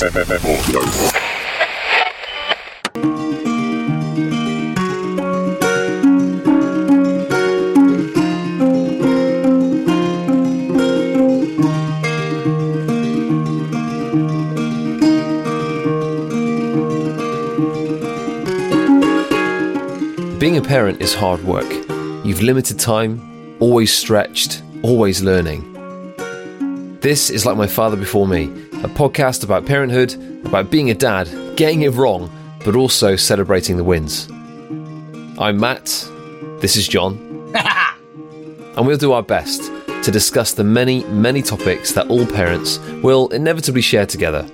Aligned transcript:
Being 0.00 0.12
a 20.56 20.62
parent 20.62 21.02
is 21.02 21.12
hard 21.12 21.44
work. 21.44 21.70
You've 22.24 22.40
limited 22.40 22.78
time, 22.78 23.54
always 23.60 23.92
stretched, 23.92 24.62
always 24.82 25.20
learning. 25.20 25.66
This 27.02 27.28
is 27.28 27.44
like 27.44 27.58
My 27.58 27.66
Father 27.66 27.98
Before 27.98 28.26
Me, 28.26 28.50
a 28.82 28.88
podcast 28.88 29.44
about 29.44 29.66
parenthood, 29.66 30.14
about 30.46 30.70
being 30.70 30.90
a 30.90 30.94
dad, 30.94 31.28
getting 31.56 31.82
it 31.82 31.90
wrong, 31.90 32.30
but 32.64 32.74
also 32.74 33.14
celebrating 33.14 33.76
the 33.76 33.84
wins. 33.84 34.26
I'm 35.38 35.60
Matt, 35.60 35.84
this 36.60 36.76
is 36.76 36.88
John, 36.88 37.18
and 38.76 38.86
we'll 38.86 38.96
do 38.96 39.12
our 39.12 39.22
best 39.22 39.62
to 40.02 40.10
discuss 40.10 40.54
the 40.54 40.64
many, 40.64 41.04
many 41.04 41.42
topics 41.42 41.92
that 41.92 42.08
all 42.08 42.26
parents 42.26 42.78
will 43.02 43.28
inevitably 43.28 43.82
share 43.82 44.06
together. 44.06 44.48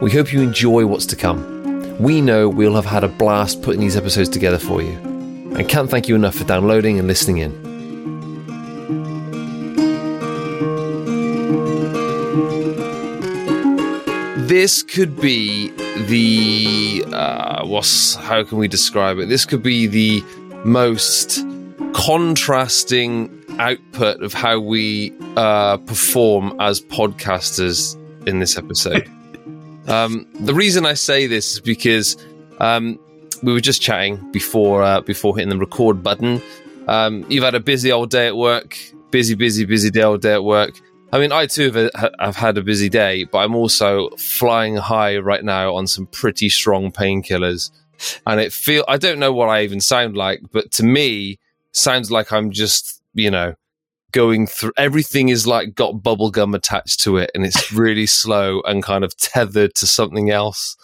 We 0.00 0.10
hope 0.10 0.32
you 0.32 0.42
enjoy 0.42 0.84
what's 0.86 1.06
to 1.06 1.16
come. 1.16 1.96
We 2.00 2.20
know 2.20 2.48
we'll 2.48 2.74
have 2.74 2.86
had 2.86 3.04
a 3.04 3.08
blast 3.08 3.62
putting 3.62 3.80
these 3.80 3.96
episodes 3.96 4.28
together 4.28 4.58
for 4.58 4.82
you, 4.82 4.96
and 5.56 5.68
can't 5.68 5.88
thank 5.88 6.08
you 6.08 6.16
enough 6.16 6.34
for 6.34 6.44
downloading 6.44 6.98
and 6.98 7.06
listening 7.06 7.38
in. 7.38 7.71
This 14.52 14.82
could 14.82 15.18
be 15.18 15.70
the 16.08 17.06
uh, 17.10 17.64
what's 17.64 18.16
how 18.16 18.44
can 18.44 18.58
we 18.58 18.68
describe 18.68 19.16
it? 19.16 19.30
This 19.30 19.46
could 19.46 19.62
be 19.62 19.86
the 19.86 20.22
most 20.62 21.42
contrasting 21.94 23.42
output 23.58 24.22
of 24.22 24.34
how 24.34 24.60
we 24.60 25.14
uh, 25.38 25.78
perform 25.78 26.54
as 26.60 26.82
podcasters 26.82 27.96
in 28.28 28.40
this 28.40 28.58
episode. 28.58 29.10
um, 29.88 30.26
the 30.40 30.52
reason 30.52 30.84
I 30.84 30.92
say 30.92 31.26
this 31.26 31.54
is 31.54 31.60
because 31.60 32.18
um, 32.60 32.98
we 33.42 33.54
were 33.54 33.60
just 33.62 33.80
chatting 33.80 34.32
before 34.32 34.82
uh, 34.82 35.00
before 35.00 35.34
hitting 35.34 35.48
the 35.48 35.56
record 35.56 36.02
button. 36.02 36.42
Um, 36.88 37.24
you've 37.30 37.44
had 37.44 37.54
a 37.54 37.60
busy 37.60 37.90
old 37.90 38.10
day 38.10 38.26
at 38.26 38.36
work, 38.36 38.78
busy, 39.10 39.34
busy, 39.34 39.64
busy 39.64 39.88
day 39.88 40.02
old 40.02 40.20
day 40.20 40.34
at 40.34 40.44
work. 40.44 40.78
I 41.12 41.18
mean, 41.18 41.30
I 41.30 41.46
too 41.46 41.70
have, 41.70 42.10
have 42.18 42.36
had 42.36 42.56
a 42.56 42.62
busy 42.62 42.88
day, 42.88 43.24
but 43.24 43.38
I'm 43.38 43.54
also 43.54 44.08
flying 44.16 44.76
high 44.76 45.18
right 45.18 45.44
now 45.44 45.74
on 45.74 45.86
some 45.86 46.06
pretty 46.06 46.48
strong 46.48 46.90
painkillers, 46.90 47.70
and 48.26 48.40
it 48.40 48.52
feel 48.52 48.84
I 48.88 48.96
don't 48.96 49.18
know 49.18 49.32
what 49.32 49.50
I 49.50 49.62
even 49.62 49.80
sound 49.80 50.16
like, 50.16 50.40
but 50.52 50.70
to 50.72 50.84
me, 50.84 51.38
sounds 51.72 52.10
like 52.10 52.32
I'm 52.32 52.50
just 52.50 53.02
you 53.14 53.30
know 53.30 53.54
going 54.12 54.46
through 54.46 54.72
everything 54.76 55.28
is 55.28 55.46
like 55.46 55.74
got 55.74 56.02
bubble 56.02 56.30
gum 56.30 56.54
attached 56.54 57.00
to 57.00 57.18
it, 57.18 57.30
and 57.34 57.44
it's 57.44 57.70
really 57.72 58.06
slow 58.06 58.62
and 58.62 58.82
kind 58.82 59.04
of 59.04 59.14
tethered 59.16 59.74
to 59.76 59.86
something 59.86 60.30
else. 60.30 60.76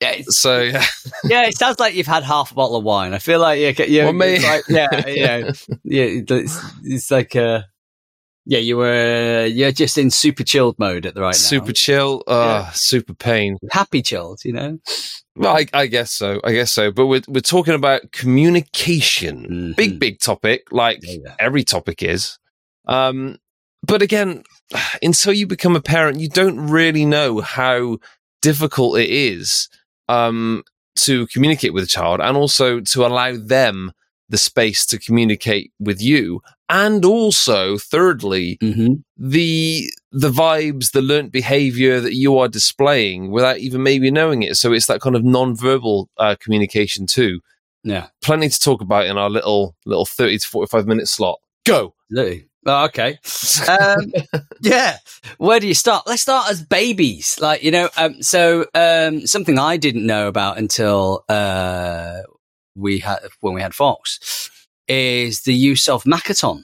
Yeah, 0.00 0.22
So 0.28 0.62
yeah, 0.62 0.84
yeah, 1.24 1.46
it 1.46 1.56
sounds 1.56 1.78
like 1.78 1.94
you've 1.94 2.06
had 2.08 2.24
half 2.24 2.52
a 2.52 2.54
bottle 2.54 2.76
of 2.76 2.84
wine. 2.84 3.12
I 3.12 3.18
feel 3.18 3.40
like 3.40 3.60
you're 3.60 3.72
Well, 4.04 4.14
it's 4.34 4.44
like, 4.44 4.64
yeah, 4.68 5.06
yeah, 5.06 5.52
yeah. 5.84 6.22
It's, 6.28 6.60
it's 6.82 7.10
like, 7.10 7.36
uh, 7.36 7.62
yeah, 8.44 8.58
you 8.58 8.76
were, 8.76 9.46
you're 9.46 9.72
just 9.72 9.96
in 9.98 10.10
super 10.10 10.42
chilled 10.44 10.76
mode 10.78 11.06
at 11.06 11.14
the 11.14 11.20
right 11.20 11.28
now. 11.28 11.32
super 11.32 11.72
chill, 11.72 12.22
uh, 12.26 12.70
super 12.72 13.14
pain. 13.14 13.56
happy 13.70 14.02
chilled, 14.02 14.40
you 14.44 14.52
know. 14.52 14.78
Well, 15.36 15.56
I, 15.56 15.66
I 15.72 15.86
guess 15.86 16.12
so. 16.12 16.40
I 16.44 16.52
guess 16.52 16.72
so. 16.72 16.90
But 16.92 17.06
we're 17.06 17.22
we're 17.28 17.40
talking 17.40 17.74
about 17.74 18.12
communication, 18.12 19.46
Mhm. 19.72 19.76
big 19.76 19.98
big 19.98 20.18
topic, 20.20 20.64
like 20.70 20.98
Yeah, 21.02 21.18
yeah. 21.24 21.34
every 21.38 21.64
topic 21.64 22.02
is. 22.02 22.38
Um, 22.86 23.38
but 23.86 24.02
again, 24.02 24.42
until 25.02 25.32
you 25.32 25.46
become 25.46 25.76
a 25.76 25.80
parent, 25.82 26.20
you 26.20 26.28
don't 26.28 26.58
really 26.68 27.04
know 27.06 27.40
how 27.40 27.98
difficult 28.42 28.98
it 28.98 29.08
is 29.10 29.68
um, 30.08 30.64
to 30.96 31.26
communicate 31.28 31.72
with 31.72 31.84
a 31.84 31.88
child, 31.88 32.20
and 32.20 32.36
also 32.36 32.80
to 32.80 33.06
allow 33.06 33.34
them 33.36 33.92
the 34.28 34.38
space 34.38 34.86
to 34.86 34.98
communicate 34.98 35.72
with 35.78 36.00
you, 36.00 36.40
and 36.68 37.04
also, 37.04 37.76
thirdly, 37.78 38.58
Mm-hmm. 38.62 38.94
the 39.16 39.90
the 40.10 40.30
vibes, 40.30 40.92
the 40.92 41.02
learnt 41.02 41.32
behavior 41.32 42.00
that 42.00 42.14
you 42.14 42.38
are 42.38 42.48
displaying 42.48 43.30
without 43.30 43.58
even 43.58 43.82
maybe 43.82 44.10
knowing 44.10 44.42
it. 44.42 44.56
So 44.56 44.72
it's 44.72 44.86
that 44.86 45.00
kind 45.00 45.16
of 45.16 45.24
non-verbal 45.24 46.08
uh, 46.18 46.36
communication 46.40 47.06
too. 47.06 47.40
Yeah, 47.84 48.08
Plenty 48.22 48.48
to 48.48 48.60
talk 48.60 48.80
about 48.80 49.06
in 49.06 49.18
our 49.18 49.28
little 49.30 49.74
little 49.86 50.06
thirty 50.06 50.38
to 50.38 50.46
forty-five 50.46 50.86
minute 50.86 51.08
slot. 51.08 51.40
Go. 51.66 51.94
absolutely. 52.10 52.48
Oh, 52.64 52.84
okay. 52.84 53.18
Um, 53.68 54.12
yeah. 54.60 54.98
Where 55.38 55.58
do 55.58 55.66
you 55.66 55.74
start? 55.74 56.06
Let's 56.06 56.22
start 56.22 56.48
as 56.48 56.62
babies. 56.62 57.36
Like, 57.40 57.64
you 57.64 57.72
know, 57.72 57.88
um, 57.96 58.22
so, 58.22 58.66
um, 58.72 59.26
something 59.26 59.58
I 59.58 59.76
didn't 59.78 60.06
know 60.06 60.28
about 60.28 60.58
until, 60.58 61.24
uh, 61.28 62.20
we 62.74 62.98
had, 63.00 63.18
when 63.40 63.54
we 63.54 63.62
had 63.62 63.74
Fox 63.74 64.50
is 64.88 65.42
the 65.42 65.54
use 65.54 65.88
of 65.88 66.04
Makaton 66.04 66.62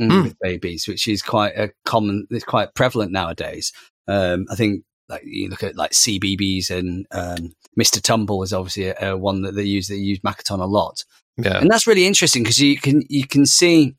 mm, 0.00 0.24
with 0.24 0.38
babies, 0.40 0.86
which 0.86 1.08
is 1.08 1.22
quite 1.22 1.56
a 1.56 1.70
common, 1.84 2.26
it's 2.30 2.44
quite 2.44 2.74
prevalent 2.74 3.12
nowadays. 3.12 3.72
Um, 4.08 4.46
I 4.50 4.54
think 4.54 4.84
like 5.08 5.22
you 5.24 5.48
look 5.48 5.62
at 5.62 5.76
like 5.76 5.92
CBeebies 5.92 6.70
and, 6.70 7.06
um, 7.10 7.52
Mr. 7.78 8.00
Tumble 8.00 8.42
is 8.42 8.52
obviously 8.52 8.86
a, 8.86 9.12
a 9.12 9.16
one 9.16 9.42
that 9.42 9.54
they 9.54 9.62
use, 9.62 9.88
they 9.88 9.96
use 9.96 10.20
Makaton 10.20 10.60
a 10.60 10.64
lot 10.64 11.04
Yeah. 11.36 11.58
and 11.58 11.70
that's 11.70 11.86
really 11.86 12.06
interesting 12.06 12.42
because 12.42 12.58
you 12.58 12.78
can 12.78 13.02
you 13.08 13.26
can 13.26 13.44
see 13.46 13.94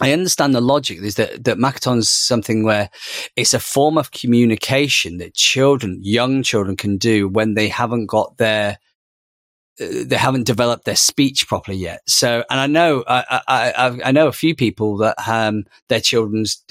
I 0.00 0.12
understand 0.12 0.54
the 0.54 0.60
logic 0.60 0.98
is 0.98 1.14
that 1.14 1.44
that 1.44 1.56
Makaton's 1.56 2.10
something 2.10 2.64
where 2.64 2.90
it's 3.36 3.54
a 3.54 3.60
form 3.60 3.96
of 3.96 4.10
communication 4.10 5.18
that 5.18 5.34
children, 5.34 6.00
young 6.02 6.42
children, 6.42 6.76
can 6.76 6.96
do 6.98 7.28
when 7.28 7.54
they 7.54 7.68
haven't 7.68 8.06
got 8.06 8.36
their 8.36 8.78
they 9.78 10.16
haven't 10.16 10.46
developed 10.46 10.84
their 10.84 10.96
speech 10.96 11.48
properly 11.48 11.78
yet. 11.78 12.00
So, 12.06 12.44
and 12.50 12.60
I 12.60 12.66
know 12.66 13.04
I 13.06 13.40
I, 13.48 13.72
I, 13.76 13.98
I 14.06 14.12
know 14.12 14.28
a 14.28 14.32
few 14.32 14.54
people 14.54 14.98
that 14.98 15.16
um 15.28 15.64
their 15.88 16.00
children's 16.00 16.64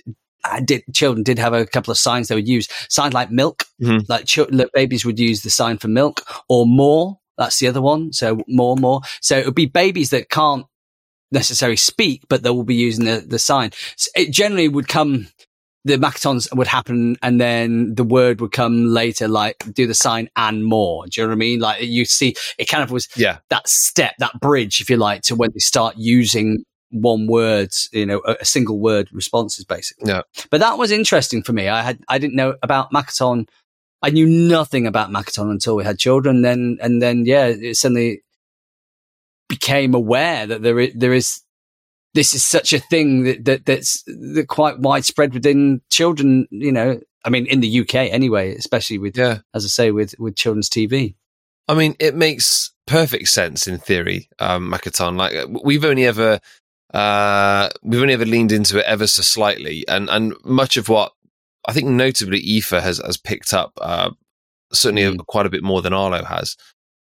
I 0.46 0.60
did 0.60 0.84
children 0.94 1.24
did 1.24 1.40
have 1.40 1.54
a 1.54 1.66
couple 1.66 1.92
of 1.92 1.98
signs 1.98 2.28
they 2.28 2.36
would 2.36 2.48
use 2.48 2.68
signs 2.90 3.14
like 3.14 3.32
milk, 3.32 3.66
Mhm. 3.82 4.06
like 4.10 4.28
like 4.52 4.72
babies 4.74 5.06
would 5.06 5.20
use 5.20 5.42
the 5.42 5.50
sign 5.50 5.78
for 5.78 5.88
milk 5.88 6.22
or 6.50 6.66
more. 6.66 7.20
That's 7.38 7.60
the 7.60 7.68
other 7.68 7.82
one. 7.82 8.14
So 8.14 8.42
more, 8.48 8.76
more. 8.76 9.02
So 9.22 9.38
it 9.38 9.46
would 9.46 9.56
be 9.56 9.66
babies 9.66 10.10
that 10.12 10.30
can't 10.30 10.66
necessarily 11.32 11.78
speak, 11.78 12.24
but 12.30 12.44
they 12.44 12.50
will 12.52 12.64
be 12.64 12.76
using 12.76 13.06
the, 13.06 13.24
the 13.28 13.40
sign. 13.40 13.72
So 13.98 14.12
it 14.16 14.32
generally 14.32 14.68
would 14.68 14.88
come, 14.88 15.28
the 15.86 15.98
Makatons 15.98 16.48
would 16.56 16.68
happen 16.68 17.18
and 17.22 17.42
then 17.42 17.94
the 17.96 18.04
word 18.06 18.40
would 18.40 18.52
come 18.54 18.86
later, 18.86 19.28
like 19.28 19.58
do 19.74 19.86
the 19.86 19.94
sign 19.94 20.30
and 20.36 20.64
more. 20.66 21.06
Do 21.08 21.20
you 21.20 21.28
know 21.28 21.32
what 21.32 21.36
I 21.36 21.38
mean? 21.38 21.60
Like 21.60 21.84
you 21.84 22.06
see, 22.06 22.36
it 22.58 22.70
kind 22.70 22.84
of 22.84 22.92
was 22.92 23.10
Yeah. 23.18 23.40
that 23.50 23.68
step, 23.68 24.14
that 24.20 24.40
bridge, 24.40 24.80
if 24.80 24.90
you 24.90 24.96
like, 24.98 25.24
to 25.24 25.36
when 25.36 25.52
they 25.54 25.60
start 25.60 25.96
using 25.98 26.64
one 26.92 27.28
word, 27.28 27.72
you 27.92 28.06
know, 28.06 28.22
a, 28.26 28.38
a 28.42 28.46
single 28.46 28.80
word 28.80 29.10
responses 29.12 29.66
basically. 29.66 30.10
Yeah. 30.10 30.22
But 30.50 30.62
that 30.62 30.78
was 30.78 30.92
interesting 30.92 31.44
for 31.44 31.52
me. 31.52 31.68
I 31.68 31.82
had, 31.82 32.00
I 32.08 32.18
didn't 32.18 32.36
know 32.36 32.56
about 32.64 32.92
Makaton. 32.92 33.48
I 34.02 34.10
knew 34.10 34.28
nothing 34.28 34.86
about 34.88 35.10
Makaton 35.10 35.50
until 35.50 35.76
we 35.76 35.84
had 35.84 35.98
children. 36.00 36.44
Then, 36.44 36.78
and 36.82 37.02
then, 37.02 37.26
yeah, 37.26 37.48
it 37.48 37.76
suddenly 37.76 38.22
became 39.50 39.94
aware 39.94 40.46
that 40.48 40.62
there 40.62 40.80
is, 40.80 40.94
there 40.94 41.14
is, 41.14 41.42
this 42.14 42.34
is 42.34 42.44
such 42.44 42.74
a 42.74 42.80
thing 42.80 43.24
that, 43.24 43.46
that 43.46 43.66
that's 43.66 44.04
that 44.06 44.46
quite 44.48 44.80
widespread 44.80 45.34
within 45.34 45.82
children, 45.90 46.48
you 46.52 46.72
know, 46.72 47.00
I 47.26 47.30
mean, 47.30 47.46
in 47.48 47.60
the 47.62 47.80
UK 47.82 47.96
anyway, 47.96 48.54
especially 48.56 48.98
with, 49.00 49.18
Yeah. 49.18 49.40
as 49.54 49.66
I 49.66 49.70
say, 49.70 49.92
with, 49.92 50.14
with 50.20 50.36
children's 50.36 50.70
TV. 50.70 51.16
I 51.68 51.74
mean, 51.76 51.96
it 52.00 52.14
makes 52.16 52.72
perfect 52.88 53.30
sense 53.30 53.68
in 53.68 53.78
theory, 53.78 54.30
um, 54.40 54.70
Makaton. 54.72 55.18
Like 55.18 55.34
uh, 55.36 55.48
we've 55.64 55.86
only 55.86 56.06
ever, 56.06 56.40
uh, 56.94 57.70
we've 57.82 58.02
only 58.02 58.14
ever 58.14 58.26
leaned 58.26 58.52
into 58.52 58.78
it 58.80 58.86
ever 58.86 59.08
so 59.08 59.22
slightly, 59.22 59.86
and 59.88 60.10
and 60.10 60.34
much 60.44 60.78
of 60.78 60.90
what 60.90 61.14
I 61.68 61.72
think, 61.74 61.88
notably, 61.88 62.40
Aoife 62.58 62.72
has 62.84 62.98
has 63.00 63.18
picked 63.18 63.54
up, 63.54 63.72
uh, 63.82 64.12
certainly 64.74 65.04
Mm. 65.04 65.26
quite 65.26 65.46
a 65.46 65.50
bit 65.50 65.64
more 65.64 65.82
than 65.82 65.94
Arlo 65.94 66.24
has. 66.26 66.58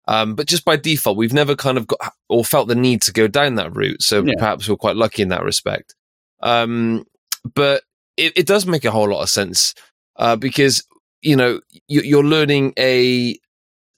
Um, 0.07 0.35
but 0.35 0.47
just 0.47 0.63
by 0.65 0.75
default, 0.77 1.17
we've 1.17 1.33
never 1.33 1.55
kind 1.55 1.77
of 1.77 1.87
got 1.87 2.13
or 2.29 2.45
felt 2.45 2.67
the 2.67 2.75
need 2.75 3.01
to 3.03 3.11
go 3.11 3.27
down 3.27 3.55
that 3.55 3.75
route. 3.75 4.01
So 4.01 4.23
Yeah. 4.23 4.33
perhaps 4.37 4.67
we're 4.69 4.75
quite 4.77 4.95
lucky 4.95 5.21
in 5.21 5.29
that 5.29 5.43
respect. 5.43 5.95
Um, 6.41 7.05
but 7.53 7.83
it, 8.15 8.33
it 8.37 8.47
does 8.47 8.65
make 8.65 8.85
a 8.85 8.91
whole 8.91 9.09
lot 9.09 9.21
of 9.23 9.29
sense 9.29 9.73
uh, 10.17 10.35
because 10.35 10.83
you 11.21 11.35
know 11.35 11.59
you, 11.87 12.01
you're 12.01 12.23
learning 12.23 12.73
a 12.77 13.37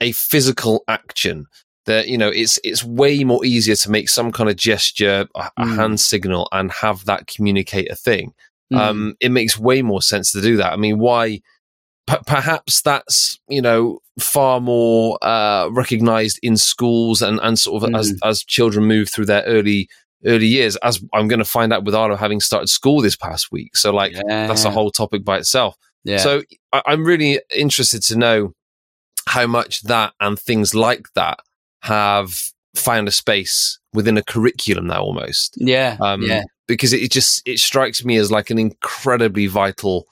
a 0.01 0.11
physical 0.13 0.83
action 0.87 1.45
that 1.85 2.07
you 2.07 2.17
know 2.17 2.29
it's 2.29 2.59
it's 2.63 2.83
way 2.83 3.23
more 3.23 3.43
easier 3.45 3.75
to 3.75 3.91
make 3.91 4.07
some 4.09 4.31
kind 4.31 4.49
of 4.49 4.55
gesture 4.55 5.27
a, 5.35 5.51
a 5.57 5.65
Mm. 5.65 5.75
hand 5.75 5.99
signal 5.99 6.47
and 6.51 6.71
have 6.71 7.05
that 7.05 7.27
communicate 7.27 7.91
a 7.91 7.95
thing 7.95 8.33
Mm. 8.71 8.77
um 8.79 9.15
it 9.19 9.29
makes 9.31 9.57
way 9.57 9.81
more 9.81 10.01
sense 10.01 10.31
to 10.31 10.41
do 10.41 10.55
that 10.57 10.71
i 10.71 10.75
mean 10.75 10.99
why 10.99 11.41
p- 12.09 12.23
perhaps 12.25 12.81
that's 12.81 13.39
you 13.47 13.61
know 13.61 13.99
far 14.19 14.59
more 14.59 15.17
uh, 15.21 15.69
recognized 15.69 16.39
in 16.41 16.57
schools 16.57 17.21
and 17.21 17.39
and 17.41 17.59
sort 17.59 17.83
of 17.83 17.89
mm. 17.89 17.97
as 17.97 18.17
as 18.23 18.43
children 18.43 18.85
move 18.85 19.09
through 19.09 19.25
their 19.25 19.43
early 19.43 19.87
early 20.25 20.47
years 20.47 20.75
as 20.77 21.01
i'm 21.13 21.29
going 21.29 21.39
to 21.39 21.45
find 21.45 21.71
out 21.71 21.85
with 21.85 21.95
Arlo 21.95 22.17
having 22.17 22.41
started 22.41 22.67
school 22.67 23.01
this 23.01 23.15
past 23.15 23.53
week 23.53 23.77
so 23.77 23.93
like 23.93 24.11
yeah. 24.11 24.47
that's 24.47 24.65
a 24.65 24.71
whole 24.71 24.91
topic 24.91 25.23
by 25.23 25.37
itself 25.37 25.77
yeah. 26.03 26.17
so 26.17 26.43
I, 26.73 26.81
i'm 26.87 27.05
really 27.05 27.39
interested 27.55 28.01
to 28.03 28.17
know 28.17 28.53
how 29.27 29.47
much 29.47 29.81
that 29.83 30.13
and 30.19 30.37
things 30.37 30.75
like 30.75 31.05
that 31.15 31.39
have 31.83 32.37
found 32.75 33.07
a 33.07 33.11
space 33.11 33.79
within 33.93 34.17
a 34.17 34.23
curriculum 34.23 34.87
now 34.87 35.01
almost 35.01 35.55
yeah 35.57 35.95
um, 36.01 36.21
yeah 36.23 36.43
because 36.67 36.91
it 36.91 37.09
just 37.11 37.41
it 37.47 37.57
strikes 37.59 38.03
me 38.03 38.17
as 38.17 38.29
like 38.29 38.49
an 38.49 38.59
incredibly 38.59 39.47
vital 39.47 40.05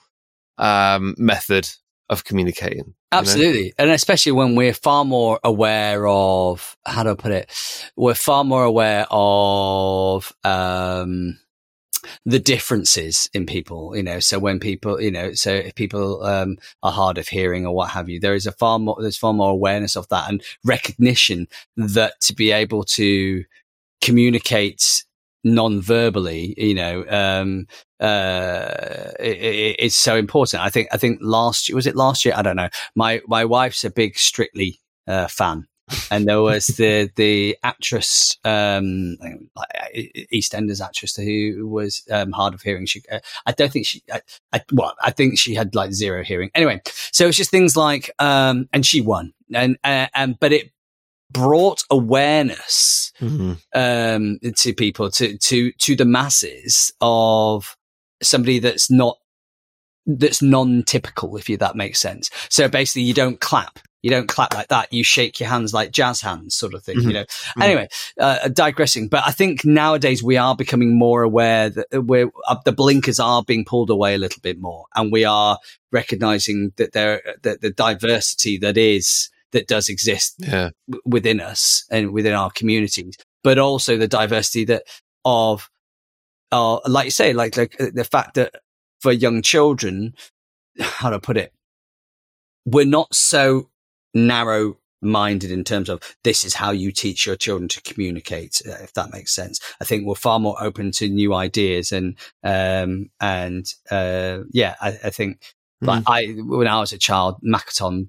um, 0.56 1.14
method 1.18 1.68
of 2.10 2.24
communicating. 2.24 2.94
Absolutely. 3.12 3.66
Know? 3.66 3.84
And 3.84 3.90
especially 3.90 4.32
when 4.32 4.54
we're 4.54 4.74
far 4.74 5.04
more 5.04 5.38
aware 5.44 6.06
of, 6.06 6.76
how 6.86 7.02
do 7.02 7.10
I 7.10 7.14
put 7.14 7.32
it? 7.32 7.50
We're 7.96 8.14
far 8.14 8.44
more 8.44 8.64
aware 8.64 9.06
of, 9.10 10.32
um, 10.44 11.38
the 12.24 12.38
differences 12.38 13.28
in 13.34 13.44
people, 13.44 13.96
you 13.96 14.02
know, 14.02 14.20
so 14.20 14.38
when 14.38 14.60
people, 14.60 15.00
you 15.00 15.10
know, 15.10 15.32
so 15.32 15.52
if 15.52 15.74
people, 15.74 16.22
um, 16.22 16.56
are 16.82 16.92
hard 16.92 17.18
of 17.18 17.28
hearing 17.28 17.66
or 17.66 17.74
what 17.74 17.90
have 17.90 18.08
you, 18.08 18.20
there 18.20 18.34
is 18.34 18.46
a 18.46 18.52
far 18.52 18.78
more, 18.78 18.96
there's 19.00 19.16
far 19.16 19.32
more 19.32 19.50
awareness 19.50 19.96
of 19.96 20.08
that 20.08 20.28
and 20.28 20.42
recognition 20.64 21.48
that 21.76 22.20
to 22.20 22.34
be 22.34 22.52
able 22.52 22.84
to 22.84 23.44
communicate 24.00 25.04
non-verbally 25.44 26.54
you 26.56 26.74
know 26.74 27.04
um 27.08 27.66
uh 28.00 29.10
it, 29.18 29.36
it, 29.36 29.76
it's 29.78 29.96
so 29.96 30.16
important. 30.16 30.62
I 30.62 30.70
think 30.70 30.88
i 30.92 30.96
think 30.96 31.18
last 31.22 31.68
year 31.68 31.76
was 31.76 31.86
it 31.86 31.96
last 31.96 32.24
year? 32.24 32.34
I 32.36 32.42
don't 32.42 32.56
know. 32.56 32.68
My 32.94 33.20
my 33.26 33.44
wife's 33.44 33.84
a 33.84 33.90
big 33.90 34.18
strictly 34.18 34.80
uh 35.06 35.28
fan. 35.28 35.66
And 36.10 36.26
there 36.28 36.42
was 36.42 36.66
the 36.66 37.10
the 37.16 37.56
actress 37.62 38.36
um 38.44 39.16
eastenders 40.32 40.84
actress 40.84 41.16
who 41.16 41.66
was 41.66 42.02
um 42.10 42.32
hard 42.32 42.54
of 42.54 42.62
hearing. 42.62 42.86
She 42.86 43.02
uh, 43.10 43.20
i 43.46 43.52
don't 43.52 43.72
think 43.72 43.86
she 43.86 44.02
I, 44.12 44.20
I, 44.52 44.62
well 44.72 44.94
i 45.00 45.10
think 45.10 45.38
she 45.38 45.54
had 45.54 45.74
like 45.74 45.92
zero 45.92 46.22
hearing. 46.22 46.50
Anyway 46.54 46.82
so 46.84 47.26
it's 47.26 47.36
just 47.36 47.50
things 47.50 47.76
like 47.76 48.10
um 48.18 48.68
and 48.72 48.84
she 48.84 49.00
won. 49.00 49.32
And 49.54 49.78
uh, 49.82 50.08
and 50.14 50.38
but 50.38 50.52
it 50.52 50.72
brought 51.30 51.84
awareness 51.90 53.12
mm-hmm. 53.20 53.52
um, 53.74 54.38
to 54.56 54.74
people, 54.74 55.10
to 55.10 55.36
to 55.38 55.72
to 55.72 55.96
the 55.96 56.04
masses 56.04 56.92
of 57.00 57.76
somebody 58.22 58.58
that's 58.58 58.90
not 58.90 59.18
that's 60.06 60.40
non-typical, 60.40 61.36
if 61.36 61.48
you 61.48 61.56
that 61.58 61.76
makes 61.76 62.00
sense. 62.00 62.30
So 62.48 62.68
basically, 62.68 63.02
you 63.02 63.14
don't 63.14 63.40
clap. 63.40 63.78
You 64.00 64.10
don't 64.10 64.28
clap 64.28 64.54
like 64.54 64.68
that. 64.68 64.92
You 64.92 65.02
shake 65.02 65.40
your 65.40 65.48
hands 65.48 65.74
like 65.74 65.90
jazz 65.90 66.20
hands, 66.20 66.54
sort 66.54 66.72
of 66.72 66.84
thing. 66.84 66.98
Mm-hmm. 66.98 67.08
You 67.08 67.14
know. 67.14 67.24
Mm-hmm. 67.24 67.62
Anyway, 67.62 67.88
uh, 68.18 68.48
digressing. 68.48 69.08
But 69.08 69.24
I 69.26 69.32
think 69.32 69.64
nowadays 69.64 70.22
we 70.22 70.36
are 70.36 70.54
becoming 70.54 70.96
more 70.96 71.22
aware 71.22 71.68
that 71.70 71.86
we're 71.92 72.30
uh, 72.46 72.56
the 72.64 72.72
blinkers 72.72 73.18
are 73.18 73.42
being 73.42 73.64
pulled 73.64 73.90
away 73.90 74.14
a 74.14 74.18
little 74.18 74.40
bit 74.40 74.60
more, 74.60 74.86
and 74.94 75.12
we 75.12 75.24
are 75.24 75.58
recognizing 75.90 76.72
that 76.76 76.92
there 76.92 77.22
that 77.42 77.60
the 77.60 77.70
diversity 77.70 78.56
that 78.58 78.78
is 78.78 79.30
that 79.52 79.66
does 79.66 79.88
exist 79.88 80.34
yeah. 80.38 80.70
w- 80.88 81.02
within 81.04 81.40
us 81.40 81.84
and 81.90 82.12
within 82.12 82.34
our 82.34 82.50
communities, 82.50 83.16
but 83.42 83.58
also 83.58 83.96
the 83.96 84.08
diversity 84.08 84.64
that 84.66 84.84
of, 85.24 85.68
uh, 86.52 86.78
like 86.86 87.06
you 87.06 87.10
say, 87.10 87.32
like, 87.32 87.56
like 87.56 87.80
uh, 87.80 87.86
the 87.92 88.04
fact 88.04 88.34
that 88.34 88.54
for 89.00 89.12
young 89.12 89.42
children, 89.42 90.14
how 90.80 91.10
to 91.10 91.20
put 91.20 91.36
it, 91.36 91.52
we're 92.64 92.84
not 92.84 93.14
so 93.14 93.70
narrow 94.14 94.76
minded 95.00 95.50
in 95.50 95.64
terms 95.64 95.88
of 95.88 96.00
this 96.24 96.44
is 96.44 96.54
how 96.54 96.70
you 96.70 96.90
teach 96.90 97.26
your 97.26 97.36
children 97.36 97.68
to 97.68 97.80
communicate 97.82 98.60
uh, 98.66 98.72
if 98.82 98.92
that 98.94 99.12
makes 99.12 99.32
sense 99.32 99.60
i 99.80 99.84
think 99.84 100.04
we're 100.04 100.14
far 100.14 100.40
more 100.40 100.60
open 100.60 100.90
to 100.90 101.08
new 101.08 101.34
ideas 101.34 101.92
and 101.92 102.16
um 102.42 103.08
and 103.20 103.74
uh 103.92 104.38
yeah 104.50 104.74
i, 104.80 104.88
I 105.04 105.10
think 105.10 105.40
mm. 105.82 105.86
like 105.86 106.02
i 106.08 106.26
when 106.42 106.66
i 106.66 106.80
was 106.80 106.92
a 106.92 106.98
child 106.98 107.36
Makaton 107.44 108.08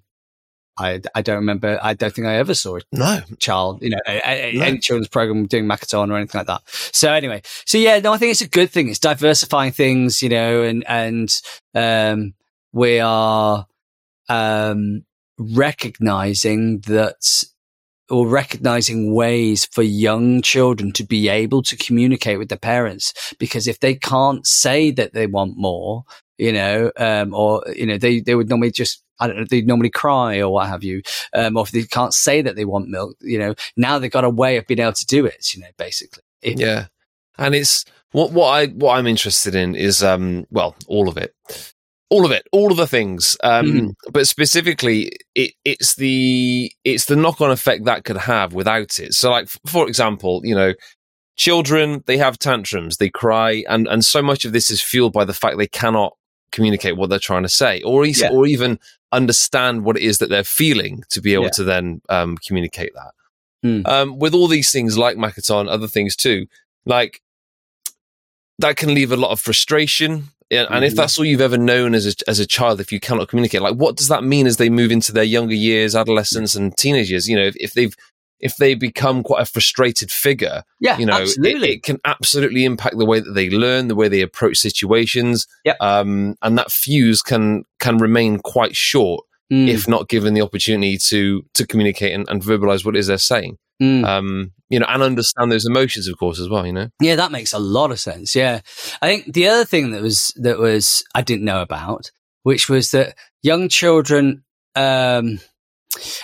I, 0.80 1.02
I 1.14 1.22
don't 1.22 1.38
remember. 1.38 1.80
I 1.82 1.94
don't 1.94 2.14
think 2.14 2.28
I 2.28 2.36
ever 2.36 2.54
saw 2.54 2.78
a 2.78 2.82
no. 2.92 3.20
child, 3.40 3.82
you 3.82 3.90
know, 3.90 4.00
a, 4.08 4.22
a, 4.26 4.54
no. 4.54 4.64
any 4.64 4.80
children's 4.80 5.10
program 5.10 5.46
doing 5.46 5.66
Makaton 5.66 6.10
or 6.12 6.18
anything 6.18 6.40
like 6.40 6.48
that. 6.48 6.62
So 6.68 7.12
anyway, 7.12 7.42
so 7.66 7.78
yeah, 7.78 8.00
no, 8.00 8.14
I 8.14 8.18
think 8.18 8.32
it's 8.32 8.42
a 8.42 8.48
good 8.48 8.70
thing. 8.70 8.90
It's 8.90 9.00
diversifying 9.00 9.72
things, 9.72 10.22
you 10.22 10.30
know, 10.30 10.64
and 10.64 10.84
and 10.88 11.30
um, 11.76 12.34
we 12.72 13.00
are 13.00 13.68
um, 14.30 15.04
recognizing 15.38 16.80
that 16.82 17.44
or 18.10 18.28
recognizing 18.28 19.14
ways 19.14 19.66
for 19.66 19.84
young 19.84 20.42
children 20.42 20.92
to 20.94 21.04
be 21.04 21.30
able 21.30 21.62
to 21.62 21.78
communicate 21.78 22.40
with 22.40 22.50
their 22.50 22.58
parents. 22.58 23.14
Because 23.38 23.68
if 23.68 23.80
they 23.80 23.96
can't 23.96 24.46
say 24.48 24.92
that 24.92 25.14
they 25.14 25.28
want 25.28 25.58
more, 25.58 26.06
you 26.40 26.54
know, 26.54 26.92
um, 26.98 27.34
or, 27.34 27.64
you 27.76 27.86
know, 27.86 27.98
they, 27.98 28.22
they 28.22 28.34
would 28.34 28.50
normally 28.50 28.72
just, 28.72 29.04
I 29.20 29.28
don't 29.28 29.38
know, 29.38 29.46
they'd 29.46 29.68
normally 29.68 29.90
cry 29.90 30.40
or 30.40 30.50
what 30.50 30.68
have 30.68 30.84
you. 30.84 31.02
Um, 31.34 31.58
or 31.58 31.64
if 31.64 31.72
they 31.72 31.84
can't 31.84 32.14
say 32.14 32.42
that 32.42 32.56
they 32.56 32.66
want 32.66 32.88
milk, 32.88 33.18
you 33.20 33.38
know, 33.38 33.56
now 33.76 34.00
they've 34.00 34.10
got 34.10 34.24
a 34.24 34.30
way 34.30 34.58
of 34.58 34.66
being 34.66 34.80
able 34.80 34.94
to 34.94 35.06
do 35.06 35.26
it, 35.26 35.54
you 35.54 35.62
know, 35.62 35.68
basically. 35.78 36.24
If, 36.42 36.60
yeah. 36.60 36.88
And 37.38 37.54
it's 37.54 37.86
what, 38.14 38.32
what 38.32 38.48
I, 38.48 38.68
what 38.68 38.98
I'm 38.98 39.08
interested 39.08 39.54
in 39.54 39.76
is, 39.76 40.02
um, 40.02 40.48
well, 40.50 40.76
all 40.88 41.10
of 41.10 41.18
it 41.18 41.36
all 42.10 42.26
of 42.26 42.32
it, 42.32 42.48
all 42.52 42.72
of 42.72 42.78
the 42.78 42.88
things. 42.88 43.38
Um, 43.44 43.66
mm. 43.66 43.94
But 44.12 44.28
specifically, 44.28 45.12
it, 45.36 45.54
it's 45.64 45.96
the 45.96 46.72
it's 46.84 47.06
the 47.06 47.16
knock 47.16 47.40
on 47.40 47.52
effect 47.52 47.86
that 47.86 48.04
could 48.04 48.18
have 48.18 48.54
without 48.54 49.00
it. 49.00 49.14
So, 49.14 49.30
like 49.30 49.48
for 49.68 49.88
example, 49.88 50.42
you 50.44 50.56
know, 50.56 50.74
children 51.38 52.04
they 52.08 52.18
have 52.18 52.40
tantrums, 52.40 52.98
they 52.98 53.10
cry, 53.10 53.64
and 53.70 53.88
and 53.88 54.04
so 54.04 54.22
much 54.22 54.44
of 54.46 54.54
this 54.54 54.72
is 54.72 54.82
fueled 54.82 55.14
by 55.14 55.26
the 55.26 55.34
fact 55.34 55.58
they 55.58 55.68
cannot 55.68 56.14
communicate 56.52 56.98
what 56.98 57.10
they're 57.10 57.20
trying 57.20 57.44
to 57.44 57.50
say, 57.50 57.82
or 57.82 58.06
yeah. 58.06 58.30
or 58.32 58.46
even 58.46 58.80
understand 59.12 59.84
what 59.84 59.98
it 59.98 60.04
is 60.04 60.20
that 60.20 60.30
they're 60.30 60.44
feeling 60.44 61.04
to 61.10 61.22
be 61.22 61.34
able 61.34 61.46
yeah. 61.46 61.50
to 61.52 61.64
then 61.64 62.02
um, 62.10 62.38
communicate 62.38 62.94
that. 62.94 63.12
Mm. 63.66 63.88
Um, 63.88 64.20
with 64.20 64.34
all 64.34 64.48
these 64.48 64.72
things 64.72 64.98
like 64.98 65.18
Makaton, 65.18 65.68
other 65.68 65.88
things 65.88 66.16
too, 66.16 66.48
like 66.86 67.22
that 68.60 68.78
can 68.78 68.94
leave 68.94 69.12
a 69.12 69.18
lot 69.18 69.32
of 69.32 69.40
frustration 69.40 70.30
and 70.52 70.68
mm-hmm. 70.68 70.84
if 70.84 70.96
that's 70.96 71.18
all 71.20 71.26
you've 71.26 71.42
ever 71.42 71.58
known 71.58 71.94
as 71.94 72.08
a, 72.08 72.30
as 72.30 72.40
a 72.40 72.46
child, 72.46 72.80
if 72.80 72.92
you 72.92 73.00
cannot 73.00 73.28
communicate, 73.28 73.62
like 73.62 73.76
what 73.76 73.96
does 73.96 74.08
that 74.08 74.24
mean 74.24 74.48
as 74.48 74.58
they 74.58 74.70
move 74.70 74.92
into 74.92 75.12
their 75.12 75.24
younger 75.24 75.54
years, 75.54 75.96
adolescence, 75.96 76.56
and 76.56 76.76
teenage 76.76 77.12
years? 77.12 77.30
You 77.30 77.36
know, 77.36 77.46
if, 77.46 77.56
if 77.58 77.74
they've 77.74 77.96
if 78.40 78.56
they 78.56 78.74
become 78.76 79.24
quite 79.24 79.42
a 79.42 79.46
frustrated 79.46 80.12
figure, 80.12 80.64
yeah, 80.80 80.98
you 80.98 81.06
know, 81.06 81.22
it, 81.22 81.38
it, 81.38 81.84
can 81.84 82.00
absolutely 82.06 82.66
impact 82.66 82.98
the 82.98 83.06
way 83.06 83.20
that 83.20 83.32
they 83.32 83.50
learn, 83.50 83.88
the 83.88 83.96
way 83.96 84.08
they 84.08 84.22
approach 84.22 84.58
situations. 84.58 85.48
Yeah, 85.66 85.76
um, 85.82 86.36
and 86.42 86.58
that 86.58 86.72
fuse 86.72 87.22
can 87.22 87.64
can 87.80 87.98
remain 87.98 88.40
quite 88.40 88.76
short 88.76 89.26
mm. 89.52 89.68
if 89.68 89.88
not 89.88 90.10
given 90.10 90.34
the 90.34 90.42
opportunity 90.42 90.98
to 90.98 91.44
to 91.54 91.68
communicate 91.68 92.14
and, 92.14 92.28
and 92.30 92.42
verbalize 92.42 92.86
what 92.86 92.96
it 92.96 93.00
is 93.00 93.08
they're 93.08 93.18
saying. 93.18 93.58
Mm. 93.82 94.06
Um, 94.06 94.52
you 94.70 94.80
know, 94.80 94.86
and 94.90 95.02
understand 95.02 95.52
those 95.52 95.66
emotions, 95.66 96.08
of 96.08 96.18
course, 96.18 96.40
as 96.40 96.50
well. 96.50 96.66
You 96.66 96.74
know, 96.74 96.90
yeah, 97.02 97.16
that 97.16 97.32
makes 97.32 97.54
a 97.54 97.60
lot 97.60 97.92
of 97.92 98.00
sense. 98.00 98.36
Yeah, 98.36 98.62
I 99.02 99.08
think 99.08 99.34
the 99.34 99.48
other 99.48 99.66
thing 99.66 99.92
that 99.92 100.02
was 100.02 100.34
that 100.38 100.60
was 100.60 101.04
I 101.16 101.22
didn't 101.22 101.46
know 101.46 101.62
about, 101.62 102.12
which 102.44 102.70
was 102.70 102.92
that 102.92 103.16
young 103.42 103.70
children. 103.70 104.44
Um, 104.76 105.40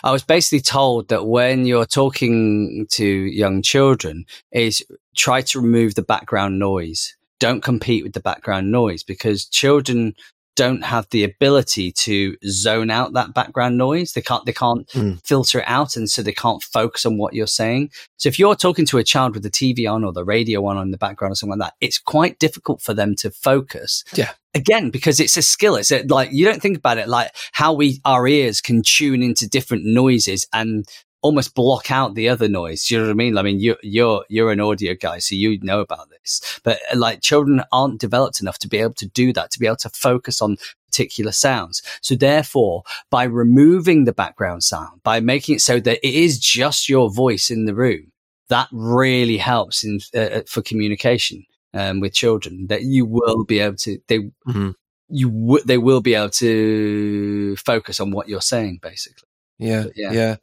I 0.04 0.12
was 0.12 0.24
basically 0.24 0.62
told 0.62 1.10
that 1.10 1.28
when 1.28 1.66
you're 1.66 1.86
talking 1.86 2.88
to 2.92 3.06
young 3.06 3.62
children, 3.62 4.26
is 4.52 4.84
try 5.16 5.42
to 5.42 5.60
remove 5.60 5.96
the 5.96 6.02
background 6.02 6.60
noise. 6.60 7.16
Don't 7.40 7.62
compete 7.62 8.04
with 8.04 8.14
the 8.14 8.22
background 8.22 8.72
noise 8.72 9.04
because 9.04 9.46
children 9.46 10.16
don't 10.56 10.84
have 10.84 11.08
the 11.10 11.24
ability 11.24 11.92
to 11.92 12.38
zone 12.48 12.90
out 12.90 13.14
that 13.14 13.34
background 13.34 13.78
noise. 13.78 14.14
They 14.14 14.22
can't, 14.22 14.46
they 14.46 14.54
can't 14.54 14.88
mm. 14.90 15.26
filter 15.26 15.60
it 15.60 15.66
out. 15.68 15.96
And 15.96 16.10
so 16.10 16.22
they 16.22 16.32
can't 16.32 16.64
focus 16.64 17.06
on 17.06 17.18
what 17.18 17.34
you're 17.34 17.48
saying. 17.48 17.92
So 18.18 18.30
if 18.30 18.40
you're 18.40 18.56
talking 18.56 18.86
to 18.88 18.98
a 18.98 19.04
child 19.04 19.34
with 19.34 19.44
the 19.44 19.50
TV 19.50 19.90
on 19.92 20.04
or 20.04 20.14
the 20.14 20.24
radio 20.24 20.66
on 20.66 20.78
in 20.78 20.92
the 20.92 20.98
background 20.98 21.34
or 21.34 21.36
something 21.36 21.60
like 21.60 21.68
that, 21.68 21.76
it's 21.82 22.00
quite 22.00 22.40
difficult 22.40 22.82
for 22.82 22.94
them 22.94 23.16
to 23.18 23.30
focus. 23.30 24.04
Yeah. 24.14 24.32
Again, 24.54 24.90
because 24.90 25.20
it's 25.20 25.36
a 25.36 25.42
skill. 25.42 25.76
It's 25.76 25.92
a, 25.92 26.04
like, 26.04 26.32
you 26.32 26.46
don't 26.46 26.62
think 26.62 26.78
about 26.78 26.98
it 26.98 27.10
like 27.10 27.32
how 27.52 27.74
we, 27.74 28.00
our 28.06 28.26
ears 28.26 28.62
can 28.62 28.82
tune 28.84 29.22
into 29.22 29.50
different 29.50 29.84
noises 29.86 30.48
and 30.54 30.88
almost 31.26 31.56
block 31.56 31.90
out 31.90 32.14
the 32.14 32.30
other 32.30 32.48
noise. 32.48 32.86
Do 32.86 32.94
you 32.94 33.02
know 33.02 33.08
what 33.08 33.14
I 33.14 33.16
mean? 33.16 33.38
I 33.38 33.42
mean, 33.42 33.60
you, 33.60 33.76
you're, 33.82 34.24
you're 34.30 34.52
an 34.52 34.60
audio 34.60 34.94
guy, 34.94 35.18
so 35.18 35.34
you 35.34 35.60
know 35.62 35.80
about 35.80 36.10
this, 36.12 36.60
but 36.64 36.80
uh, 36.94 36.98
like 36.98 37.22
children 37.22 37.64
aren't 37.72 38.00
developed 38.00 38.40
enough 38.40 38.60
to 38.60 38.68
be 38.68 38.78
able 38.78 38.94
to 38.94 39.08
do 39.08 39.34
that, 39.34 39.50
to 39.52 39.60
be 39.60 39.66
able 39.66 39.76
to 39.78 39.90
focus 39.90 40.40
on 40.40 40.58
particular 40.88 41.32
sounds. 41.32 41.82
So 42.02 42.14
therefore, 42.14 42.84
by 43.10 43.24
removing 43.24 44.06
the 44.06 44.14
background 44.14 44.64
sound, 44.64 45.02
by 45.04 45.20
making 45.20 45.56
it 45.56 45.62
so 45.62 45.80
that 45.80 46.08
it 46.08 46.14
is 46.14 46.38
just 46.38 46.88
your 46.88 47.10
voice 47.10 47.50
in 47.50 47.66
the 47.66 47.74
room, 47.74 48.12
that 48.50 48.68
really 48.72 49.38
helps 49.38 49.84
in, 49.84 50.00
uh, 50.14 50.20
uh 50.20 50.42
for 50.48 50.62
communication. 50.62 51.46
Um, 51.74 52.00
with 52.00 52.14
children 52.14 52.68
that 52.68 52.84
you 52.84 53.06
will 53.06 53.44
be 53.44 53.60
able 53.60 53.76
to, 53.76 54.00
they, 54.08 54.20
mm-hmm 54.20 54.70
you 55.10 55.30
w- 55.30 55.64
they 55.64 55.78
will 55.78 56.02
be 56.02 56.16
able 56.16 56.30
to 56.30 57.56
focus 57.58 58.00
on 58.00 58.12
what 58.12 58.28
you're 58.30 58.42
saying, 58.42 58.80
basically. 58.82 59.28
Yeah, 59.58 59.86
yeah. 59.96 60.12
yeah, 60.12 60.36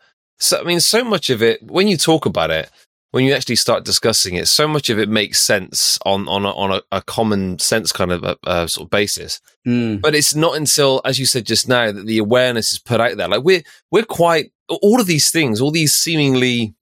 So 0.42 0.60
I 0.60 0.64
mean, 0.64 0.80
so 0.80 1.04
much 1.04 1.30
of 1.30 1.42
it 1.42 1.62
when 1.62 1.88
you 1.88 1.96
talk 1.96 2.26
about 2.26 2.50
it, 2.50 2.68
when 3.12 3.24
you 3.24 3.32
actually 3.32 3.56
start 3.56 3.84
discussing 3.84 4.34
it, 4.34 4.48
so 4.48 4.66
much 4.66 4.90
of 4.90 4.98
it 4.98 5.08
makes 5.08 5.38
sense 5.40 5.98
on 6.04 6.26
on 6.28 6.44
a, 6.44 6.50
on 6.50 6.72
a, 6.72 6.82
a 6.90 7.02
common 7.02 7.58
sense 7.58 7.92
kind 7.92 8.10
of 8.10 8.24
a, 8.24 8.36
a 8.44 8.68
sort 8.68 8.86
of 8.86 8.90
basis. 8.90 9.40
Mm. 9.66 10.00
But 10.00 10.14
it's 10.14 10.34
not 10.34 10.56
until, 10.56 11.00
as 11.04 11.18
you 11.18 11.26
said 11.26 11.46
just 11.46 11.68
now, 11.68 11.92
that 11.92 12.06
the 12.06 12.18
awareness 12.18 12.72
is 12.72 12.78
put 12.78 13.00
out 13.00 13.16
there. 13.16 13.28
Like 13.28 13.44
we're 13.44 13.62
we're 13.90 14.04
quite 14.04 14.52
all 14.68 15.00
of 15.00 15.06
these 15.06 15.30
things, 15.30 15.60
all 15.60 15.70
these 15.70 15.92
seemingly 15.92 16.74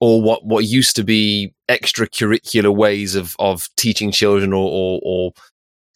or 0.00 0.22
what 0.22 0.44
what 0.44 0.64
used 0.64 0.96
to 0.96 1.04
be 1.04 1.54
extracurricular 1.68 2.74
ways 2.74 3.14
of 3.14 3.36
of 3.38 3.68
teaching 3.76 4.12
children 4.12 4.52
or 4.52 4.70
or, 4.70 5.00
or 5.02 5.32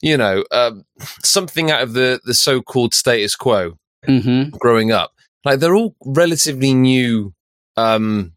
you 0.03 0.17
know 0.17 0.45
um, 0.50 0.85
something 1.23 1.71
out 1.71 1.83
of 1.83 1.93
the 1.95 2.21
the 2.25 2.35
so 2.35 2.61
called 2.61 2.95
status 2.95 3.35
quo 3.35 3.79
hmm 4.05 4.45
growing 4.59 4.93
up. 4.93 5.12
Like 5.45 5.61
they're 5.61 5.75
all 5.76 5.95
relatively 6.04 6.75
new. 6.75 7.35
Um, 7.76 8.33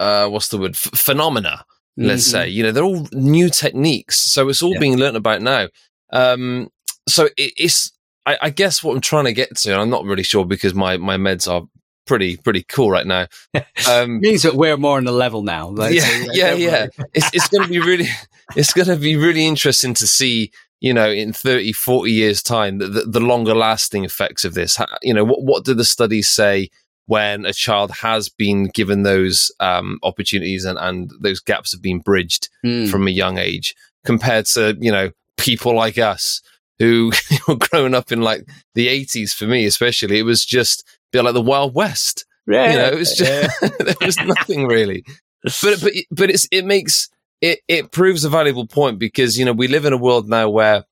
uh, 0.00 0.28
what's 0.28 0.48
the 0.48 0.58
word? 0.58 0.72
F- 0.72 0.90
phenomena. 0.98 1.64
Let's 1.96 2.26
Mhm. 2.28 2.30
say 2.32 2.48
you 2.48 2.62
know 2.64 2.72
they're 2.72 2.82
all 2.84 3.06
new 3.12 3.48
techniques, 3.48 4.18
so 4.18 4.48
it's 4.48 4.62
all 4.62 4.72
Yeah. 4.74 4.80
being 4.80 4.98
learnt 4.98 5.16
about 5.16 5.42
now. 5.42 5.68
Um, 6.12 6.70
so 7.08 7.26
it, 7.36 7.52
it's 7.56 7.92
I, 8.26 8.38
I 8.42 8.50
guess 8.50 8.82
what 8.82 8.94
I'm 8.94 9.00
trying 9.00 9.26
to 9.26 9.32
get 9.32 9.56
to, 9.58 9.72
and 9.72 9.80
I'm 9.80 9.90
not 9.90 10.04
really 10.04 10.22
sure 10.24 10.44
because 10.44 10.74
my 10.74 10.96
my 10.96 11.16
meds 11.16 11.48
are 11.50 11.62
pretty 12.06 12.36
pretty 12.36 12.64
cool 12.64 12.90
right 12.90 13.06
now. 13.06 13.26
Um, 13.88 14.20
means 14.20 14.42
that 14.42 14.54
we're 14.56 14.76
more 14.76 14.96
on 14.96 15.04
the 15.04 15.12
level 15.12 15.42
now. 15.42 15.68
Like, 15.68 15.94
yeah, 15.94 16.02
so, 16.24 16.32
yeah, 16.32 16.54
yeah. 16.54 16.86
It's 17.12 17.30
it's 17.32 17.48
going 17.48 17.62
to 17.64 17.68
be 17.68 17.78
really 17.80 18.08
it's 18.56 18.72
going 18.72 18.88
to 18.88 18.96
be 18.96 19.14
really 19.16 19.46
interesting 19.46 19.94
to 19.94 20.06
see, 20.06 20.50
you 20.84 20.92
know, 20.92 21.10
in 21.10 21.32
30, 21.32 21.72
40 21.72 22.12
years 22.12 22.42
time 22.42 22.78
the, 22.78 22.88
the, 22.88 23.20
longer 23.20 23.54
lasting 23.54 24.04
effects 24.04 24.44
of 24.44 24.52
this? 24.52 24.78
You 25.02 25.14
know, 25.14 25.24
what 25.24 25.42
what 25.42 25.64
do 25.64 25.72
the 25.72 25.84
studies 25.84 26.28
say 26.28 26.68
when 27.06 27.46
a 27.46 27.52
child 27.52 27.90
has 27.90 28.28
been 28.28 28.64
given 28.68 29.02
those 29.02 29.50
um, 29.60 29.98
opportunities 30.02 30.64
and 30.64 30.78
and 30.78 31.10
those 31.20 31.40
gaps 31.40 31.72
have 31.72 31.82
been 31.82 32.00
bridged 32.00 32.48
Mm. 32.64 32.90
from 32.90 33.08
a 33.08 33.10
young 33.10 33.38
age 33.38 33.74
compared 34.04 34.46
to, 34.46 34.76
you 34.78 34.92
know, 34.92 35.10
people 35.38 35.74
like 35.74 35.96
us 35.96 36.42
who 36.78 37.12
were 37.48 37.56
growing 37.56 37.94
up 37.94 38.12
in 38.12 38.20
like 38.20 38.46
the 38.74 38.88
80s 38.88 39.32
for 39.32 39.46
me 39.46 39.64
especially 39.64 40.18
it 40.18 40.24
was 40.24 40.44
just 40.44 40.82
a 40.82 40.84
bit 41.12 41.24
like 41.24 41.34
the 41.34 41.40
wild 41.40 41.74
west 41.74 42.24
yeah, 42.46 42.70
you 42.70 42.78
know, 42.78 42.88
it 42.88 42.98
was 42.98 43.14
just 43.14 43.60
there 43.78 43.94
was 44.02 44.18
nothing 44.18 44.66
really. 44.66 45.04
But 45.42 45.80
but 45.82 45.92
but 46.10 46.30
it's 46.30 46.46
it 46.50 46.64
makes 46.64 47.08
it 47.48 47.58
it 47.76 47.84
proves 47.98 48.24
a 48.24 48.30
valuable 48.38 48.66
point 48.66 48.96
because 48.98 49.38
you 49.38 49.44
know 49.44 49.52
we 49.62 49.68
live 49.68 49.84
in 49.88 49.92
a 49.92 50.02
world 50.06 50.28
now 50.28 50.46
where 50.58 50.84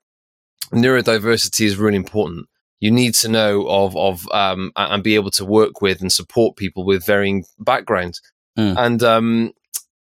neurodiversity 0.73 1.65
is 1.67 1.77
really 1.77 1.97
important. 1.97 2.47
You 2.81 2.91
need 2.91 3.15
to 3.17 3.29
know 3.29 3.67
of 3.69 3.97
of 3.97 4.29
um 4.33 4.73
and 4.77 5.03
be 5.03 5.15
able 5.15 5.31
to 5.33 5.45
work 5.45 5.81
with 5.81 6.01
and 6.01 6.13
support 6.13 6.57
people 6.57 6.85
with 6.85 7.07
varying 7.07 7.45
backgrounds 7.59 8.21
Mm. 8.59 8.77
and 8.77 9.03
um 9.03 9.53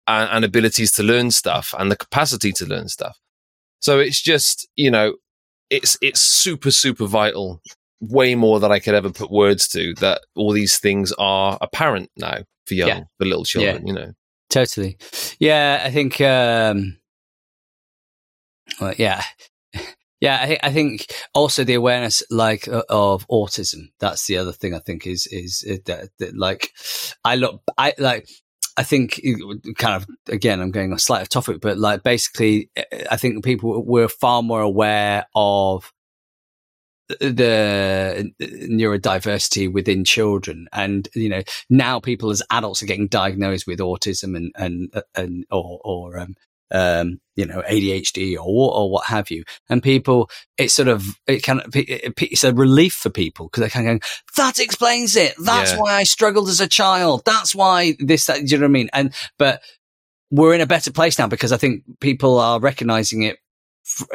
and, 0.07 0.29
and 0.33 0.43
abilities 0.45 0.91
to 0.93 1.03
learn 1.03 1.31
stuff 1.31 1.73
and 1.79 1.89
the 1.89 1.95
capacity 1.95 2.51
to 2.53 2.65
learn 2.65 2.89
stuff. 2.89 3.17
So 3.79 3.99
it's 3.99 4.21
just 4.21 4.67
you 4.75 4.91
know 4.91 5.15
it's 5.69 5.97
it's 6.01 6.21
super 6.21 6.71
super 6.71 7.05
vital 7.05 7.61
way 8.01 8.35
more 8.35 8.59
than 8.59 8.71
I 8.71 8.79
could 8.79 8.93
ever 8.95 9.09
put 9.11 9.31
words 9.31 9.69
to 9.69 9.93
that 10.01 10.21
all 10.35 10.51
these 10.51 10.79
things 10.79 11.13
are 11.17 11.57
apparent 11.61 12.09
now 12.17 12.39
for 12.65 12.73
young, 12.73 12.87
Yeah. 12.89 13.03
for 13.17 13.25
little 13.25 13.45
children, 13.45 13.87
you 13.87 13.93
know. 13.93 14.11
Totally. 14.51 14.97
Yeah, 15.39 15.81
I 15.83 15.91
think. 15.91 16.19
Um, 16.19 16.97
well, 18.79 18.93
yeah, 18.97 19.23
yeah. 20.19 20.39
I 20.41 20.45
think. 20.45 20.59
I 20.63 20.71
think 20.71 21.05
also 21.33 21.63
the 21.63 21.73
awareness, 21.75 22.21
like 22.29 22.67
of 22.67 23.25
autism. 23.29 23.91
That's 23.99 24.27
the 24.27 24.37
other 24.37 24.51
thing 24.51 24.75
I 24.75 24.79
think 24.79 25.07
is 25.07 25.25
is 25.27 25.65
uh, 25.67 25.77
that, 25.85 26.09
that 26.19 26.37
like 26.37 26.71
I 27.23 27.37
look. 27.37 27.61
I 27.77 27.93
like. 27.97 28.27
I 28.77 28.83
think 28.83 29.21
kind 29.77 29.95
of 29.95 30.05
again. 30.27 30.59
I'm 30.59 30.71
going 30.71 30.91
a 30.91 30.99
slight 30.99 31.21
off 31.21 31.29
topic, 31.29 31.61
but 31.61 31.77
like 31.77 32.03
basically, 32.03 32.69
uh, 32.77 32.83
I 33.09 33.15
think 33.15 33.45
people 33.45 33.85
were 33.85 34.09
far 34.09 34.43
more 34.43 34.61
aware 34.61 35.25
of 35.33 35.93
the 37.19 38.31
neurodiversity 38.41 39.71
within 39.71 40.03
children. 40.03 40.67
And 40.71 41.07
you 41.15 41.29
know 41.29 41.43
now 41.69 41.99
people 41.99 42.29
as 42.31 42.41
adults 42.51 42.81
are 42.81 42.87
getting 42.87 43.07
diagnosed 43.07 43.67
with 43.67 43.79
autism 43.79 44.35
and 44.35 44.51
and 44.55 45.03
and 45.15 45.45
or 45.51 45.79
or 45.83 46.17
um 46.19 46.35
um 46.73 47.19
you 47.35 47.45
know 47.45 47.61
ADHD 47.69 48.35
or 48.35 48.73
or 48.73 48.89
what 48.91 49.05
have 49.07 49.29
you. 49.29 49.43
And 49.69 49.83
people 49.83 50.29
it's 50.57 50.73
sort 50.73 50.87
of 50.87 51.05
it 51.27 51.41
kind 51.41 51.61
of 51.61 51.67
it's 51.75 52.43
a 52.43 52.53
relief 52.53 52.93
for 52.93 53.09
people 53.09 53.47
because 53.47 53.61
they're 53.61 53.69
kind 53.69 53.87
of 53.87 53.89
going 53.89 54.01
that 54.37 54.59
explains 54.59 55.15
it. 55.15 55.33
That's 55.37 55.71
Yeah. 55.71 55.77
why 55.79 55.93
I 55.95 56.03
struggled 56.03 56.49
as 56.49 56.61
a 56.61 56.67
child. 56.67 57.23
That's 57.25 57.53
why 57.53 57.95
this 57.99 58.25
that 58.27 58.39
do 58.39 58.45
you 58.45 58.57
know 58.57 58.63
what 58.63 58.69
I 58.69 58.71
mean? 58.71 58.89
And 58.93 59.13
but 59.37 59.61
we're 60.29 60.53
in 60.53 60.61
a 60.61 60.65
better 60.65 60.91
place 60.91 61.19
now 61.19 61.27
because 61.27 61.51
I 61.51 61.57
think 61.57 61.83
people 61.99 62.39
are 62.39 62.57
recognizing 62.59 63.23
it 63.23 63.37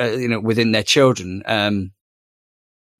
uh, 0.00 0.04
you 0.04 0.28
know 0.28 0.40
within 0.40 0.72
their 0.72 0.82
children. 0.82 1.42
Um 1.44 1.92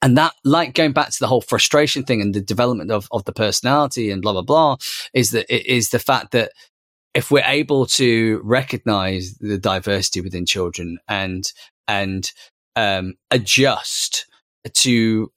and 0.07 0.17
that 0.17 0.35
like 0.45 0.73
going 0.73 0.93
back 0.93 1.11
to 1.11 1.19
the 1.19 1.27
whole 1.27 1.41
frustration 1.41 2.05
thing 2.05 2.21
and 2.23 2.33
the 2.33 2.41
development 2.41 2.93
of, 2.93 3.09
of 3.11 3.25
the 3.25 3.33
personality 3.33 4.13
and 4.13 4.23
blah 4.23 4.31
blah 4.31 4.41
blah 4.41 4.77
is 5.13 5.33
that 5.33 5.53
it 5.53 5.67
is 5.67 5.91
the 5.91 5.99
fact 5.99 6.31
that 6.31 6.53
if 7.13 7.33
we're 7.33 7.43
able 7.45 7.87
to 7.87 8.41
recognize 8.45 9.35
the 9.41 9.59
diversity 9.59 10.21
within 10.21 10.47
children 10.47 10.99
and 11.09 11.53
and 11.89 12.31
um, 12.77 13.15
adjust 13.33 14.27
to 14.75 15.33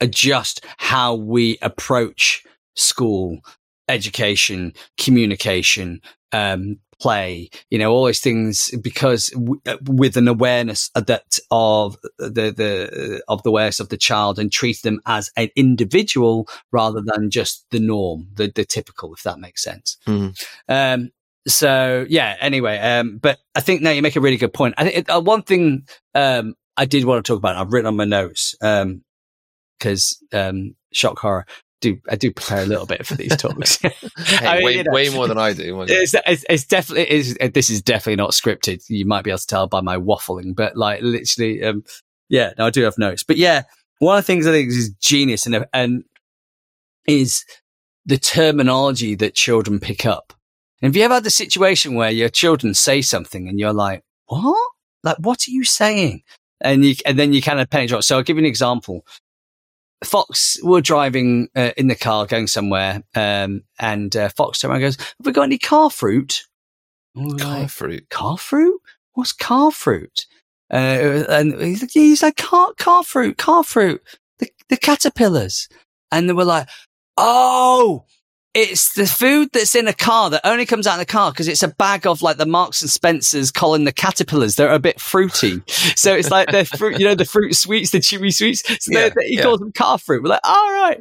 adjust 0.00 0.64
how 0.76 1.16
we 1.16 1.58
approach 1.60 2.44
school 2.76 3.40
education 3.88 4.72
communication 4.98 6.00
um, 6.30 6.78
play, 7.00 7.48
you 7.70 7.78
know, 7.78 7.90
all 7.92 8.04
those 8.04 8.20
things 8.20 8.70
because 8.82 9.28
w- 9.28 9.60
uh, 9.66 9.76
with 9.84 10.16
an 10.16 10.28
awareness 10.28 10.90
that 10.94 11.38
of 11.50 11.96
the, 12.18 12.52
the, 12.52 13.22
of 13.28 13.42
the 13.42 13.50
awareness 13.50 13.80
of 13.80 13.88
the 13.88 13.96
child 13.96 14.38
and 14.38 14.50
treat 14.50 14.82
them 14.82 15.00
as 15.06 15.30
an 15.36 15.48
individual 15.56 16.48
rather 16.72 17.00
than 17.00 17.30
just 17.30 17.64
the 17.70 17.80
norm, 17.80 18.28
the, 18.34 18.50
the 18.54 18.64
typical, 18.64 19.14
if 19.14 19.22
that 19.22 19.38
makes 19.38 19.62
sense. 19.62 19.96
Mhm. 20.06 20.36
Um, 20.68 21.10
so 21.46 22.04
yeah, 22.08 22.36
anyway, 22.40 22.78
um, 22.78 23.18
but 23.18 23.38
I 23.54 23.60
think 23.60 23.80
now 23.80 23.90
you 23.90 24.02
make 24.02 24.16
a 24.16 24.20
really 24.20 24.36
good 24.36 24.52
point. 24.52 24.74
I 24.76 24.88
think 24.88 25.10
uh, 25.10 25.20
one 25.20 25.42
thing, 25.42 25.86
um, 26.14 26.54
I 26.76 26.84
did 26.84 27.04
want 27.04 27.24
to 27.24 27.32
talk 27.32 27.38
about, 27.38 27.56
I've 27.56 27.72
written 27.72 27.86
on 27.88 27.96
my 27.96 28.04
notes, 28.04 28.54
um, 28.60 29.02
cause, 29.80 30.22
um, 30.32 30.74
shock 30.92 31.18
horror. 31.18 31.46
Do 31.80 31.98
I 32.08 32.16
do 32.16 32.32
prepare 32.32 32.62
a 32.62 32.66
little 32.66 32.86
bit 32.86 33.06
for 33.06 33.14
these 33.14 33.36
talks? 33.36 33.78
Hey, 34.18 34.46
I 34.46 34.56
mean, 34.56 34.64
way, 34.64 34.76
you 34.76 34.84
know, 34.84 34.92
way 34.92 35.08
more 35.10 35.28
than 35.28 35.38
I 35.38 35.52
do. 35.52 35.80
it's, 35.82 36.14
it's, 36.26 36.44
it's 36.50 36.66
definitely 36.66 37.04
it's, 37.04 37.52
this 37.54 37.70
is 37.70 37.80
definitely 37.80 38.16
not 38.16 38.32
scripted. 38.32 38.82
You 38.88 39.06
might 39.06 39.22
be 39.22 39.30
able 39.30 39.38
to 39.38 39.46
tell 39.46 39.68
by 39.68 39.80
my 39.80 39.96
waffling, 39.96 40.54
but 40.56 40.76
like 40.76 41.00
literally, 41.02 41.62
um, 41.62 41.84
yeah, 42.28 42.52
no, 42.58 42.66
I 42.66 42.70
do 42.70 42.82
have 42.82 42.98
notes. 42.98 43.22
But 43.22 43.36
yeah, 43.36 43.62
one 44.00 44.18
of 44.18 44.24
the 44.24 44.26
things 44.26 44.46
I 44.46 44.52
think 44.52 44.68
is 44.68 44.90
genius 45.00 45.46
and 45.46 45.64
and 45.72 46.04
is 47.06 47.44
the 48.06 48.18
terminology 48.18 49.14
that 49.16 49.34
children 49.34 49.80
pick 49.80 50.06
up. 50.06 50.32
And 50.80 50.88
have 50.88 50.96
you 50.96 51.02
ever 51.02 51.14
had 51.14 51.24
the 51.24 51.30
situation 51.30 51.94
where 51.94 52.10
your 52.10 52.28
children 52.28 52.74
say 52.74 53.02
something 53.02 53.48
and 53.48 53.58
you're 53.58 53.72
like, 53.72 54.02
"What? 54.26 54.70
Like, 55.02 55.16
what 55.18 55.46
are 55.46 55.50
you 55.50 55.64
saying?" 55.64 56.22
And 56.60 56.84
you 56.84 56.94
and 57.04 57.18
then 57.18 57.32
you 57.32 57.42
kind 57.42 57.60
of 57.60 57.68
drop. 57.70 58.02
So 58.02 58.16
I'll 58.16 58.22
give 58.22 58.36
you 58.36 58.42
an 58.42 58.48
example. 58.48 59.04
Fox 60.04 60.58
were 60.62 60.80
driving 60.80 61.48
uh, 61.56 61.72
in 61.76 61.88
the 61.88 61.94
car 61.96 62.26
going 62.26 62.46
somewhere, 62.46 63.02
um, 63.14 63.62
and 63.78 64.14
uh, 64.14 64.28
Fox 64.30 64.60
turned 64.60 64.70
around 64.72 64.82
and 64.82 64.86
goes, 64.94 64.96
"Have 64.96 65.26
we 65.26 65.32
got 65.32 65.42
any 65.42 65.58
car 65.58 65.90
fruit?" 65.90 66.44
And 67.14 67.26
we 67.26 67.32
were 67.32 67.38
Car 67.38 67.60
like, 67.60 67.70
fruit. 67.70 68.08
car 68.10 68.38
fruit? 68.38 68.80
What's 69.14 69.32
car 69.32 69.72
fruit? 69.72 70.26
Uh, 70.72 71.24
and 71.28 71.60
he's 71.60 71.80
like, 71.82 71.90
he's 71.92 72.22
like, 72.22 72.36
car, 72.36 72.72
car 72.76 73.02
fruit, 73.02 73.38
car 73.38 73.64
fruit, 73.64 74.02
the, 74.38 74.50
the 74.68 74.76
caterpillars. 74.76 75.68
And 76.12 76.28
they 76.28 76.34
were 76.34 76.44
like, 76.44 76.68
oh, 77.16 78.04
it's 78.60 78.94
the 78.94 79.06
food 79.06 79.50
that's 79.52 79.76
in 79.76 79.86
a 79.86 79.92
car 79.92 80.30
that 80.30 80.40
only 80.44 80.66
comes 80.66 80.86
out 80.88 80.94
in 80.94 80.98
the 80.98 81.06
car 81.06 81.30
because 81.30 81.46
it's 81.46 81.62
a 81.62 81.68
bag 81.68 82.08
of 82.08 82.22
like 82.22 82.38
the 82.38 82.44
Marks 82.46 82.82
and 82.82 82.90
Spencers 82.90 83.52
Colin 83.52 83.84
the 83.84 83.92
Caterpillars. 83.92 84.56
They're 84.56 84.72
a 84.72 84.80
bit 84.80 85.00
fruity. 85.00 85.62
so 85.68 86.12
it's 86.14 86.30
like 86.30 86.50
the 86.50 86.64
fruit, 86.64 86.98
you 86.98 87.06
know, 87.06 87.14
the 87.14 87.24
fruit 87.24 87.54
sweets, 87.54 87.90
the 87.90 87.98
chewy 87.98 88.34
sweets. 88.34 88.62
So 88.84 88.90
Yeah, 88.92 89.10
they- 89.10 89.28
he 89.28 89.36
yeah. 89.36 89.42
calls 89.42 89.60
them 89.60 89.70
car 89.70 89.96
fruit. 89.96 90.24
We're 90.24 90.30
like, 90.30 90.40
all 90.42 90.72
right. 90.72 91.00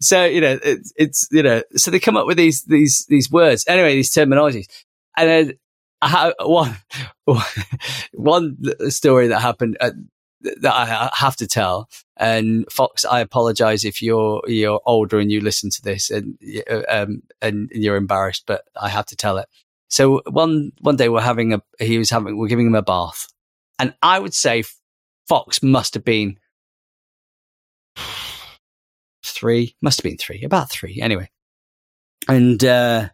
So, 0.00 0.24
you 0.24 0.40
know, 0.40 0.58
it's, 0.62 0.92
it's, 0.96 1.28
you 1.30 1.42
know, 1.42 1.62
so 1.76 1.90
they 1.90 2.00
come 2.00 2.16
up 2.16 2.26
with 2.26 2.38
these, 2.38 2.62
these, 2.64 3.04
these 3.10 3.30
words. 3.30 3.64
Anyway, 3.68 3.94
these 3.94 4.10
terminologies. 4.10 4.66
And 5.16 5.28
then 5.28 5.52
I 6.00 6.08
ha- 6.08 6.32
one, 6.40 6.76
one 8.12 8.56
story 8.90 9.28
that 9.28 9.40
happened 9.40 9.76
uh, 9.80 9.90
that 10.60 10.74
I 10.74 11.10
have 11.14 11.36
to 11.36 11.46
tell. 11.46 11.88
And 12.16 12.70
Fox, 12.70 13.04
I 13.04 13.20
apologize 13.20 13.84
if 13.84 14.00
you're 14.00 14.42
you're 14.46 14.80
older 14.86 15.18
and 15.18 15.32
you 15.32 15.40
listen 15.40 15.70
to 15.70 15.82
this 15.82 16.10
and 16.10 16.38
uh, 16.70 16.82
um 16.88 17.22
and 17.42 17.70
you're 17.72 17.96
embarrassed, 17.96 18.44
but 18.46 18.64
I 18.80 18.88
have 18.88 19.06
to 19.06 19.16
tell 19.16 19.38
it. 19.38 19.48
So 19.88 20.22
one 20.28 20.72
one 20.80 20.96
day 20.96 21.08
we're 21.08 21.20
having 21.20 21.52
a 21.54 21.62
he 21.78 21.98
was 21.98 22.10
having 22.10 22.36
we're 22.36 22.48
giving 22.48 22.66
him 22.66 22.74
a 22.74 22.82
bath, 22.82 23.26
and 23.78 23.94
I 24.02 24.18
would 24.18 24.34
say 24.34 24.64
Fox 25.26 25.62
must 25.62 25.94
have 25.94 26.04
been 26.04 26.38
three, 29.24 29.74
must 29.80 29.98
have 29.98 30.04
been 30.04 30.18
three, 30.18 30.42
about 30.44 30.70
three 30.70 31.00
anyway. 31.00 31.30
And, 32.28 32.62
uh, 32.64 33.08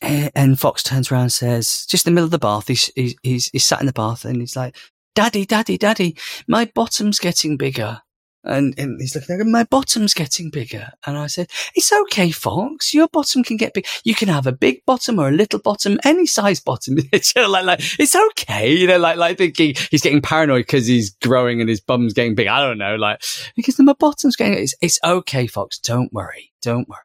and 0.00 0.58
Fox 0.58 0.82
turns 0.82 1.10
around 1.10 1.22
and 1.22 1.32
says, 1.32 1.86
just 1.86 2.06
in 2.06 2.12
the 2.12 2.14
middle 2.14 2.26
of 2.26 2.30
the 2.30 2.38
bath, 2.38 2.68
he's, 2.68 2.90
he's, 2.94 3.48
he's 3.48 3.64
sat 3.64 3.80
in 3.80 3.86
the 3.86 3.92
bath 3.92 4.24
and 4.24 4.40
he's 4.40 4.56
like, 4.56 4.76
Daddy, 5.14 5.44
Daddy, 5.44 5.78
Daddy, 5.78 6.16
my 6.46 6.70
bottom's 6.74 7.18
getting 7.18 7.56
bigger. 7.56 8.02
And, 8.44 8.78
and 8.78 9.00
he's 9.00 9.14
looking 9.14 9.34
at 9.34 9.40
him, 9.40 9.50
my 9.50 9.64
bottom's 9.64 10.14
getting 10.14 10.48
bigger. 10.48 10.90
And 11.04 11.18
I 11.18 11.26
said, 11.26 11.50
it's 11.74 11.92
okay, 11.92 12.30
Fox. 12.30 12.94
Your 12.94 13.08
bottom 13.08 13.42
can 13.42 13.56
get 13.56 13.74
big. 13.74 13.86
You 14.04 14.14
can 14.14 14.28
have 14.28 14.46
a 14.46 14.52
big 14.52 14.84
bottom 14.86 15.18
or 15.18 15.28
a 15.28 15.32
little 15.32 15.58
bottom, 15.58 15.98
any 16.04 16.24
size 16.24 16.60
bottom. 16.60 16.96
it's 17.12 17.34
like, 17.36 17.64
like, 17.64 17.80
it's 17.98 18.14
okay. 18.14 18.72
You 18.72 18.86
know, 18.86 18.98
like, 18.98 19.16
like 19.16 19.38
thinking 19.38 19.74
he's 19.90 20.02
getting 20.02 20.22
paranoid 20.22 20.66
because 20.66 20.86
he's 20.86 21.10
growing 21.10 21.60
and 21.60 21.68
his 21.68 21.80
bum's 21.80 22.14
getting 22.14 22.36
big. 22.36 22.46
I 22.46 22.60
don't 22.60 22.78
know. 22.78 22.94
Like, 22.94 23.22
because 23.56 23.78
my 23.80 23.92
bottom's 23.92 24.36
getting, 24.36 24.54
it's, 24.54 24.74
it's 24.80 25.00
okay, 25.04 25.46
Fox. 25.46 25.78
Don't 25.78 26.12
worry. 26.12 26.52
Don't 26.62 26.88
worry. 26.88 27.00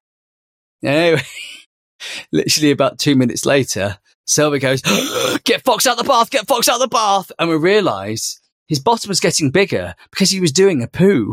Anyway, 0.83 1.23
literally 2.31 2.71
about 2.71 2.99
two 2.99 3.15
minutes 3.15 3.45
later, 3.45 3.97
Sylvia 4.25 4.59
goes, 4.59 4.81
get 5.43 5.63
Fox 5.63 5.87
out 5.87 5.97
the 5.97 6.03
bath, 6.03 6.29
get 6.29 6.47
Fox 6.47 6.69
out 6.69 6.79
the 6.79 6.87
bath. 6.87 7.31
And 7.39 7.49
we 7.49 7.55
realize 7.55 8.39
his 8.67 8.79
bottom 8.79 9.09
was 9.09 9.19
getting 9.19 9.51
bigger 9.51 9.95
because 10.11 10.29
he 10.29 10.39
was 10.39 10.51
doing 10.51 10.81
a 10.81 10.87
poo. 10.87 11.31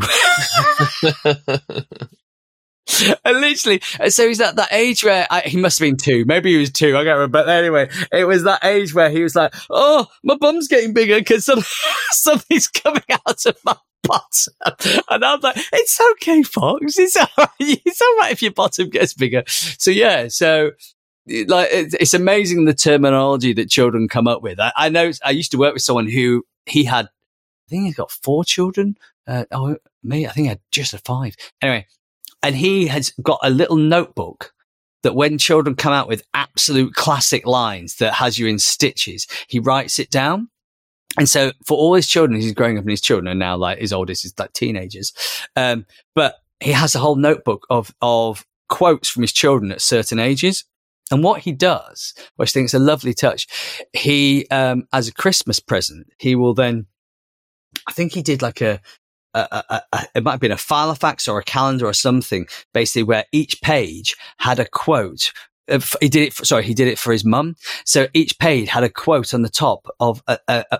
and 3.23 3.41
literally, 3.41 3.81
so 4.09 4.27
he's 4.27 4.41
at 4.41 4.55
that 4.57 4.71
age 4.71 5.03
where 5.03 5.25
I, 5.29 5.41
he 5.41 5.57
must 5.57 5.79
have 5.79 5.85
been 5.85 5.97
two. 5.97 6.25
Maybe 6.25 6.51
he 6.51 6.57
was 6.57 6.71
two. 6.71 6.95
I 6.95 7.03
can't 7.03 7.17
remember. 7.17 7.43
But 7.43 7.49
anyway, 7.49 7.89
it 8.11 8.25
was 8.25 8.43
that 8.43 8.63
age 8.63 8.93
where 8.93 9.09
he 9.09 9.23
was 9.23 9.35
like, 9.35 9.53
"Oh, 9.69 10.07
my 10.23 10.35
bum's 10.35 10.67
getting 10.67 10.93
bigger 10.93 11.19
because 11.19 11.45
some, 11.45 11.61
something's 12.11 12.67
coming 12.67 13.03
out 13.09 13.45
of 13.45 13.57
my 13.63 13.75
bottom." 14.03 14.53
And 15.09 15.23
I'm 15.23 15.39
like, 15.39 15.57
"It's 15.73 15.99
okay, 16.11 16.43
Fox. 16.43 16.97
It's 16.97 17.15
all 17.15 17.27
right. 17.37 17.49
It's 17.59 18.01
all 18.01 18.17
right 18.17 18.31
if 18.33 18.41
your 18.41 18.51
bottom 18.51 18.89
gets 18.89 19.13
bigger." 19.13 19.43
So 19.47 19.91
yeah, 19.91 20.27
so 20.27 20.71
like 21.27 21.69
it's 21.71 22.13
amazing 22.13 22.65
the 22.65 22.73
terminology 22.73 23.53
that 23.53 23.69
children 23.69 24.07
come 24.07 24.27
up 24.27 24.41
with. 24.41 24.59
I, 24.59 24.71
I 24.75 24.89
know 24.89 25.11
I 25.23 25.31
used 25.31 25.51
to 25.51 25.57
work 25.57 25.73
with 25.73 25.83
someone 25.83 26.07
who 26.07 26.43
he 26.65 26.83
had 26.83 27.05
I 27.05 27.69
think 27.69 27.85
he's 27.85 27.95
got 27.95 28.11
four 28.11 28.43
children. 28.43 28.97
Uh, 29.25 29.45
oh, 29.51 29.77
me, 30.03 30.27
I 30.27 30.31
think 30.31 30.47
I 30.47 30.49
had 30.49 30.59
just 30.71 30.97
five. 31.05 31.35
Anyway, 31.61 31.87
and 32.43 32.55
he 32.55 32.87
has 32.87 33.13
got 33.21 33.39
a 33.43 33.49
little 33.49 33.77
notebook 33.77 34.53
that 35.03 35.15
when 35.15 35.37
children 35.37 35.75
come 35.75 35.93
out 35.93 36.07
with 36.07 36.23
absolute 36.33 36.93
classic 36.93 37.45
lines 37.45 37.95
that 37.95 38.13
has 38.13 38.37
you 38.37 38.47
in 38.47 38.59
stitches, 38.59 39.27
he 39.47 39.59
writes 39.59 39.99
it 39.99 40.09
down. 40.09 40.49
And 41.17 41.27
so 41.27 41.51
for 41.65 41.77
all 41.77 41.93
his 41.93 42.07
children, 42.07 42.39
he's 42.39 42.53
growing 42.53 42.77
up 42.77 42.83
and 42.83 42.91
his 42.91 43.01
children 43.01 43.27
are 43.27 43.35
now 43.35 43.57
like 43.57 43.79
his 43.79 43.93
oldest 43.93 44.25
is 44.25 44.33
like 44.37 44.53
teenagers. 44.53 45.13
Um, 45.55 45.85
but 46.15 46.35
he 46.59 46.71
has 46.71 46.95
a 46.95 46.99
whole 46.99 47.15
notebook 47.15 47.65
of, 47.69 47.93
of 48.01 48.45
quotes 48.69 49.09
from 49.09 49.23
his 49.23 49.33
children 49.33 49.71
at 49.71 49.81
certain 49.81 50.19
ages. 50.19 50.63
And 51.11 51.23
what 51.23 51.41
he 51.41 51.51
does, 51.51 52.13
which 52.37 52.51
I 52.51 52.53
think 52.53 52.65
is 52.65 52.73
a 52.73 52.79
lovely 52.79 53.13
touch, 53.13 53.47
he, 53.93 54.47
um, 54.49 54.87
as 54.93 55.07
a 55.07 55.13
Christmas 55.13 55.59
present, 55.59 56.07
he 56.17 56.35
will 56.35 56.53
then 56.53 56.87
I 57.87 57.91
think 57.93 58.13
he 58.13 58.21
did 58.21 58.41
like 58.41 58.61
a, 58.61 58.81
a, 59.33 59.63
a, 59.69 59.81
a, 59.93 60.05
it 60.15 60.23
might 60.23 60.31
have 60.31 60.39
been 60.39 60.51
a 60.51 60.55
Filofax 60.55 61.27
or 61.31 61.39
a 61.39 61.43
calendar 61.43 61.85
or 61.85 61.93
something, 61.93 62.47
basically 62.73 63.03
where 63.03 63.25
each 63.31 63.61
page 63.61 64.15
had 64.37 64.59
a 64.59 64.67
quote. 64.67 65.31
He 66.01 66.09
did 66.09 66.23
it. 66.23 66.33
For, 66.33 66.43
sorry, 66.43 66.63
he 66.63 66.73
did 66.73 66.89
it 66.89 66.99
for 66.99 67.13
his 67.13 67.23
mum. 67.23 67.55
So 67.85 68.07
each 68.13 68.37
page 68.39 68.67
had 68.67 68.83
a 68.83 68.89
quote 68.89 69.33
on 69.33 69.41
the 69.41 69.49
top 69.49 69.87
of 70.01 70.21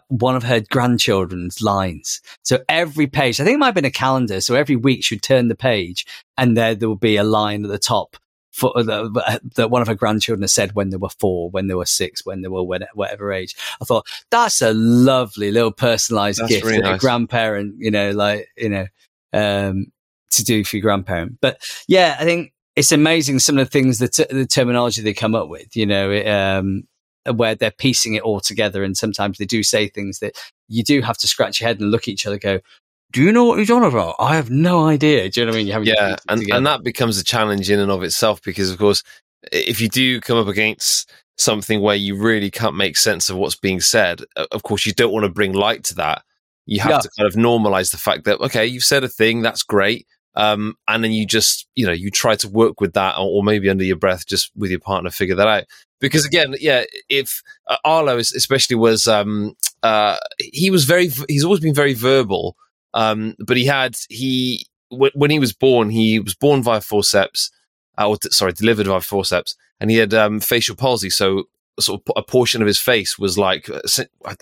one 0.10 0.36
of 0.36 0.44
her 0.44 0.60
grandchildren's 0.60 1.62
lines. 1.62 2.20
So 2.44 2.60
every 2.68 3.08
page, 3.08 3.40
I 3.40 3.46
think 3.46 3.56
it 3.56 3.60
might 3.60 3.68
have 3.68 3.76
been 3.76 3.86
a 3.86 3.92
calendar. 3.92 4.42
So 4.42 4.56
every 4.56 4.76
week 4.76 5.06
she'd 5.06 5.22
turn 5.22 5.48
the 5.48 5.56
page, 5.56 6.06
and 6.38 6.58
there 6.58 6.76
there 6.76 6.90
would 6.90 7.00
be 7.00 7.16
a 7.16 7.24
line 7.24 7.64
at 7.64 7.72
the 7.72 7.80
top 7.80 8.18
for 8.52 8.78
uh, 8.78 9.40
that 9.56 9.70
one 9.70 9.82
of 9.82 9.88
her 9.88 9.96
grandchildren 9.96 10.44
has 10.44 10.52
said 10.52 10.74
when 10.74 10.90
they 10.90 10.98
were 10.98 11.10
four, 11.10 11.50
when 11.50 11.68
they 11.68 11.74
were 11.74 11.86
six, 11.86 12.26
when 12.26 12.42
they 12.42 12.50
were 12.50 12.64
whatever 12.64 13.32
age. 13.32 13.56
I 13.82 13.86
thought 13.86 14.06
that's 14.30 14.62
a 14.62 14.74
lovely 14.74 15.52
little 15.52 15.72
personalized 15.72 16.40
that's 16.40 16.52
gift 16.52 16.66
really 16.66 16.82
nice. 16.82 16.98
a 16.98 17.00
grandparent, 17.00 17.76
you 17.78 17.92
know, 17.92 18.12
like 18.12 18.50
you 18.58 18.70
know, 18.70 18.88
um, 19.34 19.88
to 20.32 20.44
do 20.44 20.64
for 20.64 20.78
your 20.78 20.84
grandparent. 20.84 21.38
But 21.42 21.62
yeah, 21.88 22.18
I 22.20 22.24
think 22.24 22.54
it's 22.76 22.92
amazing 22.92 23.40
some 23.40 23.58
of 23.58 23.66
the 23.66 23.72
things 23.72 24.00
that 24.00 24.14
t- 24.14 24.26
the 24.30 24.46
terminology 24.46 25.02
they 25.02 25.14
come 25.14 25.36
up 25.36 25.48
with. 25.48 25.76
You 25.76 25.86
know, 25.86 26.12
it, 26.12 26.28
um, 26.28 26.84
where 27.34 27.56
they're 27.56 27.72
piecing 27.72 28.16
it 28.16 28.24
all 28.24 28.42
together, 28.42 28.84
and 28.84 28.98
sometimes 28.98 29.38
they 29.38 29.46
do 29.46 29.64
say 29.64 29.88
things 29.88 30.20
that 30.20 30.36
you 30.68 30.84
do 30.84 31.02
have 31.02 31.18
to 31.20 31.28
scratch 31.28 31.60
your 31.60 31.68
head 31.68 31.80
and 31.80 31.92
look 31.92 32.04
at 32.04 32.10
each 32.10 32.26
other, 32.26 32.38
go, 32.38 32.60
do 33.12 33.22
you 33.22 33.32
know 33.32 33.46
what 33.46 33.60
he's 33.60 33.72
on 33.72 33.84
about? 33.84 34.16
I 34.20 34.36
have 34.36 34.50
no 34.50 34.86
idea. 34.86 35.30
Do 35.30 35.42
you 35.42 35.46
know 35.46 35.52
what 35.52 35.56
I 35.56 35.60
mean? 35.60 35.68
You 35.68 35.74
have 35.74 35.86
yeah, 35.86 36.16
and, 36.30 36.42
and 36.52 36.66
that 36.66 36.84
becomes 36.84 37.18
a 37.18 37.24
challenge 37.24 37.70
in 37.70 37.80
and 37.80 37.92
of 37.92 38.04
itself 38.04 38.42
because, 38.42 38.72
of 38.72 38.78
course, 38.78 39.04
if 39.52 39.82
you 39.82 39.90
do 39.90 40.22
come 40.22 40.38
up 40.38 40.48
against 40.48 41.12
something 41.38 41.82
where 41.82 41.96
you 41.96 42.16
really 42.16 42.52
can't 42.52 42.76
make 42.76 42.96
sense 42.96 43.30
of 43.30 43.38
what's 43.38 43.56
being 43.56 43.82
said, 43.82 44.22
of 44.52 44.64
course, 44.64 44.86
you 44.86 44.94
don't 44.94 45.12
want 45.12 45.26
to 45.26 45.32
bring 45.32 45.54
light 45.54 45.84
to 45.86 45.96
that. 45.96 46.24
You 46.66 46.80
have 46.82 46.92
yeah. 46.92 47.00
to 47.00 47.10
kind 47.18 47.28
of 47.28 47.34
normalize 47.34 47.92
the 47.92 47.98
fact 47.98 48.26
that, 48.26 48.40
okay, 48.40 48.66
you've 48.66 48.84
said 48.84 49.04
a 49.04 49.10
thing, 49.10 49.42
that's 49.42 49.64
great. 49.64 50.08
Um, 50.36 50.76
and 50.88 51.04
then 51.04 51.12
you 51.12 51.26
just, 51.26 51.68
you 51.76 51.86
know, 51.86 51.92
you 51.92 52.10
try 52.10 52.36
to 52.36 52.48
work 52.48 52.80
with 52.80 52.94
that 52.94 53.18
or, 53.18 53.26
or, 53.26 53.44
maybe 53.44 53.70
under 53.70 53.84
your 53.84 53.98
breath, 53.98 54.26
just 54.26 54.50
with 54.56 54.72
your 54.72 54.80
partner, 54.80 55.10
figure 55.10 55.36
that 55.36 55.48
out. 55.48 55.64
Because 56.00 56.26
again, 56.26 56.56
yeah, 56.62 56.86
if 57.10 57.42
uh, 57.68 57.76
Arlo 57.84 58.18
especially 58.18 58.78
was, 58.78 59.08
um, 59.08 59.56
uh, 59.84 60.18
he 60.40 60.70
was 60.70 60.86
very, 60.86 61.10
he's 61.28 61.44
always 61.44 61.60
been 61.60 61.76
very 61.76 61.94
verbal 61.94 62.56
um, 62.94 63.36
but 63.40 63.58
he 63.58 63.66
had 63.66 63.96
he 64.10 64.66
w- 64.90 65.12
when 65.16 65.32
he 65.32 65.40
was 65.40 65.54
born, 65.54 65.90
he 65.90 66.20
was 66.20 66.36
born 66.36 66.64
via 66.64 66.82
forceps, 66.82 67.52
uh, 67.98 68.08
or 68.08 68.18
sorry, 68.30 68.54
delivered 68.54 68.88
via 68.88 69.02
forceps, 69.02 69.56
and 69.80 69.90
he 69.90 69.98
had 69.98 70.14
um, 70.14 70.40
facial 70.40 70.76
palsy. 70.76 71.10
So 71.10 71.46
sort 71.80 72.02
of 72.06 72.14
a 72.16 72.24
portion 72.24 72.62
of 72.62 72.68
his 72.68 72.80
face 72.80 73.18
was 73.18 73.38
like 73.38 73.70
uh, 73.70 73.82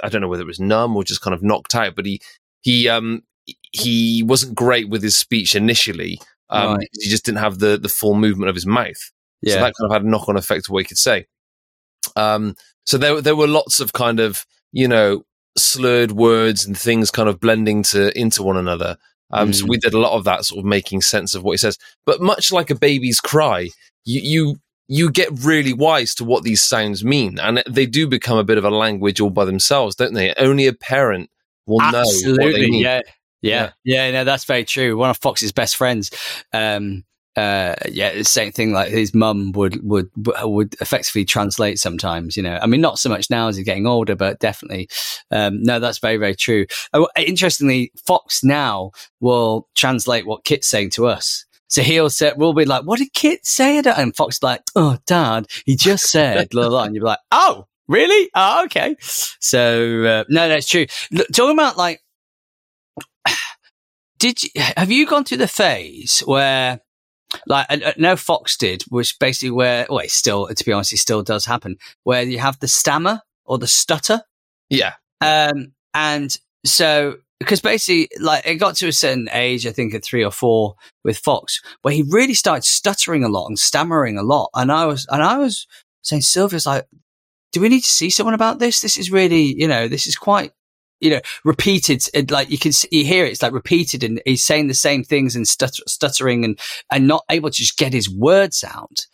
I 0.03 0.09
don't 0.09 0.21
know 0.21 0.27
whether 0.27 0.43
it 0.43 0.47
was 0.47 0.59
numb 0.59 0.95
or 0.95 1.03
just 1.03 1.21
kind 1.21 1.33
of 1.33 1.43
knocked 1.43 1.75
out. 1.75 1.95
But 1.95 2.05
he 2.05 2.21
he 2.62 2.89
um 2.89 3.23
he 3.71 4.23
wasn't 4.23 4.55
great 4.55 4.89
with 4.89 5.03
his 5.03 5.15
speech 5.15 5.55
initially. 5.55 6.19
Um, 6.49 6.77
right. 6.77 6.89
He 6.93 7.09
just 7.09 7.25
didn't 7.25 7.39
have 7.39 7.59
the 7.59 7.77
the 7.77 7.89
full 7.89 8.15
movement 8.15 8.49
of 8.49 8.55
his 8.55 8.65
mouth. 8.65 9.12
Yeah. 9.41 9.55
So 9.55 9.59
that 9.62 9.73
kind 9.79 9.89
of 9.89 9.91
had 9.91 10.03
a 10.03 10.09
knock 10.09 10.27
on 10.27 10.38
effect 10.38 10.67
of 10.67 10.73
what 10.73 10.79
he 10.79 10.88
could 10.88 10.97
say. 10.97 11.27
Um, 12.15 12.55
so 12.85 12.97
there 12.97 13.21
there 13.21 13.35
were 13.35 13.47
lots 13.47 13.79
of 13.79 13.93
kind 13.93 14.19
of 14.19 14.45
you 14.71 14.88
know 14.88 15.23
slurred 15.60 16.12
words 16.12 16.65
and 16.65 16.78
things 16.78 17.12
kind 17.12 17.30
of 17.30 17.39
blending 17.39 17.84
to 17.84 18.17
into 18.19 18.43
one 18.43 18.58
another. 18.58 18.98
Um, 19.32 19.52
mm. 19.52 19.56
So 19.56 19.65
we 19.67 19.78
did 19.78 19.93
a 19.93 20.00
lot 20.00 20.17
of 20.17 20.24
that, 20.24 20.45
sort 20.45 20.60
of 20.60 20.65
making 20.65 21.02
sense 21.02 21.36
of 21.36 21.43
what 21.43 21.52
he 21.52 21.58
says. 21.58 21.78
But 22.06 22.22
much 22.22 22.52
like 22.52 22.69
a 22.69 22.76
baby's 22.76 23.19
cry, 23.19 23.69
you 24.06 24.22
you 24.22 24.56
you 24.88 25.12
get 25.12 25.30
really 25.43 25.74
wise 25.74 26.15
to 26.15 26.24
what 26.24 26.43
these 26.43 26.63
sounds 26.63 27.04
mean, 27.04 27.38
and 27.39 27.63
they 27.67 27.86
do 27.86 28.08
become 28.08 28.38
a 28.38 28.43
bit 28.43 28.58
of 28.58 28.65
a 28.65 28.72
language 28.72 29.22
all 29.22 29.30
by 29.30 29.45
themselves, 29.45 29.95
don't 29.95 30.13
they? 30.13 30.34
Only 30.34 30.65
a 30.65 30.74
parent 30.74 31.30
will 31.67 31.82
Absolutely, 31.82 32.38
know. 32.38 32.50
Absolutely, 32.50 32.78
yeah. 32.80 33.02
Yeah, 33.41 33.72
yeah, 33.86 34.08
yeah, 34.08 34.12
no, 34.12 34.24
that's 34.26 34.43
very 34.43 34.65
true. 34.65 34.98
One 34.98 35.10
of 35.10 35.17
Fox's 35.17 35.54
best 35.54 35.78
friends, 35.78 36.12
um, 36.52 37.06
uh, 37.39 37.75
yeah, 37.89 38.13
the 38.13 38.23
same 38.23 38.52
thing. 38.52 38.73
Like 38.73 38.89
his 38.89 39.13
mum 39.13 39.52
would 39.54 39.82
would 39.84 40.10
would 40.43 40.75
effectively 40.82 41.25
translate 41.25 41.80
sometimes. 41.80 42.36
You 42.36 42.43
know, 42.43 42.60
I 42.62 42.67
mean, 42.67 42.82
not 42.82 42.99
so 42.99 43.10
much 43.10 43.30
now 43.30 43.47
as 43.47 43.56
he's 43.56 43.65
getting 43.65 43.88
older, 43.88 44.15
but 44.15 44.39
definitely. 44.39 44.89
Um, 45.32 45.63
no, 45.63 45.80
that's 45.80 45.99
very 45.99 46.17
very 46.17 46.36
true. 46.36 46.65
Oh, 46.93 47.08
interestingly, 47.15 47.91
Fox 48.06 48.43
now 48.43 48.91
will 49.19 49.67
translate 49.75 50.28
what 50.28 50.43
Kit's 50.43 50.67
saying 50.67 50.91
to 50.91 51.08
us. 51.08 51.45
So 51.69 51.84
he'll 51.84 52.10
say, 52.10 52.34
we'll 52.36 52.54
be 52.54 52.65
like, 52.65 52.84
what 52.84 52.97
did 52.97 53.13
Kit 53.13 53.45
say? 53.45 53.78
And 53.78 54.15
Fox 54.15 54.41
like, 54.41 54.62
oh, 54.75 54.97
dad, 55.06 55.45
he 55.65 55.75
just 55.75 56.10
said, 56.12 56.49
blah, 56.49 56.67
blah, 56.67 56.84
and 56.84 56.95
you'll 56.95 57.04
be 57.04 57.10
like, 57.10 57.19
oh, 57.32 57.67
really? 57.88 58.30
Oh, 58.34 58.65
okay. 58.65 58.95
So, 58.99 60.04
uh, 60.04 60.23
no, 60.30 60.49
that's 60.49 60.67
true. 60.67 60.88
Look, 61.12 61.28
talking 61.32 61.54
about 61.54 61.78
like, 61.78 62.02
did 64.17 64.41
you, 64.41 64.49
have 64.56 64.91
you 64.91 65.06
gone 65.06 65.25
through 65.25 65.38
the 65.38 65.47
phase 65.47 66.21
where 66.25 66.80
like 67.48 67.98
no 67.98 68.15
Fox 68.15 68.58
did, 68.58 68.84
which 68.84 69.18
basically 69.20 69.52
where 69.52 69.86
well, 69.89 70.00
it 70.00 70.12
still 70.12 70.48
to 70.48 70.65
be 70.65 70.72
honest, 70.72 70.94
it 70.94 70.98
still 70.98 71.24
does 71.24 71.46
happen 71.46 71.78
where 72.04 72.24
you 72.24 72.39
have 72.39 72.60
the 72.60 72.68
stammer 72.68 73.22
or 73.46 73.58
the 73.58 73.68
stutter. 73.68 74.22
Yeah. 74.70 74.94
Um, 75.22 75.74
and 75.94 76.36
so 76.65 77.18
because 77.39 77.62
basically, 77.62 78.10
like 78.20 78.46
it 78.46 78.56
got 78.56 78.76
to 78.76 78.88
a 78.88 78.94
certain 78.94 79.30
age, 79.32 79.65
I 79.65 79.72
think 79.72 79.94
at 79.94 80.04
three 80.04 80.24
or 80.24 80.32
four 80.32 80.76
with 81.04 81.18
Fox, 81.18 81.62
where 81.82 81.94
he 81.94 82.04
really 82.10 82.34
started 82.34 82.65
stuttering 82.65 83.24
a 83.24 83.30
lot 83.30 83.48
and 83.48 83.58
stammering 83.58 84.18
a 84.18 84.24
lot, 84.24 84.50
and 84.54 84.72
I 84.72 84.86
was 84.86 85.08
and 85.10 85.24
I 85.24 85.38
was 85.38 85.65
saying, 86.02 86.22
Sylvia's 86.22 86.65
like, 86.65 86.86
do 87.52 87.62
we 87.62 87.70
need 87.70 87.82
to 87.82 87.92
see 87.92 88.10
someone 88.10 88.34
about 88.34 88.60
this? 88.60 88.82
This 88.82 88.98
is 88.98 89.12
really, 89.12 89.56
you 89.58 89.68
know, 89.68 89.88
this 89.88 90.06
is 90.06 90.15
quite 90.15 90.52
you 91.01 91.09
know, 91.09 91.21
repeated, 91.43 92.03
uh, 92.15 92.23
like 92.29 92.49
you 92.49 92.57
can 92.57 92.71
you 92.91 93.05
hear 93.05 93.25
it, 93.25 93.31
it's 93.31 93.41
like 93.41 93.53
repeated 93.53 94.03
and 94.03 94.21
he's 94.25 94.43
saying 94.45 94.67
the 94.67 94.73
same 94.73 95.03
things 95.03 95.35
and 95.35 95.47
stutter, 95.47 95.83
stuttering 95.88 96.43
and, 96.43 96.59
and 96.91 97.07
not 97.07 97.23
able 97.29 97.49
to 97.49 97.55
just 97.55 97.77
get 97.77 97.93
his 97.93 98.09
words 98.09 98.63
out. 98.63 99.07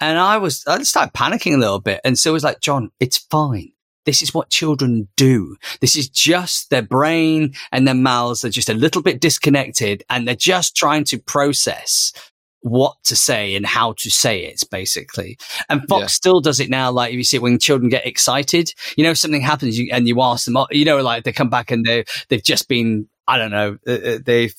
And 0.00 0.18
I 0.18 0.38
was, 0.38 0.64
I 0.66 0.82
started 0.82 1.12
panicking 1.12 1.54
a 1.54 1.58
little 1.58 1.80
bit. 1.80 2.00
And 2.04 2.18
so 2.18 2.30
it 2.30 2.34
was 2.34 2.44
like, 2.44 2.60
John, 2.60 2.90
it's 3.00 3.18
fine. 3.18 3.72
this 4.08 4.22
is 4.22 4.32
what 4.32 4.48
children 4.48 5.06
do. 5.16 5.54
This 5.82 5.94
is 5.94 6.08
just 6.08 6.70
their 6.70 6.80
brain 6.80 7.52
and 7.72 7.86
their 7.86 7.94
mouths 7.94 8.42
are 8.42 8.48
just 8.48 8.70
a 8.70 8.74
little 8.74 9.02
bit 9.02 9.20
disconnected 9.20 10.02
and 10.08 10.26
they're 10.26 10.34
just 10.34 10.74
trying 10.74 11.04
to 11.04 11.18
process 11.18 12.14
what 12.60 12.96
to 13.04 13.14
say 13.16 13.54
and 13.54 13.64
how 13.64 13.92
to 13.98 14.10
say 14.10 14.44
it, 14.44 14.62
basically. 14.70 15.38
And 15.68 15.86
Fox 15.88 16.00
Yeah. 16.02 16.06
still 16.08 16.40
does 16.40 16.60
it 16.60 16.68
now. 16.70 16.90
Like 16.90 17.10
if 17.12 17.16
you 17.16 17.24
see 17.24 17.36
it 17.36 17.42
when 17.42 17.58
children 17.58 17.88
get 17.88 18.06
excited, 18.06 18.72
you 18.96 19.04
know, 19.04 19.14
something 19.14 19.40
happens 19.42 19.78
you, 19.78 19.88
and 19.92 20.08
you 20.08 20.20
ask 20.22 20.44
them, 20.44 20.56
you 20.70 20.84
know, 20.84 21.00
like 21.02 21.24
they 21.24 21.32
come 21.32 21.50
back 21.50 21.70
and 21.70 21.84
they 21.84 22.04
they've 22.28 22.42
just 22.42 22.68
been, 22.68 23.08
I 23.26 23.38
don't 23.38 23.50
know, 23.50 23.78
uh, 23.86 23.92
uh, 23.92 24.18
they've 24.24 24.54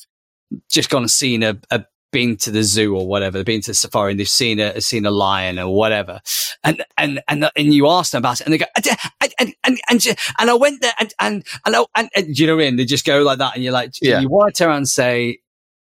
just 0.69 0.89
gone 0.89 1.03
and 1.03 1.11
seen 1.11 1.43
a, 1.43 1.57
a 1.71 1.83
been 2.11 2.35
to 2.37 2.49
the 2.49 2.63
zoo 2.63 2.95
or 2.97 3.07
whatever, 3.07 3.37
they've 3.37 3.45
been 3.45 3.61
to 3.61 3.69
the 3.69 3.75
safari 3.75 4.11
and 4.11 4.19
they've 4.19 4.27
seen 4.27 4.59
a 4.59 4.81
seen 4.81 5.05
a 5.05 5.11
lion 5.11 5.59
or 5.59 5.75
whatever, 5.75 6.19
and 6.63 6.83
and 6.97 7.21
and 7.27 7.51
and 7.55 7.73
you 7.73 7.87
ask 7.87 8.11
them 8.13 8.19
about 8.19 8.39
it, 8.41 8.45
and 8.45 8.53
they 8.53 8.57
go, 8.57 8.65
and 8.75 8.87
and 9.21 9.29
and 9.39 9.53
and, 9.63 9.79
and, 10.07 10.17
and 10.39 10.49
I 10.49 10.53
went 10.55 10.81
there, 10.81 10.93
and 10.99 11.13
and 11.19 11.43
and, 11.67 11.75
I- 11.75 11.85
and, 11.95 12.09
and 12.15 12.33
do 12.35 12.41
you 12.41 12.47
know 12.47 12.55
what 12.55 12.63
I 12.63 12.65
mean? 12.65 12.77
They 12.77 12.85
just 12.85 13.05
go 13.05 13.21
like 13.21 13.37
that, 13.37 13.53
and 13.53 13.63
you're 13.63 13.73
like, 13.73 13.91
Yeah. 14.01 14.21
you 14.21 14.27
want 14.29 14.55
to 14.55 14.57
turn 14.57 14.69
around 14.69 14.77
and 14.77 14.89
say. 14.89 15.39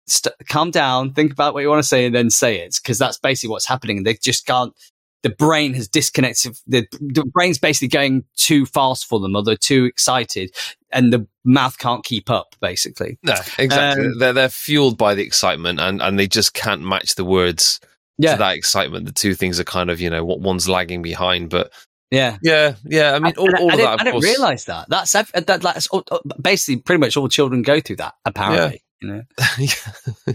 St- 0.08 0.36
calm 0.50 0.72
down, 0.72 1.14
think 1.14 1.32
about 1.32 1.54
what 1.54 1.62
you 1.62 1.70
want 1.70 1.82
to 1.82 1.88
say, 1.88 2.06
and 2.06 2.14
then 2.14 2.30
say 2.30 2.60
it 2.60 2.78
because 2.82 2.98
that's 2.98 3.18
basically 3.18 3.52
what's 3.52 3.68
happening. 3.68 4.04
They 4.04 4.16
just 4.16 4.46
can't. 4.46 4.74
The 5.22 5.30
brain 5.30 5.74
has 5.76 5.88
disconnected. 5.88 6.58
The, 6.68 6.86
the 7.00 7.24
brain's 7.24 7.58
basically 7.58 7.88
going 7.88 8.26
too 8.36 8.66
fast 8.66 9.06
for 9.06 9.22
them, 9.22 9.36
or 9.36 9.44
they're 9.44 9.56
too 9.56 9.86
excited, 9.86 10.54
and 10.92 11.14
the 11.14 11.26
mouth 11.46 11.78
can't 11.78 12.04
keep 12.04 12.30
up. 12.30 12.56
Basically, 12.60 13.18
No, 13.24 13.36
exactly. 13.58 14.06
Um, 14.06 14.20
they're 14.20 14.34
they're 14.34 14.50
fueled 14.50 14.98
by 14.98 15.16
the 15.16 15.24
excitement, 15.24 15.80
and 15.80 16.02
and 16.02 16.20
they 16.20 16.28
just 16.28 16.54
can't 16.54 16.82
match 16.82 17.16
the 17.16 17.26
words 17.26 17.80
yeah, 18.18 18.34
to 18.34 18.40
that 18.40 18.58
excitement. 18.58 19.06
The 19.06 19.14
two 19.14 19.36
things 19.36 19.60
are 19.60 19.64
kind 19.64 19.90
of 19.90 20.02
you 20.02 20.10
know 20.10 20.26
what 20.26 20.42
one's 20.42 20.68
lagging 20.68 21.02
behind, 21.02 21.50
but 21.50 21.72
yeah. 22.14 22.38
yeah, 22.44 22.76
yeah. 22.86 23.14
I 23.14 23.20
mean, 23.20 23.34
all, 23.38 23.50
I, 23.56 23.60
all 23.60 23.72
I 23.72 23.74
of 23.74 23.80
that. 23.80 24.02
I 24.02 24.04
didn't 24.04 24.22
realize 24.22 24.66
that. 24.66 24.88
That's 24.88 25.12
that, 25.14 25.46
that's 25.46 25.88
all, 25.88 26.04
basically 26.40 26.82
pretty 26.82 27.00
much 27.00 27.18
all 27.18 27.28
children 27.28 27.64
go 27.64 27.80
through 27.80 27.96
that. 27.98 28.14
Apparently, 28.24 28.84
you 29.04 29.10
know. 29.10 29.22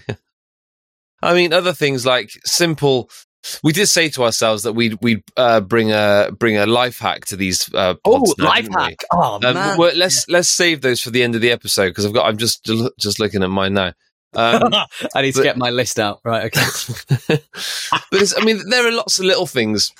I 1.22 1.34
mean, 1.34 1.52
other 1.52 1.72
things 1.72 2.06
like 2.06 2.30
simple. 2.44 3.10
We 3.62 3.72
did 3.72 3.86
say 3.86 4.08
to 4.10 4.24
ourselves 4.24 4.64
that 4.64 4.74
we'd 4.74 4.98
we'd 5.00 5.22
uh, 5.36 5.60
bring 5.60 5.90
a 5.90 6.30
bring 6.38 6.56
a 6.56 6.66
life 6.66 6.98
hack 6.98 7.24
to 7.26 7.36
these. 7.36 7.72
Uh, 7.72 7.94
Oh, 8.04 8.34
now, 8.38 8.44
life 8.46 8.68
hack! 8.70 8.96
Oh 9.12 9.34
Um, 9.36 9.54
man, 9.54 9.78
well, 9.78 9.94
let's 9.96 10.28
let's 10.28 10.48
save 10.48 10.80
those 10.80 11.00
for 11.00 11.10
the 11.10 11.22
end 11.22 11.34
of 11.34 11.40
the 11.40 11.50
episode 11.50 11.88
because 11.88 12.04
I've 12.06 12.12
got. 12.12 12.26
I'm 12.26 12.36
just 12.36 12.68
just 12.98 13.18
looking 13.18 13.42
at 13.42 13.50
mine 13.50 13.74
now. 13.74 13.92
Um, 14.34 14.74
I 15.14 15.22
need 15.22 15.34
to 15.36 15.42
get 15.42 15.56
my 15.56 15.70
list 15.70 15.98
out. 15.98 16.20
Right, 16.24 16.46
okay. 16.54 17.38
but 18.10 18.32
I 18.36 18.44
mean, 18.44 18.68
there 18.68 18.86
are 18.86 18.92
lots 18.92 19.18
of 19.18 19.24
little 19.24 19.46
things, 19.46 19.90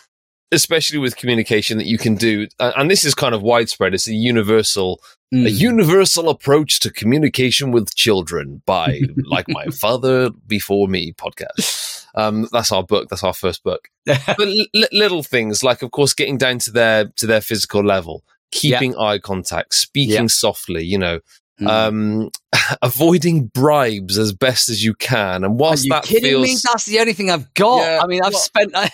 especially 0.52 0.98
with 0.98 1.16
communication, 1.16 1.78
that 1.78 1.86
you 1.86 1.98
can 1.98 2.14
do, 2.14 2.46
and 2.58 2.90
this 2.90 3.04
is 3.04 3.14
kind 3.14 3.34
of 3.34 3.42
widespread. 3.42 3.94
It's 3.94 4.08
a 4.08 4.14
universal, 4.14 5.00
a 5.32 5.36
Mm. 5.36 5.58
universal 5.58 6.30
approach 6.30 6.80
to 6.80 6.90
communication 6.90 7.70
with 7.70 7.94
children 7.94 8.62
by, 8.64 9.00
like 9.26 9.46
my 9.48 9.66
father 9.66 10.30
before 10.46 10.88
me 10.88 11.12
podcast. 11.12 12.06
Um, 12.14 12.48
that's 12.50 12.72
our 12.72 12.82
book. 12.82 13.08
That's 13.10 13.22
our 13.24 13.34
first 13.34 13.62
book. 13.62 13.88
But 14.06 14.38
li- 14.48 14.70
little 14.90 15.22
things 15.22 15.62
like, 15.62 15.82
of 15.82 15.90
course, 15.90 16.14
getting 16.14 16.38
down 16.38 16.58
to 16.60 16.70
their 16.70 17.06
to 17.16 17.26
their 17.26 17.42
physical 17.42 17.84
level, 17.84 18.24
keeping 18.50 18.96
eye 18.96 19.18
contact, 19.18 19.74
speaking 19.74 20.14
Yeah. 20.14 20.26
softly. 20.28 20.84
You 20.84 20.98
know. 20.98 21.20
Mm. 21.60 21.68
Um, 21.68 22.30
avoiding 22.82 23.46
bribes 23.48 24.16
as 24.16 24.32
best 24.32 24.68
as 24.68 24.82
you 24.84 24.94
can, 24.94 25.42
and 25.44 25.46
Are 25.46 25.50
whilst 25.56 25.84
you 25.84 25.90
that 25.90 26.04
kidding 26.04 26.30
feels 26.30 26.42
me? 26.46 26.56
That's 26.64 26.86
the 26.86 27.00
only 27.00 27.12
thing 27.12 27.30
I've 27.32 27.52
got. 27.54 27.80
Yeah, 27.80 28.00
I 28.02 28.06
mean, 28.06 28.22
I've 28.22 28.34
spent. 28.36 28.72
I, 28.76 28.90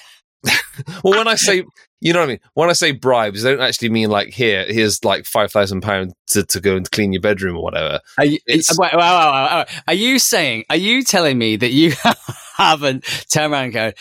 well, 1.03 1.19
when 1.19 1.29
I 1.29 1.35
say, 1.35 1.65
you 2.01 2.13
know 2.13 2.21
what 2.21 2.27
I 2.27 2.29
mean? 2.29 2.41
When 2.55 2.71
I 2.71 2.75
say 2.75 2.93
bribes, 2.93 3.45
I 3.45 3.51
don't 3.51 3.61
actually 3.61 3.89
mean 3.91 4.11
like, 4.11 4.29
here, 4.29 4.65
here's 4.69 5.05
like 5.05 5.25
£5,000 5.25 6.13
to, 6.29 6.45
to 6.45 6.61
go 6.61 6.77
and 6.77 6.91
clean 6.91 7.13
your 7.13 7.23
bedroom 7.23 7.57
or 7.57 7.63
whatever. 7.63 8.01
are 8.19 8.25
you, 8.25 8.39
wait, 8.47 8.67
wait, 8.79 8.93
wait. 8.93 9.67
Are 9.89 9.95
you 9.95 10.19
saying? 10.19 10.65
Are 10.71 10.77
you 10.77 11.03
telling 11.03 11.39
me 11.39 11.57
that 11.57 11.71
you 11.71 11.93
haven't 12.57 13.05
turned 13.31 13.53
around 13.53 13.65
and 13.65 13.73
go 13.73 13.93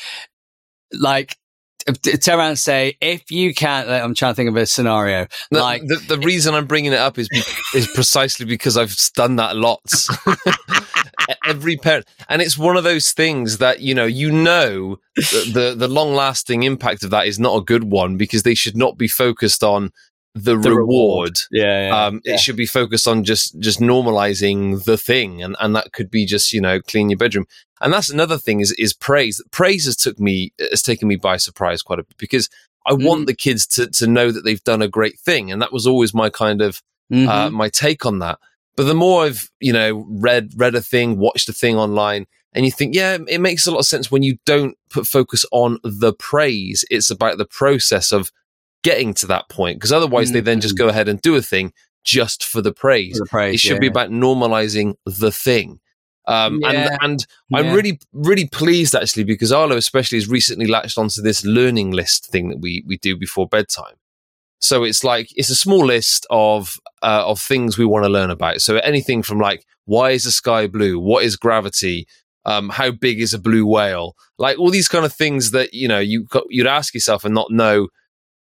like? 0.92 1.38
Turn 2.22 2.40
around 2.40 2.50
and 2.50 2.60
say, 2.60 2.98
if 3.02 3.30
you 3.30 3.54
can't, 3.54 3.90
I'm 3.90 4.14
trying 4.14 4.32
to 4.32 4.36
think 4.38 4.48
of 4.48 4.56
a 4.56 4.66
scenario. 4.66 5.28
The, 5.52 5.60
Like, 5.60 5.82
the, 5.86 6.02
the 6.08 6.18
reason 6.20 6.54
I'm 6.54 6.66
bringing 6.66 6.94
it 6.94 7.00
up 7.00 7.20
is, 7.20 7.28
is 7.76 7.88
precisely 7.88 8.46
because 8.46 8.78
I've 8.78 8.96
done 9.16 9.36
that 9.36 9.58
lots. 9.58 10.08
Every 11.46 11.78
parent, 11.78 12.06
and 12.30 12.42
it's 12.42 12.58
one 12.58 12.78
of 12.78 12.84
those 12.84 13.12
things 13.12 13.58
that 13.60 13.80
you 13.82 13.94
know, 13.96 14.06
you 14.06 14.32
know, 14.32 15.00
the 15.16 15.52
the, 15.54 15.76
the 15.76 15.88
long 15.88 16.14
lasting 16.14 16.64
impact 16.64 17.04
of 17.04 17.10
that 17.12 17.28
is 17.28 17.40
not 17.40 17.56
a 17.58 17.62
good 17.64 17.86
one 17.86 18.18
because 18.18 18.44
they 18.44 18.56
should 18.56 18.78
not 18.78 18.98
be 18.98 19.08
focused 19.08 19.64
on 19.64 19.92
the, 20.36 20.56
The 20.58 20.70
reward. 20.72 20.78
reward. 20.78 21.38
yeah, 21.52 21.88
yeah, 21.88 22.06
um, 22.06 22.22
yeah. 22.26 22.34
it 22.34 22.40
should 22.40 22.56
be 22.56 22.66
focused 22.66 23.08
on 23.08 23.24
just 23.24 23.60
just 23.60 23.80
normalizing 23.80 24.84
the 24.84 24.98
thing, 24.98 25.44
and 25.44 25.56
and 25.60 25.76
that 25.76 25.92
could 25.94 26.10
be 26.10 26.26
just 26.26 26.54
you 26.54 26.62
know 26.62 26.82
clean 26.82 27.10
your 27.10 27.18
bedroom. 27.18 27.46
And 27.82 27.92
that's 27.94 28.10
another 28.10 28.38
thing 28.38 28.60
is 28.62 28.72
is 28.74 28.94
praise. 28.94 29.42
Praise 29.52 29.86
has 29.86 29.96
took 29.96 30.20
me 30.20 30.54
has 30.72 30.82
taken 30.82 31.08
me 31.08 31.16
by 31.18 31.38
surprise 31.38 31.82
quite 31.82 32.00
a 32.00 32.04
bit 32.04 32.18
because 32.18 32.50
I 32.86 32.92
Mm. 32.94 33.06
want 33.06 33.28
the 33.28 33.36
kids 33.36 33.66
to 33.68 33.88
to 33.88 34.08
know 34.08 34.32
that 34.32 34.44
they've 34.44 34.64
done 34.64 34.82
a 34.82 34.88
great 34.88 35.20
thing, 35.20 35.52
and 35.52 35.62
that 35.62 35.72
was 35.74 35.86
always 35.86 36.14
my 36.14 36.30
kind 36.30 36.62
of 36.62 36.82
Mhm. 37.12 37.28
uh, 37.28 37.50
my 37.52 37.70
take 37.70 38.06
on 38.06 38.20
that. 38.20 38.40
But 38.76 38.84
the 38.84 38.96
more 38.96 39.24
I've 39.24 39.50
you 39.60 39.74
know 39.74 40.06
read 40.10 40.52
read 40.56 40.76
a 40.76 40.82
thing, 40.82 41.18
watched 41.18 41.50
a 41.50 41.54
thing 41.54 41.78
online, 41.78 42.26
and 42.54 42.66
you 42.66 42.72
think, 42.72 42.96
yeah, 42.96 43.18
it 43.28 43.42
makes 43.42 43.68
a 43.68 43.72
lot 43.72 43.80
of 43.80 43.86
sense 43.86 44.12
when 44.12 44.24
you 44.24 44.38
don't 44.46 44.78
put 44.90 45.08
focus 45.08 45.46
on 45.52 45.78
the 45.84 46.14
praise. 46.14 46.86
It's 46.90 47.10
about 47.10 47.38
the 47.38 47.46
process 47.46 48.12
of 48.12 48.32
getting 48.84 49.14
to 49.16 49.28
that 49.28 49.50
point, 49.50 49.78
because 49.78 49.92
otherwise 49.92 50.32
they 50.32 50.42
then 50.42 50.62
just 50.62 50.78
go 50.78 50.90
ahead 50.90 51.08
and 51.08 51.22
do 51.22 51.36
a 51.36 51.42
thing 51.42 51.74
just 52.04 52.44
for 52.44 52.62
the 52.62 52.74
praise. 52.74 53.18
For 53.18 53.26
the 53.26 53.30
praise, 53.30 53.56
it 53.56 53.60
should 53.60 53.76
yeah, 53.76 53.80
be 53.80 53.88
about 53.88 54.10
normalizing 54.10 54.96
the 55.06 55.32
thing. 55.32 55.80
Um, 56.26 56.60
Yeah. 56.62 56.70
and 56.70 56.98
and 57.02 57.28
I'm 57.54 57.74
really 57.74 58.00
really 58.14 58.48
pleased 58.48 58.96
actually 58.96 59.26
because 59.26 59.52
Arlo 59.52 59.76
especially 59.76 60.18
has 60.18 60.30
recently 60.30 60.68
latched 60.68 60.98
onto 60.98 61.22
this 61.22 61.44
learning 61.46 61.92
list 61.92 62.28
thing 62.28 62.50
that 62.50 62.60
we 62.60 62.84
we 62.88 62.98
do 62.98 63.18
before 63.18 63.48
bedtime. 63.48 63.96
So 64.64 64.84
it's 64.84 65.04
like 65.04 65.28
it's 65.36 65.50
a 65.50 65.56
small 65.56 65.86
list 65.86 66.26
of 66.30 66.78
uh, 67.02 67.24
of 67.26 67.40
things 67.40 67.78
we 67.78 67.86
want 67.86 68.06
to 68.06 68.10
learn 68.10 68.30
about. 68.32 68.62
So 68.62 68.78
anything 68.78 69.22
from 69.22 69.40
like 69.40 69.66
why 69.86 70.12
is 70.12 70.24
the 70.24 70.32
sky 70.32 70.68
blue? 70.68 70.98
What 71.00 71.26
is 71.26 71.36
gravity? 71.36 72.08
Um, 72.46 72.70
how 72.70 72.92
big 72.92 73.20
is 73.22 73.34
a 73.34 73.40
blue 73.40 73.66
whale? 73.66 74.16
Like 74.38 74.58
all 74.58 74.72
these 74.72 74.88
kind 74.88 75.06
of 75.06 75.14
things 75.14 75.52
that 75.52 75.74
you 75.74 75.88
know 75.88 76.00
you 76.00 76.28
you'd 76.50 76.68
ask 76.68 76.94
yourself 76.94 77.26
and 77.26 77.36
not 77.36 77.52
know. 77.52 77.90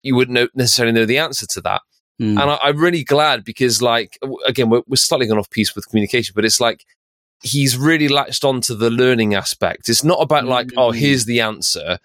You 0.01 0.15
wouldn't 0.15 0.33
know, 0.35 0.47
necessarily 0.55 0.93
know 0.93 1.05
the 1.05 1.17
answer 1.17 1.45
to 1.47 1.61
that. 1.61 1.81
Mm. 2.21 2.39
And 2.41 2.51
I, 2.51 2.57
I'm 2.63 2.77
really 2.77 3.03
glad 3.03 3.43
because, 3.43 3.81
like, 3.81 4.17
again, 4.45 4.69
we're, 4.69 4.81
we're 4.87 4.95
slightly 4.95 5.27
gone 5.27 5.37
off 5.37 5.49
piece 5.49 5.75
with 5.75 5.89
communication, 5.89 6.31
but 6.35 6.45
it's 6.45 6.61
like 6.61 6.85
he's 7.43 7.77
really 7.77 8.07
latched 8.07 8.45
onto 8.45 8.75
the 8.75 8.89
learning 8.89 9.35
aspect. 9.35 9.89
It's 9.89 10.03
not 10.03 10.19
about 10.21 10.45
like, 10.45 10.69
oh, 10.77 10.91
Mm. 10.91 10.95
here's 10.95 11.25
the 11.25 11.41
answer. 11.41 11.99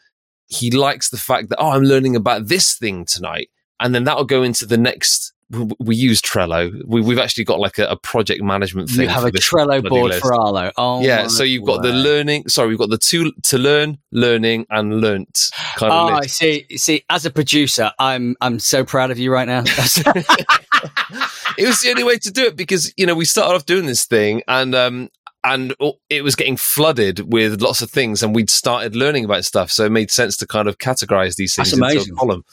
He 0.49 0.73
likes 0.73 1.09
the 1.11 1.17
fact 1.19 1.49
that, 1.51 1.59
oh, 1.61 1.71
I'm 1.71 1.83
learning 1.83 2.17
about 2.17 2.49
this 2.49 2.75
thing 2.75 3.05
tonight. 3.05 3.49
And 3.85 3.95
then 3.95 4.05
that'll 4.05 4.25
go 4.25 4.43
into 4.43 4.65
the 4.65 4.79
next. 4.79 5.35
We, 5.51 5.69
we 5.79 5.95
use 5.95 6.23
Trello. 6.23 6.73
We, 6.87 7.03
we've 7.03 7.19
actually 7.19 7.45
got 7.45 7.61
like 7.61 7.79
a, 7.79 7.87
a 7.87 7.97
project 7.97 8.43
management 8.43 8.89
thing. 8.89 9.03
you 9.03 9.09
have 9.09 9.27
a 9.27 9.31
Trello 9.31 9.87
board 9.87 10.13
list. 10.13 10.23
for 10.23 10.35
Arlo. 10.35 10.73
Oh, 10.79 11.03
yeah, 11.03 11.27
so 11.27 11.43
you've 11.43 11.67
got 11.67 11.83
the 11.83 11.93
learning. 11.93 12.49
Sorry, 12.49 12.69
we've 12.69 12.79
got 12.79 12.89
the 12.89 12.97
two 12.97 13.31
to 13.43 13.59
learn, 13.59 13.99
learning, 14.11 14.67
and 14.71 15.03
learnt 15.03 15.51
kind 15.77 15.93
of 15.93 16.13
Oh, 16.13 16.15
I 16.15 16.27
see. 16.27 16.67
See, 16.77 17.05
as 17.11 17.27
a 17.27 17.31
producer, 17.31 17.93
I'm 17.99 18.37
I'm 18.41 18.59
so 18.59 18.85
proud 18.85 19.11
of 19.11 19.19
you 19.19 19.31
right 19.31 19.47
now. 19.47 19.65
it 21.59 21.67
was 21.67 21.81
the 21.83 21.91
only 21.91 22.05
way 22.05 22.17
to 22.17 22.31
do 22.31 22.47
it 22.47 22.57
because 22.57 22.93
you 22.97 23.05
know 23.05 23.15
we 23.15 23.27
started 23.27 23.55
off 23.55 23.67
doing 23.67 23.85
this 23.85 24.07
thing 24.07 24.43
and 24.49 24.75
um 24.75 25.11
and 25.45 25.75
it 26.09 26.25
was 26.25 26.35
getting 26.35 26.57
flooded 26.57 27.31
with 27.33 27.61
lots 27.61 27.83
of 27.83 27.91
things 27.91 28.23
and 28.23 28.35
we'd 28.35 28.49
started 28.49 28.97
learning 28.97 29.25
about 29.25 29.45
stuff 29.45 29.71
so 29.71 29.85
it 29.85 29.93
made 29.93 30.11
sense 30.11 30.39
to 30.39 30.47
kind 30.47 30.69
of 30.69 30.79
categorize 30.79 31.37
these 31.37 31.55
things 31.55 31.71
That's 31.71 31.95
into 31.95 32.13
a 32.13 32.17
column 32.17 32.45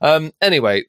um 0.00 0.32
anyway 0.40 0.84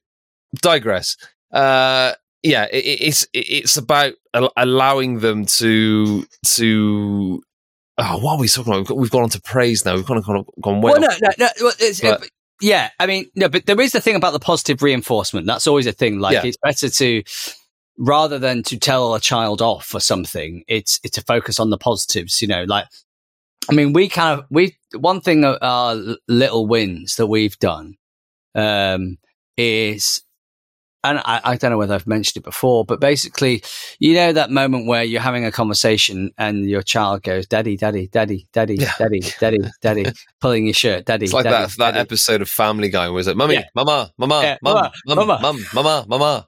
digress 0.62 1.17
uh 1.52 2.13
yeah 2.43 2.65
it, 2.72 2.78
it's 3.02 3.28
it's 3.34 3.78
about 3.78 4.13
al- 4.34 4.52
allowing 4.58 5.19
them 5.19 5.45
to 5.45 6.26
to 6.45 7.41
oh 7.98 8.17
what 8.19 8.34
are 8.36 8.39
we 8.39 8.48
talking 8.48 8.72
about 8.72 8.80
we've, 8.80 8.88
got, 8.88 8.98
we've 8.98 9.12
gone 9.12 9.24
on 9.24 9.30
to 9.30 9.41
praise 9.41 9.86
now 9.86 9.95
we've 9.95 10.06
kind 10.06 10.19
of 10.19 10.26
gone, 10.26 10.45
gone 10.62 10.82
way 10.82 10.91
well, 10.93 11.02
no, 11.02 11.08
no, 11.22 11.30
no. 11.38 11.48
Well, 11.62 11.74
it's, 11.80 12.02
But- 12.02 12.30
yeah, 12.62 12.89
I 13.00 13.06
mean, 13.06 13.32
no, 13.36 13.48
but 13.48 13.65
there 13.67 13.80
is 13.80 13.93
the 13.93 14.02
thing 14.02 14.17
about 14.17 14.34
the 14.34 14.39
positive 14.39 14.82
reinforcement. 14.82 15.48
That's 15.48 15.65
always 15.65 15.88
a 15.88 15.93
thing. 15.93 16.19
Like, 16.19 16.34
Yeah. 16.34 16.41
it's 16.45 16.58
better 16.62 16.89
to 16.89 17.24
rather 17.98 18.38
than 18.38 18.63
to 18.63 18.78
tell 18.78 19.15
a 19.15 19.19
child 19.22 19.62
off 19.62 19.86
for 19.86 20.02
something. 20.02 20.65
It's 20.67 21.00
it's 21.04 21.15
to 21.15 21.22
focus 21.22 21.58
on 21.62 21.69
the 21.69 21.78
positives. 21.78 22.41
You 22.41 22.50
know, 22.50 22.65
like 22.65 22.84
I 23.69 23.74
mean, 23.74 23.93
we 23.93 24.10
kind 24.10 24.38
of 24.41 24.45
we 24.50 24.76
one 24.93 25.22
thing 25.22 25.45
our 25.45 25.95
little 26.28 26.67
wins 26.67 27.15
that 27.15 27.28
we've 27.28 27.58
done 27.60 27.95
um, 28.56 29.18
is 29.58 30.22
and 31.04 31.20
I, 31.20 31.42
I, 31.44 31.56
don't 31.56 31.72
know 31.72 31.78
whether 31.78 31.96
I've 31.96 32.08
mentioned 32.08 32.42
it 32.42 32.44
before, 32.44 32.84
but 32.84 33.00
basically, 33.00 33.64
you 34.00 34.14
know 34.14 34.34
that 34.34 34.52
moment 34.52 34.86
where 34.86 35.04
you're 35.04 35.22
having 35.22 35.46
a 35.46 35.52
conversation 35.52 36.32
and 36.38 36.70
your 36.70 36.82
child 36.82 37.24
goes, 37.24 37.48
"Daddy, 37.48 37.78
daddy, 37.78 38.08
daddy, 38.08 38.48
daddy, 38.52 38.76
yeah. 38.76 38.94
daddy, 39.00 39.22
daddy, 39.40 39.60
daddy," 39.82 40.06
pulling 40.42 40.66
your 40.66 40.74
shirt, 40.74 41.06
"Daddy." 41.06 41.26
It's 41.26 41.34
like 41.34 41.46
daddy, 41.46 41.68
that 41.68 41.78
that 41.78 41.98
episode 41.98 42.42
of 42.42 42.50
Family 42.50 42.90
Guy, 42.90 43.08
was 43.10 43.28
it? 43.28 43.38
Mummy, 43.38 43.56
yeah. 43.56 43.66
mama, 43.76 44.12
mama, 44.18 44.42
yeah. 44.44 44.58
mum, 44.62 44.92
mum, 45.06 45.18
mama, 45.18 45.40
mum, 45.42 45.66
mama, 45.74 46.06
mama, 46.08 46.48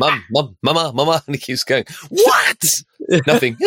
mum, 0.00 0.24
mum, 0.30 0.56
mama, 0.62 0.92
mama, 0.92 1.22
and 1.26 1.36
he 1.36 1.40
keeps 1.40 1.62
going, 1.62 1.84
"What? 2.08 2.64
Nothing." 3.26 3.56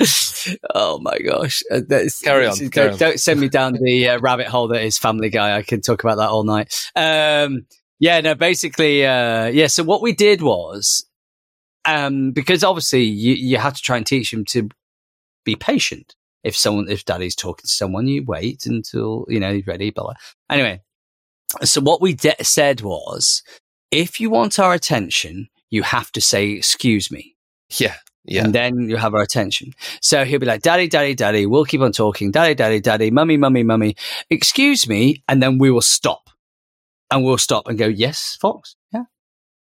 oh 0.74 0.98
my 1.00 1.18
gosh! 1.18 1.62
Uh, 1.70 1.80
carry 2.22 2.46
on. 2.46 2.56
Don't, 2.68 2.92
on. 2.92 2.98
don't, 2.98 3.20
send 3.20 3.40
me 3.40 3.48
down 3.48 3.74
the 3.74 4.08
uh, 4.08 4.20
rabbit 4.20 4.46
hole 4.46 4.68
that 4.68 4.82
is 4.82 4.98
Family 4.98 5.28
Guy. 5.28 5.56
I 5.56 5.62
can 5.62 5.80
talk 5.80 6.02
about 6.02 6.16
that 6.16 6.30
all 6.30 6.44
night. 6.44 6.74
Um, 6.96 7.66
yeah, 7.98 8.20
no, 8.20 8.34
basically, 8.34 9.04
uh, 9.04 9.46
yeah. 9.46 9.66
So 9.66 9.82
what 9.82 10.00
we 10.00 10.14
did 10.14 10.40
was, 10.40 11.06
um, 11.84 12.32
because 12.32 12.64
obviously 12.64 13.02
you, 13.02 13.34
you 13.34 13.58
have 13.58 13.74
to 13.74 13.82
try 13.82 13.98
and 13.98 14.06
teach 14.06 14.32
him 14.32 14.44
to 14.46 14.68
be 15.44 15.54
patient. 15.54 16.14
If 16.42 16.56
someone, 16.56 16.88
if 16.88 17.04
daddy's 17.04 17.36
talking 17.36 17.64
to 17.64 17.68
someone, 17.68 18.06
you 18.08 18.24
wait 18.24 18.64
until, 18.64 19.26
you 19.28 19.38
know, 19.38 19.52
he's 19.52 19.66
ready, 19.66 19.90
blah, 19.90 20.04
blah. 20.04 20.14
Anyway, 20.50 20.80
so 21.62 21.82
what 21.82 22.00
we 22.00 22.14
de- 22.14 22.42
said 22.42 22.80
was, 22.80 23.42
if 23.90 24.20
you 24.20 24.30
want 24.30 24.58
our 24.58 24.72
attention, 24.72 25.48
you 25.68 25.82
have 25.82 26.10
to 26.12 26.20
say, 26.22 26.50
excuse 26.52 27.10
me. 27.10 27.36
Yeah. 27.78 27.96
Yeah. 28.24 28.44
And 28.44 28.54
then 28.54 28.88
you 28.88 28.96
have 28.96 29.14
our 29.14 29.22
attention. 29.22 29.72
So 30.00 30.24
he'll 30.24 30.40
be 30.40 30.46
like, 30.46 30.62
Daddy, 30.62 30.88
Daddy, 30.88 31.14
Daddy. 31.14 31.46
We'll 31.46 31.64
keep 31.64 31.80
on 31.80 31.92
talking. 31.92 32.30
Daddy, 32.30 32.54
Daddy, 32.54 32.80
Daddy. 32.80 33.10
Mummy, 33.10 33.36
Mummy, 33.36 33.62
Mummy. 33.62 33.96
Excuse 34.28 34.86
me. 34.86 35.22
And 35.26 35.42
then 35.42 35.58
we 35.58 35.70
will 35.70 35.80
stop 35.80 36.30
and 37.10 37.24
we'll 37.24 37.38
stop 37.38 37.66
and 37.66 37.78
go, 37.78 37.86
yes, 37.86 38.36
Fox. 38.40 38.76
Yeah. 38.92 39.04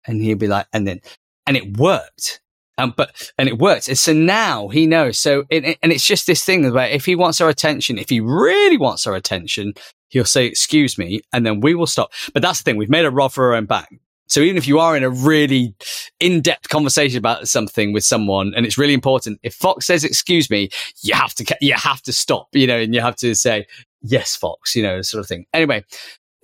And 0.06 0.22
he'll 0.22 0.38
be 0.38 0.48
like, 0.48 0.68
and 0.74 0.88
then, 0.88 1.02
and 1.48 1.58
it 1.58 1.78
worked. 1.78 2.42
Um, 2.78 2.94
but, 2.96 3.32
and 3.38 3.48
it 3.48 3.58
worked. 3.58 3.88
And 3.88 3.98
so 3.98 4.14
now 4.14 4.68
he 4.68 4.88
knows. 4.88 5.18
So, 5.18 5.46
it, 5.50 5.64
it, 5.64 5.78
and 5.84 5.92
it's 5.92 6.06
just 6.06 6.28
this 6.28 6.44
thing 6.44 6.72
where 6.72 6.90
if 6.90 7.06
he 7.06 7.16
wants 7.16 7.40
our 7.40 7.50
attention, 7.50 7.98
if 7.98 8.10
he 8.10 8.20
really 8.20 8.78
wants 8.78 9.06
our 9.06 9.16
attention, 9.16 9.74
he'll 10.10 10.26
say, 10.26 10.46
excuse 10.46 10.98
me, 10.98 11.22
and 11.32 11.46
then 11.46 11.62
we 11.62 11.76
will 11.76 11.88
stop. 11.88 12.12
But 12.34 12.42
that's 12.42 12.60
the 12.60 12.64
thing. 12.64 12.78
We've 12.78 12.90
made 12.90 13.06
a 13.06 13.12
rod 13.12 13.34
for 13.34 13.46
our 13.46 13.56
own 13.56 13.66
back. 13.66 13.90
So 14.32 14.40
even 14.40 14.58
if 14.58 14.66
you 14.66 14.80
are 14.80 14.96
in 14.96 15.04
a 15.04 15.10
really 15.10 15.76
in-depth 16.22 16.70
conversation 16.70 17.18
about 17.18 17.50
something 17.50 17.92
with 17.92 18.06
someone 18.06 18.54
and 18.56 18.66
it's 18.66 18.78
really 18.78 18.94
important, 18.94 19.40
if 19.44 19.54
Fox 19.54 19.86
says, 19.86 20.06
excuse 20.06 20.50
me, 20.50 20.70
you 21.04 21.14
have 21.14 21.34
to, 21.36 21.58
you 21.60 21.74
have 21.74 22.02
to 22.04 22.14
stop, 22.14 22.48
you 22.54 22.66
know, 22.66 22.78
and 22.78 22.96
you 22.96 23.02
have 23.02 23.18
to 23.18 23.36
say, 23.36 23.68
yes, 24.02 24.38
Fox, 24.38 24.74
you 24.74 24.84
know, 24.84 25.02
sort 25.02 25.20
of 25.20 25.28
thing. 25.28 25.46
Anyway, 25.54 25.84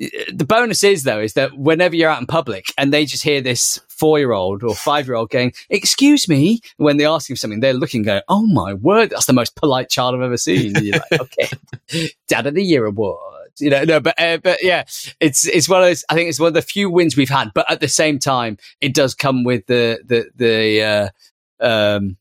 eh, 0.01 0.09
the 0.33 0.43
bonus 0.43 0.83
is 0.83 1.03
though 1.03 1.21
is 1.21 1.33
that 1.35 1.57
whenever 1.57 1.95
you're 1.95 2.09
out 2.09 2.19
in 2.19 2.27
public 2.27 2.65
and 2.77 2.91
they 2.91 3.05
just 3.05 3.23
hear 3.23 3.39
this 3.39 3.79
four 3.87 4.19
year 4.19 4.33
old 4.33 4.63
or 4.63 4.75
five 4.75 5.07
year 5.07 5.15
old 5.15 5.29
going 5.29 5.53
excuse 5.69 6.27
me 6.27 6.59
when 6.75 6.97
they 6.97 7.05
ask 7.05 7.29
you 7.29 7.35
something 7.35 7.61
they're 7.61 7.73
looking 7.73 8.03
going 8.03 8.21
oh 8.27 8.45
my 8.45 8.75
word 8.75 9.09
that's 9.09 9.25
the 9.25 9.33
most 9.33 9.55
polite 9.55 9.89
child 9.89 10.13
i've 10.13 10.21
ever 10.21 10.37
seen 10.37 10.77
and 10.77 10.85
you're 10.85 10.99
like 11.11 11.21
okay 11.21 11.49
dad 12.27 12.45
of 12.45 12.53
the 12.53 12.63
year 12.63 12.85
award 12.85 13.36
you 13.59 13.69
know 13.69 13.83
no 13.83 13.99
but 13.99 14.19
uh, 14.19 14.37
but 14.37 14.57
yeah 14.61 14.83
it's 15.19 15.47
it's 15.47 15.67
one 15.67 15.81
of 15.81 15.87
those 15.87 16.03
i 16.09 16.13
think 16.13 16.29
it's 16.29 16.39
one 16.39 16.47
of 16.47 16.53
the 16.53 16.61
few 16.61 16.89
wins 16.89 17.17
we've 17.17 17.29
had 17.29 17.51
but 17.53 17.69
at 17.71 17.79
the 17.79 17.87
same 17.87 18.19
time 18.19 18.57
it 18.81 18.93
does 18.93 19.13
come 19.13 19.43
with 19.43 19.65
the 19.67 19.99
the 20.05 20.29
the 20.35 21.11
uh, 21.61 21.65
um 21.65 22.17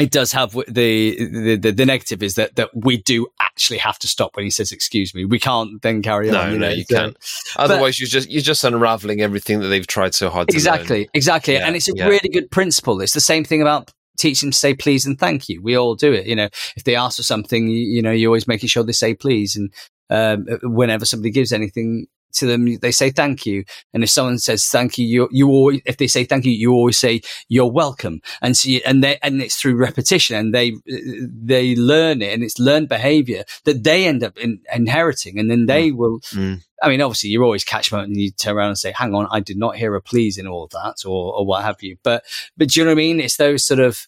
it 0.00 0.10
does 0.10 0.32
have 0.32 0.52
the, 0.52 1.56
the, 1.56 1.72
the 1.72 1.84
negative 1.84 2.22
is 2.22 2.36
that 2.36 2.56
that 2.56 2.70
we 2.74 2.96
do 2.96 3.26
actually 3.40 3.78
have 3.78 3.98
to 3.98 4.08
stop 4.08 4.34
when 4.34 4.44
he 4.44 4.50
says 4.50 4.72
excuse 4.72 5.14
me. 5.14 5.24
We 5.24 5.38
can't 5.38 5.82
then 5.82 6.00
carry 6.02 6.30
no, 6.30 6.40
on 6.40 6.52
you 6.52 6.58
no 6.58 6.68
know, 6.68 6.74
you 6.74 6.84
so, 6.84 6.96
can't. 6.96 7.16
Otherwise 7.56 7.94
but, 7.94 8.00
you're 8.00 8.08
just 8.08 8.30
you're 8.30 8.42
just 8.42 8.64
unraveling 8.64 9.20
everything 9.20 9.60
that 9.60 9.68
they've 9.68 9.86
tried 9.86 10.14
so 10.14 10.30
hard 10.30 10.48
to 10.48 10.54
exactly 10.54 11.00
learn. 11.00 11.08
exactly 11.14 11.54
yeah, 11.54 11.66
and 11.66 11.76
it's 11.76 11.88
a 11.88 11.94
yeah. 11.94 12.06
really 12.06 12.28
good 12.30 12.50
principle. 12.50 13.00
It's 13.00 13.12
the 13.12 13.20
same 13.20 13.44
thing 13.44 13.60
about 13.60 13.92
teaching 14.16 14.50
to 14.50 14.56
say 14.56 14.74
please 14.74 15.04
and 15.04 15.18
thank 15.18 15.48
you. 15.48 15.60
We 15.62 15.76
all 15.76 15.94
do 15.94 16.12
it 16.12 16.26
you 16.26 16.36
know. 16.36 16.48
If 16.76 16.84
they 16.84 16.96
ask 16.96 17.16
for 17.16 17.22
something 17.22 17.68
you, 17.68 17.80
you 17.80 18.02
know 18.02 18.12
you're 18.12 18.30
always 18.30 18.48
making 18.48 18.68
sure 18.68 18.82
they 18.82 18.92
say 18.92 19.14
please 19.14 19.56
and 19.56 19.72
um, 20.10 20.46
whenever 20.62 21.04
somebody 21.04 21.30
gives 21.30 21.52
anything 21.52 22.06
to 22.32 22.46
them, 22.46 22.78
they 22.78 22.92
say 22.92 23.10
thank 23.10 23.44
you. 23.44 23.64
And 23.92 24.02
if 24.02 24.10
someone 24.10 24.38
says 24.38 24.66
thank 24.66 24.98
you, 24.98 25.06
you, 25.06 25.28
you 25.32 25.48
always, 25.48 25.80
if 25.84 25.96
they 25.96 26.06
say 26.06 26.24
thank 26.24 26.44
you, 26.44 26.52
you 26.52 26.72
always 26.72 26.98
say 26.98 27.22
you're 27.48 27.70
welcome. 27.70 28.20
And 28.40 28.56
so, 28.56 28.68
you, 28.68 28.80
and 28.86 29.02
they, 29.02 29.18
and 29.22 29.42
it's 29.42 29.56
through 29.56 29.76
repetition 29.76 30.36
and 30.36 30.54
they, 30.54 30.74
they 30.86 31.74
learn 31.74 32.22
it 32.22 32.32
and 32.32 32.42
it's 32.42 32.58
learned 32.58 32.88
behavior 32.88 33.44
that 33.64 33.84
they 33.84 34.06
end 34.06 34.22
up 34.22 34.38
in, 34.38 34.60
inheriting. 34.72 35.38
And 35.38 35.50
then 35.50 35.66
they 35.66 35.90
mm. 35.90 35.96
will, 35.96 36.20
mm. 36.20 36.62
I 36.82 36.88
mean, 36.88 37.00
obviously 37.00 37.30
you're 37.30 37.44
always 37.44 37.64
catch 37.64 37.90
them 37.90 38.00
and 38.00 38.16
you 38.16 38.30
turn 38.30 38.56
around 38.56 38.68
and 38.68 38.78
say, 38.78 38.92
hang 38.92 39.14
on, 39.14 39.26
I 39.30 39.40
did 39.40 39.58
not 39.58 39.76
hear 39.76 39.94
a 39.94 40.00
please 40.00 40.38
in 40.38 40.46
all 40.46 40.68
that 40.68 41.04
or, 41.04 41.34
or 41.34 41.44
what 41.44 41.64
have 41.64 41.82
you. 41.82 41.96
But, 42.02 42.24
but 42.56 42.68
do 42.68 42.80
you 42.80 42.84
know 42.84 42.92
what 42.92 42.94
I 42.94 42.96
mean? 42.96 43.20
It's 43.20 43.36
those 43.36 43.64
sort 43.64 43.80
of, 43.80 44.06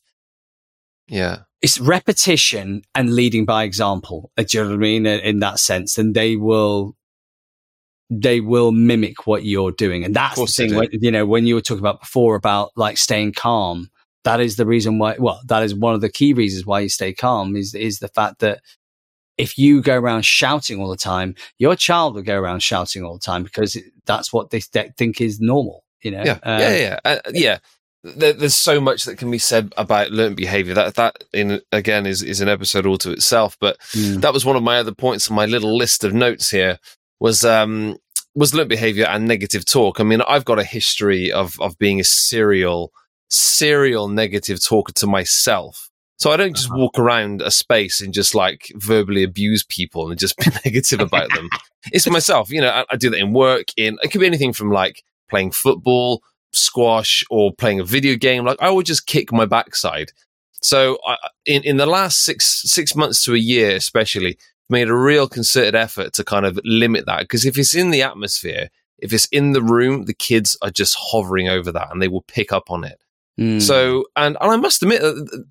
yeah. 1.09 1.41
It's 1.63 1.79
repetition 1.81 2.83
and 2.95 3.15
leading 3.15 3.45
by 3.45 3.63
example. 3.65 4.33
Do 4.37 4.45
you 4.51 4.63
know 4.63 4.71
what 4.71 4.75
I 4.75 4.79
mean? 4.79 5.07
In 5.07 5.39
that 5.39 5.61
sense, 5.61 5.97
and 5.97 6.15
they 6.15 6.37
will 6.37 6.97
they 8.11 8.41
will 8.41 8.73
mimic 8.73 9.27
what 9.27 9.45
you're 9.45 9.73
doing. 9.73 10.05
And 10.05 10.15
that's 10.15 10.37
the 10.37 10.47
thing, 10.69 10.77
when, 10.77 10.89
you 10.93 11.11
know, 11.11 11.25
when 11.25 11.47
you 11.47 11.55
were 11.55 11.63
talking 11.63 11.81
about 11.81 12.01
before 12.01 12.35
about 12.35 12.71
like 12.77 12.99
staying 12.99 13.33
calm, 13.33 13.91
that 14.25 14.39
is 14.41 14.57
the 14.57 14.67
reason 14.67 14.99
why, 14.99 15.17
well, 15.19 15.41
that 15.47 15.63
is 15.63 15.75
one 15.75 15.95
of 15.95 16.03
the 16.03 16.11
key 16.11 16.35
reasons 16.35 16.67
why 16.67 16.81
you 16.81 16.89
stay 16.91 17.15
calm 17.15 17.57
is, 17.57 17.75
is 17.75 18.01
the 18.01 18.09
fact 18.09 18.41
that 18.41 18.61
if 19.39 19.57
you 19.57 19.81
go 19.81 19.97
around 19.97 20.27
shouting 20.27 20.79
all 20.79 20.91
the 20.91 20.97
time, 20.97 21.35
your 21.59 21.75
child 21.75 22.15
will 22.15 22.23
go 22.23 22.39
around 22.39 22.63
shouting 22.63 23.03
all 23.03 23.15
the 23.15 23.21
time 23.21 23.43
because 23.43 23.79
that's 24.05 24.31
what 24.31 24.51
they 24.51 24.61
th- 24.61 24.93
think 24.99 25.21
is 25.21 25.41
normal, 25.41 25.83
you 26.03 26.11
know? 26.11 26.23
Yeah. 26.23 26.39
Um, 26.43 26.61
yeah. 26.61 26.77
Yeah. 26.77 26.99
Uh, 27.05 27.19
yeah. 27.33 27.59
There, 28.05 28.33
there's 28.33 28.57
so 28.57 28.81
much 28.81 29.05
that 29.05 29.17
can 29.17 29.31
be 29.31 29.39
said 29.39 29.73
about 29.77 30.11
learned 30.11 30.37
behavior. 30.37 30.75
That 30.75 30.97
that 30.97 31.25
in 31.33 31.61
again 31.71 32.07
is 32.07 32.23
is 32.23 32.41
an 32.41 32.49
episode 32.49 32.87
all 32.87 32.99
to 32.99 33.13
itself. 33.13 33.57
But 33.61 33.79
mm. 33.93 34.21
that 34.21 34.33
was 34.33 34.45
one 34.45 34.57
of 34.57 34.63
my 34.63 34.79
other 34.79 34.93
points 34.93 35.31
on 35.31 35.37
my 35.37 35.47
little 35.47 35.77
list 35.77 36.03
of 36.03 36.13
notes 36.13 36.51
here 36.51 36.79
was 37.21 37.45
um, 37.45 37.97
was 38.35 38.55
learned 38.55 38.69
behavior 38.69 39.07
and 39.07 39.29
negative 39.29 39.65
talk. 39.65 40.01
I 40.01 40.05
mean, 40.05 40.21
I've 40.23 40.45
got 40.45 40.59
a 40.59 40.65
history 40.65 41.31
of 41.31 41.61
of 41.61 41.79
being 41.79 42.01
a 42.01 42.05
serial 42.05 42.93
serial 43.31 44.09
negative 44.09 44.63
talker 44.63 44.93
to 44.93 45.07
myself. 45.07 45.89
So 46.19 46.31
I 46.31 46.37
don't 46.37 46.55
just 46.55 46.71
uh-huh. 46.71 46.79
walk 46.79 46.99
around 46.99 47.43
a 47.43 47.51
space 47.51 48.01
and 48.01 48.15
just 48.15 48.35
like 48.35 48.71
verbally 48.77 49.25
abuse 49.25 49.65
people 49.65 50.09
and 50.09 50.19
just 50.19 50.37
be 50.37 50.47
negative 50.65 51.01
about 51.01 51.33
them. 51.35 51.49
It's 51.93 52.09
myself, 52.09 52.51
you 52.51 52.61
know. 52.61 52.71
I, 52.71 52.85
I 52.91 52.97
do 52.97 53.11
that 53.11 53.19
in 53.19 53.33
work. 53.33 53.69
In 53.77 53.99
it 54.03 54.13
could 54.13 54.21
be 54.21 54.27
anything 54.27 54.53
from 54.53 54.71
like 54.71 55.03
playing 55.29 55.51
football, 55.51 56.23
squash, 56.53 57.25
or 57.31 57.53
playing 57.53 57.81
a 57.81 57.85
video 57.85 58.17
game. 58.17 58.45
Like 58.45 58.61
I 58.61 58.71
would 58.71 58.87
just 58.87 59.07
kick 59.07 59.33
my 59.33 59.47
backside. 59.47 60.13
So 60.61 60.99
I, 61.07 61.17
in 61.47 61.63
in 61.63 61.77
the 61.77 61.87
last 61.87 62.25
six 62.25 62.63
six 62.71 62.95
months 62.95 63.25
to 63.25 63.35
a 63.35 63.39
year, 63.39 63.77
especially, 63.77 64.39
made 64.71 64.89
a 64.89 64.95
real 64.95 65.29
concerted 65.29 65.75
effort 65.75 66.13
to 66.15 66.25
kind 66.25 66.47
of 66.47 66.59
limit 66.65 67.07
that. 67.07 67.21
Because 67.21 67.45
if 67.45 67.59
it's 67.59 67.75
in 67.75 67.91
the 67.91 68.03
atmosphere, 68.03 68.71
if 68.99 69.13
it's 69.13 69.27
in 69.27 69.53
the 69.53 69.63
room, 69.63 70.05
the 70.05 70.15
kids 70.15 70.57
are 70.63 70.71
just 70.71 70.97
hovering 70.99 71.49
over 71.49 71.73
that 71.73 71.91
and 71.91 72.01
they 72.01 72.09
will 72.09 72.23
pick 72.23 72.53
up 72.53 72.71
on 72.71 72.85
it. 72.85 72.99
Mm. 73.39 73.61
So, 73.61 74.05
and, 74.15 74.37
and 74.41 74.53
I 74.53 74.57
must 74.57 74.83
admit, 74.83 75.03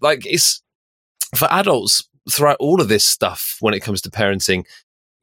like, 0.02 0.26
it's 0.26 0.62
for 1.36 1.52
adults 1.52 2.08
throughout 2.30 2.58
all 2.60 2.80
of 2.80 2.88
this 2.88 3.04
stuff 3.04 3.58
when 3.60 3.74
it 3.74 3.82
comes 3.82 4.02
to 4.02 4.10
parenting, 4.10 4.66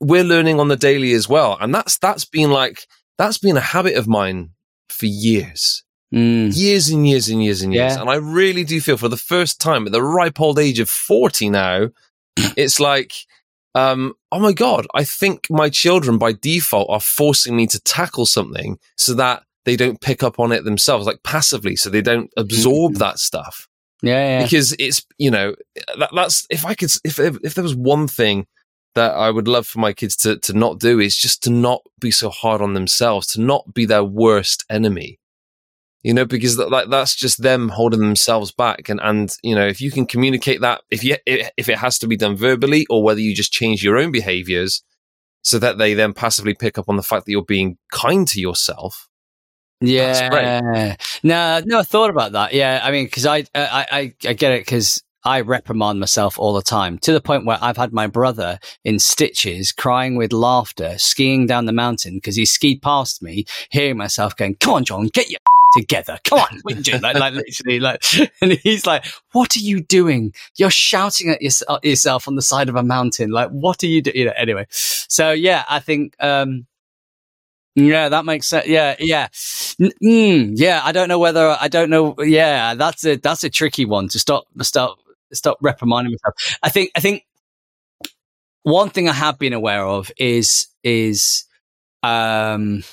we're 0.00 0.24
learning 0.24 0.60
on 0.60 0.68
the 0.68 0.76
daily 0.76 1.12
as 1.12 1.28
well. 1.28 1.56
And 1.60 1.74
that's, 1.74 1.98
that's 1.98 2.24
been 2.24 2.50
like, 2.50 2.86
that's 3.16 3.38
been 3.38 3.56
a 3.56 3.60
habit 3.60 3.96
of 3.96 4.06
mine 4.06 4.50
for 4.90 5.06
years. 5.06 5.82
Mm. 6.14 6.56
Years 6.56 6.88
and 6.88 7.06
years 7.06 7.28
and 7.28 7.44
years 7.44 7.62
and 7.62 7.74
years. 7.74 7.94
Yeah. 7.94 8.00
And 8.00 8.08
I 8.08 8.16
really 8.16 8.64
do 8.64 8.80
feel 8.80 8.96
for 8.96 9.08
the 9.08 9.16
first 9.16 9.60
time 9.60 9.86
at 9.86 9.92
the 9.92 10.02
ripe 10.02 10.40
old 10.40 10.58
age 10.58 10.78
of 10.78 10.88
40 10.88 11.50
now, 11.50 11.88
it's 12.56 12.80
like, 12.80 13.12
um, 13.74 14.14
oh 14.32 14.40
my 14.40 14.52
God, 14.52 14.86
I 14.94 15.04
think 15.04 15.46
my 15.50 15.68
children 15.68 16.18
by 16.18 16.32
default 16.32 16.88
are 16.90 17.00
forcing 17.00 17.56
me 17.56 17.66
to 17.68 17.80
tackle 17.80 18.26
something 18.26 18.78
so 18.96 19.14
that 19.14 19.42
they 19.64 19.76
don't 19.76 20.00
pick 20.00 20.22
up 20.22 20.40
on 20.40 20.50
it 20.52 20.64
themselves, 20.64 21.06
like 21.06 21.22
passively, 21.22 21.76
so 21.76 21.90
they 21.90 22.00
don't 22.00 22.30
absorb 22.36 22.92
mm-hmm. 22.92 23.00
that 23.00 23.18
stuff. 23.18 23.68
Yeah, 24.02 24.38
yeah, 24.38 24.42
Because 24.44 24.74
it's, 24.78 25.04
you 25.18 25.30
know, 25.30 25.54
that, 25.98 26.10
that's, 26.14 26.46
if 26.50 26.64
I 26.64 26.74
could, 26.74 26.90
if, 27.04 27.18
if, 27.18 27.36
if 27.42 27.54
there 27.54 27.64
was 27.64 27.74
one 27.74 28.08
thing 28.08 28.46
that 28.98 29.14
I 29.14 29.30
would 29.30 29.48
love 29.48 29.66
for 29.66 29.78
my 29.78 29.92
kids 29.92 30.16
to, 30.18 30.36
to 30.38 30.52
not 30.52 30.78
do 30.78 31.00
is 31.00 31.16
just 31.16 31.42
to 31.44 31.50
not 31.50 31.82
be 32.00 32.10
so 32.10 32.28
hard 32.28 32.60
on 32.60 32.74
themselves, 32.74 33.28
to 33.28 33.40
not 33.40 33.72
be 33.72 33.86
their 33.86 34.04
worst 34.04 34.64
enemy 34.68 35.18
you 36.02 36.14
know, 36.14 36.24
because 36.24 36.56
that, 36.56 36.70
like 36.70 36.88
that's 36.88 37.14
just 37.14 37.42
them 37.42 37.68
holding 37.68 38.00
themselves 38.00 38.52
back. 38.52 38.88
And, 38.88 39.00
and, 39.02 39.34
you 39.42 39.54
know, 39.54 39.66
if 39.66 39.80
you 39.80 39.90
can 39.90 40.06
communicate 40.06 40.60
that, 40.60 40.82
if 40.90 41.02
you, 41.02 41.16
if 41.26 41.68
it 41.68 41.78
has 41.78 41.98
to 41.98 42.06
be 42.06 42.16
done 42.16 42.36
verbally 42.36 42.86
or 42.88 43.02
whether 43.02 43.20
you 43.20 43.34
just 43.34 43.52
change 43.52 43.82
your 43.82 43.98
own 43.98 44.12
behaviors 44.12 44.82
so 45.42 45.58
that 45.58 45.78
they 45.78 45.94
then 45.94 46.12
passively 46.12 46.54
pick 46.54 46.78
up 46.78 46.88
on 46.88 46.96
the 46.96 47.02
fact 47.02 47.26
that 47.26 47.32
you're 47.32 47.44
being 47.44 47.78
kind 47.90 48.28
to 48.28 48.40
yourself. 48.40 49.08
Yeah. 49.80 50.96
No, 51.22 51.60
no, 51.64 51.80
I 51.80 51.82
thought 51.82 52.10
about 52.10 52.32
that. 52.32 52.52
Yeah. 52.52 52.80
I 52.82 52.90
mean, 52.90 53.08
cause 53.08 53.26
I, 53.26 53.40
uh, 53.54 53.68
I, 53.70 53.86
I, 53.92 54.14
I 54.28 54.32
get 54.34 54.52
it. 54.52 54.66
Cause 54.66 55.02
I 55.28 55.42
reprimand 55.42 56.00
myself 56.00 56.38
all 56.38 56.54
the 56.54 56.62
time 56.62 56.96
to 57.00 57.12
the 57.12 57.20
point 57.20 57.44
where 57.44 57.58
I've 57.60 57.76
had 57.76 57.92
my 57.92 58.06
brother 58.06 58.58
in 58.82 58.98
stitches, 58.98 59.72
crying 59.72 60.16
with 60.16 60.32
laughter, 60.32 60.94
skiing 60.96 61.46
down 61.46 61.66
the 61.66 61.72
mountain 61.72 62.14
because 62.14 62.34
he 62.34 62.46
skied 62.46 62.80
past 62.80 63.22
me, 63.22 63.44
hearing 63.68 63.98
myself 63.98 64.34
going, 64.34 64.54
"Come 64.54 64.72
on, 64.72 64.84
John, 64.86 65.08
get 65.08 65.28
your 65.28 65.38
together. 65.76 66.18
Come 66.24 66.38
on, 66.38 66.62
like, 66.64 67.14
like 67.14 67.34
literally, 67.34 67.78
like, 67.78 68.02
and 68.40 68.52
he's 68.52 68.86
like, 68.86 69.04
"What 69.32 69.54
are 69.54 69.60
you 69.60 69.82
doing? 69.82 70.32
You're 70.56 70.70
shouting 70.70 71.28
at 71.28 71.42
your, 71.42 71.52
yourself 71.82 72.26
on 72.26 72.34
the 72.34 72.40
side 72.40 72.70
of 72.70 72.76
a 72.76 72.82
mountain. 72.82 73.30
Like, 73.30 73.50
what 73.50 73.82
are 73.82 73.86
you 73.86 74.00
doing?" 74.00 74.16
You 74.16 74.24
know, 74.26 74.34
anyway, 74.34 74.66
so 74.70 75.32
yeah, 75.32 75.66
I 75.68 75.80
think, 75.80 76.14
um, 76.20 76.66
yeah, 77.74 78.08
that 78.08 78.24
makes 78.24 78.46
sense. 78.46 78.66
Yeah, 78.66 78.96
yeah, 78.98 79.28
mm, 79.28 80.52
yeah. 80.54 80.80
I 80.82 80.92
don't 80.92 81.08
know 81.08 81.18
whether 81.18 81.54
I 81.60 81.68
don't 81.68 81.90
know. 81.90 82.14
Yeah, 82.18 82.72
that's 82.76 83.04
a 83.04 83.16
that's 83.16 83.44
a 83.44 83.50
tricky 83.50 83.84
one 83.84 84.08
to 84.08 84.18
stop 84.18 84.46
stop 84.62 84.98
stop 85.32 85.58
reprimanding 85.60 86.12
myself. 86.12 86.58
I 86.62 86.68
think 86.68 86.90
I 86.96 87.00
think 87.00 87.24
one 88.62 88.90
thing 88.90 89.08
I 89.08 89.12
have 89.12 89.38
been 89.38 89.52
aware 89.52 89.86
of 89.86 90.10
is 90.18 90.66
is 90.82 91.44
um 92.02 92.84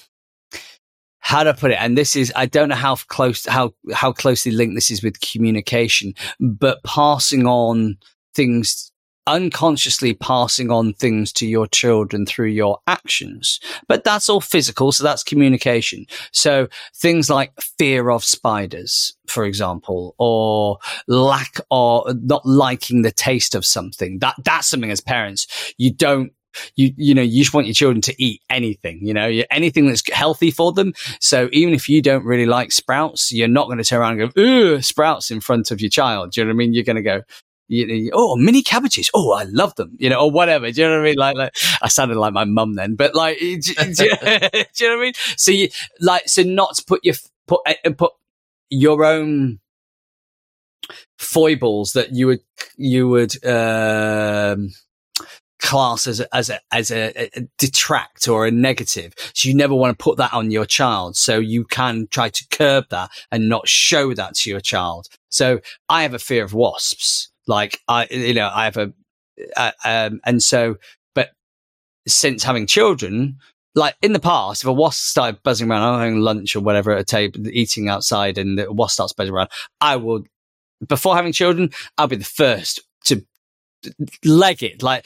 how 1.20 1.44
to 1.44 1.54
put 1.54 1.72
it 1.72 1.78
and 1.80 1.98
this 1.98 2.16
is 2.16 2.32
i 2.36 2.46
don't 2.46 2.70
know 2.70 2.76
how 2.76 2.96
close 2.96 3.46
how 3.46 3.74
how 3.94 4.12
closely 4.12 4.52
linked 4.52 4.76
this 4.76 4.92
is 4.92 5.04
with 5.04 5.20
communication 5.22 6.14
but 6.40 6.84
passing 6.84 7.46
on 7.48 7.98
things 8.36 8.92
unconsciously 9.28 10.14
passing 10.14 10.72
on 10.72 10.94
things 10.94 11.32
to 11.34 11.48
your 11.48 11.68
children 11.68 12.26
through 12.26 12.48
your 12.48 12.80
actions. 12.88 13.60
But 13.88 14.04
that's 14.04 14.30
all 14.30 14.42
physical 14.42 14.92
so 14.92 15.04
that's 15.04 15.24
communication. 15.24 16.06
So 16.32 16.68
things 16.96 17.30
like 17.30 17.52
fear 17.78 18.10
of 18.10 18.24
spiders 18.24 19.16
for 19.28 19.46
example 19.46 20.16
or 20.18 20.78
lack 21.08 21.58
or 21.70 22.06
not 22.22 22.46
liking 22.46 23.02
the 23.02 23.12
taste 23.12 23.56
of 23.56 23.66
something. 23.66 24.20
That 24.20 24.36
that's 24.44 24.68
something 24.68 24.92
as 24.92 25.02
parents 25.02 25.74
you 25.78 25.92
don't 25.92 26.32
you 26.76 26.94
you 26.96 27.14
know 27.14 27.22
you 27.22 27.44
just 27.44 27.54
want 27.54 27.68
your 27.68 27.74
children 27.74 28.00
to 28.00 28.16
eat 28.24 28.42
anything 28.50 29.00
you 29.02 29.14
know 29.14 29.30
anything 29.52 29.88
that's 29.88 30.10
healthy 30.10 30.52
for 30.52 30.72
them. 30.72 30.94
So 31.20 31.50
even 31.52 31.74
if 31.74 31.90
you 31.90 32.02
don't 32.02 32.26
really 32.26 32.46
like 32.46 32.72
sprouts 32.72 33.32
you're 33.32 33.48
not 33.48 33.66
going 33.66 33.78
to 33.78 33.84
turn 33.84 34.00
around 34.00 34.22
and 34.22 34.34
go 34.34 34.42
ooh 34.42 34.82
sprouts 34.82 35.32
in 35.32 35.42
front 35.42 35.72
of 35.72 35.82
your 35.82 35.90
child. 35.90 36.32
Do 36.32 36.42
you 36.42 36.46
know 36.46 36.50
what 36.50 36.56
i 36.56 36.58
mean? 36.58 36.74
You're 36.74 36.84
going 36.84 36.96
to 36.96 37.02
go 37.02 37.24
you 37.68 37.88
know, 37.88 38.12
oh, 38.14 38.36
mini 38.36 38.62
cabbages. 38.62 39.10
Oh, 39.14 39.34
I 39.34 39.44
love 39.44 39.76
them, 39.76 39.96
you 39.98 40.10
know, 40.10 40.20
or 40.20 40.32
whatever. 40.32 40.72
Do 40.72 40.82
you 40.82 40.88
know 40.88 40.94
what 40.94 41.02
I 41.02 41.04
mean? 41.04 41.16
Like, 41.18 41.36
like 41.36 41.56
I 41.82 41.88
sounded 41.88 42.18
like 42.18 42.34
my 42.34 42.46
mum 42.46 42.76
then, 42.76 42.96
but 42.96 43.16
like, 43.16 43.40
do, 43.40 43.60
do, 43.60 43.74
do, 43.94 44.04
you 44.04 44.10
know 44.10 44.18
what 44.20 44.82
I 44.82 44.96
mean? 44.98 45.14
So 45.38 45.52
you 45.52 45.70
like, 46.00 46.28
so 46.28 46.44
not 46.44 46.76
to 46.76 46.86
put 46.86 47.04
your, 47.04 47.16
put, 47.48 47.62
uh, 47.66 47.92
put 47.98 48.14
your 48.70 49.04
own 49.06 49.60
foibles 51.18 51.94
that 51.94 52.14
you 52.14 52.28
would, 52.28 52.42
you 52.78 53.08
would, 53.08 53.46
um, 53.46 54.72
class 55.60 56.06
as 56.06 56.20
a, 56.20 56.36
as 56.36 56.52
a, 56.52 56.60
as 56.72 56.92
a, 56.92 57.30
a, 57.36 57.48
detract 57.58 58.28
or 58.28 58.46
a 58.46 58.52
negative. 58.52 59.16
So 59.34 59.50
you 59.50 59.56
never 59.56 59.74
want 59.74 59.98
to 59.98 60.04
put 60.04 60.18
that 60.18 60.34
on 60.34 60.52
your 60.52 60.66
child. 60.66 61.16
So 61.16 61.40
you 61.40 61.64
can 61.64 62.08
try 62.12 62.30
to 62.30 62.48
curb 62.52 62.86
that 62.92 63.10
and 63.32 63.50
not 63.50 63.68
show 63.68 64.14
that 64.14 64.36
to 64.36 64.50
your 64.52 64.60
child. 64.60 65.08
So 65.30 65.62
I 65.90 66.04
have 66.04 66.14
a 66.14 66.20
fear 66.20 66.44
of 66.44 66.54
wasps. 66.54 67.32
Like 67.48 67.80
I, 67.88 68.08
you 68.10 68.34
know, 68.34 68.50
I 68.54 68.66
have 68.66 68.78
a, 68.78 68.94
uh, 69.56 69.72
um, 69.84 70.22
and 70.26 70.42
so, 70.42 70.78
but 71.14 71.32
since 72.08 72.44
having 72.44 72.68
children, 72.68 73.38
like 73.76 73.96
in 74.02 74.14
the 74.14 74.20
past, 74.20 74.64
if 74.64 74.68
a 74.68 74.74
wasp 74.74 75.04
started 75.04 75.44
buzzing 75.44 75.70
around, 75.70 75.82
I'm 75.84 76.00
having 76.00 76.20
lunch 76.22 76.56
or 76.56 76.62
whatever 76.62 76.92
at 76.92 77.02
a 77.02 77.04
table, 77.04 77.48
eating 77.50 77.90
outside, 77.90 78.38
and 78.38 78.58
the 78.58 78.72
wasp 78.72 78.94
starts 78.94 79.14
buzzing 79.14 79.34
around, 79.34 79.50
I 79.82 79.98
will, 79.98 80.24
before 80.88 81.16
having 81.16 81.34
children, 81.34 81.72
I'll 81.98 82.08
be 82.08 82.16
the 82.16 82.24
first 82.24 82.82
to 83.06 83.26
leg 84.24 84.64
it. 84.64 84.82
Like 84.82 85.06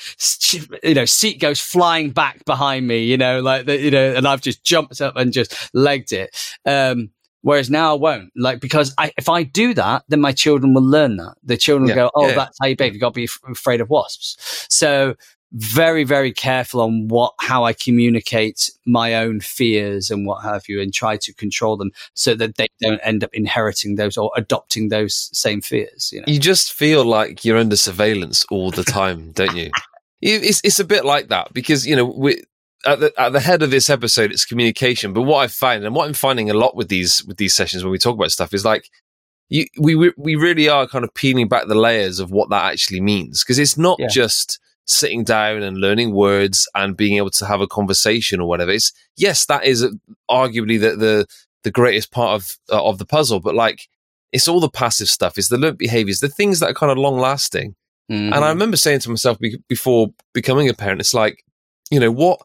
you 0.84 0.94
know 0.94 1.06
seat 1.06 1.40
goes 1.40 1.60
flying 1.60 2.12
back 2.12 2.46
behind 2.46 2.88
me 2.88 3.04
you 3.04 3.18
know 3.18 3.42
like 3.42 3.66
the, 3.66 3.78
you 3.78 3.92
know 3.92 4.14
and 4.16 4.26
i've 4.28 4.42
just 4.42 4.64
jumped 4.64 5.02
up 5.02 5.16
and 5.16 5.34
just 5.34 5.54
legged 5.74 6.14
it. 6.14 6.36
Um 6.66 7.12
Whereas 7.42 7.70
now 7.70 7.94
I 7.94 7.98
won't, 7.98 8.32
like, 8.36 8.60
because 8.60 8.94
I, 8.98 9.12
if 9.18 9.30
I 9.30 9.44
do 9.44 9.74
that, 9.76 10.04
then 10.10 10.20
my 10.20 10.34
children 10.34 10.74
will 10.74 10.84
learn 10.84 11.18
that. 11.18 11.36
The 11.44 11.58
children 11.58 11.88
will 11.88 11.96
go, 11.96 12.12
oh, 12.14 12.28
yeah. 12.28 12.36
that's 12.36 12.58
how 12.60 12.68
you 12.68 12.76
behave. 12.76 12.94
You've 12.94 13.02
got 13.02 13.10
to 13.10 13.16
be 13.16 13.24
f- 13.26 13.40
afraid 13.48 13.80
of 13.80 13.90
wasps. 13.90 14.68
So 14.70 15.16
very, 15.52 16.04
very 16.04 16.32
careful 16.32 16.82
on 16.82 17.08
what, 17.08 17.34
how 17.40 17.64
I 17.64 17.74
communicate 17.74 18.72
my 18.86 19.16
own 19.16 19.40
fears 19.40 20.12
and 20.12 20.26
what 20.26 20.44
have 20.44 20.68
you 20.68 20.82
and 20.82 20.94
try 20.94 21.18
to 21.18 21.34
control 21.34 21.78
them 21.78 21.92
so 22.14 22.36
that 22.36 22.58
they 22.58 22.68
don't 22.82 23.00
end 23.04 23.24
up 23.24 23.34
inheriting 23.34 23.96
those 23.96 24.18
or 24.18 24.32
adopting 24.36 24.90
those 24.90 25.30
same 25.34 25.62
fears. 25.62 26.12
You, 26.12 26.20
know? 26.20 26.26
you 26.28 26.40
just 26.40 26.74
feel 26.74 27.06
like 27.06 27.46
you're 27.46 27.58
under 27.58 27.78
surveillance 27.78 28.46
all 28.52 28.70
the 28.70 28.84
time, 28.84 29.32
don't 29.32 29.56
you? 29.56 29.72
It's, 30.22 30.60
it's 30.66 30.82
a 30.82 30.84
bit 30.84 31.06
like 31.06 31.30
that 31.30 31.54
because, 31.54 31.88
you 31.88 31.96
know, 31.96 32.04
we, 32.04 32.44
at 32.86 33.00
the, 33.00 33.14
at 33.18 33.34
the 33.34 33.40
head 33.40 33.62
of 33.62 33.72
this 33.72 33.90
episode, 33.90 34.32
it's 34.32 34.46
communication. 34.46 35.14
But 35.14 35.24
what 35.24 35.40
I 35.40 35.48
find, 35.48 35.84
and 35.84 35.96
what 35.96 36.08
I'm 36.08 36.14
finding 36.14 36.50
a 36.50 36.54
lot 36.54 36.76
with 36.76 36.88
these 36.88 37.24
with 37.26 37.38
these 37.38 37.54
sessions 37.54 37.84
when 37.84 37.92
we 37.92 37.98
talk 37.98 38.16
about 38.16 38.32
stuff, 38.32 38.54
is 38.54 38.66
like 38.66 38.90
you, 39.50 39.66
we 39.80 39.96
we 39.96 40.36
really 40.36 40.70
are 40.70 40.88
kind 40.88 41.04
of 41.04 41.14
peeling 41.14 41.48
back 41.48 41.68
the 41.68 41.76
layers 41.76 42.20
of 42.20 42.32
what 42.32 42.50
that 42.50 42.72
actually 42.72 43.02
means 43.02 43.44
because 43.44 43.60
it's 43.60 43.78
not 43.78 43.98
yeah. 44.00 44.08
just 44.08 44.60
sitting 44.86 45.24
down 45.24 45.62
and 45.62 45.78
learning 45.78 46.14
words 46.14 46.68
and 46.74 46.98
being 46.98 47.18
able 47.18 47.30
to 47.30 47.46
have 47.46 47.62
a 47.62 47.68
conversation 47.68 48.40
or 48.40 48.48
whatever. 48.48 48.72
It's 48.72 48.92
yes, 49.18 49.46
that 49.48 49.66
is 49.66 49.86
arguably 50.30 50.80
the 50.80 50.96
the, 50.96 51.26
the 51.64 51.72
greatest 51.72 52.12
part 52.12 52.42
of 52.42 52.58
uh, 52.72 52.84
of 52.84 52.98
the 52.98 53.06
puzzle, 53.06 53.40
but 53.40 53.56
like 53.56 53.88
it's 54.32 54.48
all 54.48 54.60
the 54.60 54.70
passive 54.70 55.10
stuff. 55.10 55.38
It's 55.38 55.50
the 55.50 55.58
learned 55.58 55.78
behaviors, 55.78 56.20
the 56.20 56.30
things 56.30 56.60
that 56.60 56.70
are 56.70 56.76
kind 56.76 56.92
of 56.92 56.98
long 56.98 57.18
lasting. 57.18 57.76
Mm-hmm. 58.12 58.34
And 58.34 58.36
I 58.36 58.38
mm-hmm. 58.38 58.50
remember 58.50 58.78
saying 58.78 59.00
to 59.02 59.10
myself 59.10 59.40
be- 59.40 59.60
before 59.68 60.10
becoming 60.34 60.70
a 60.70 60.74
parent, 60.74 61.02
it's 61.02 61.14
like, 61.14 61.44
you 61.92 62.00
know, 62.00 62.12
what 62.12 62.40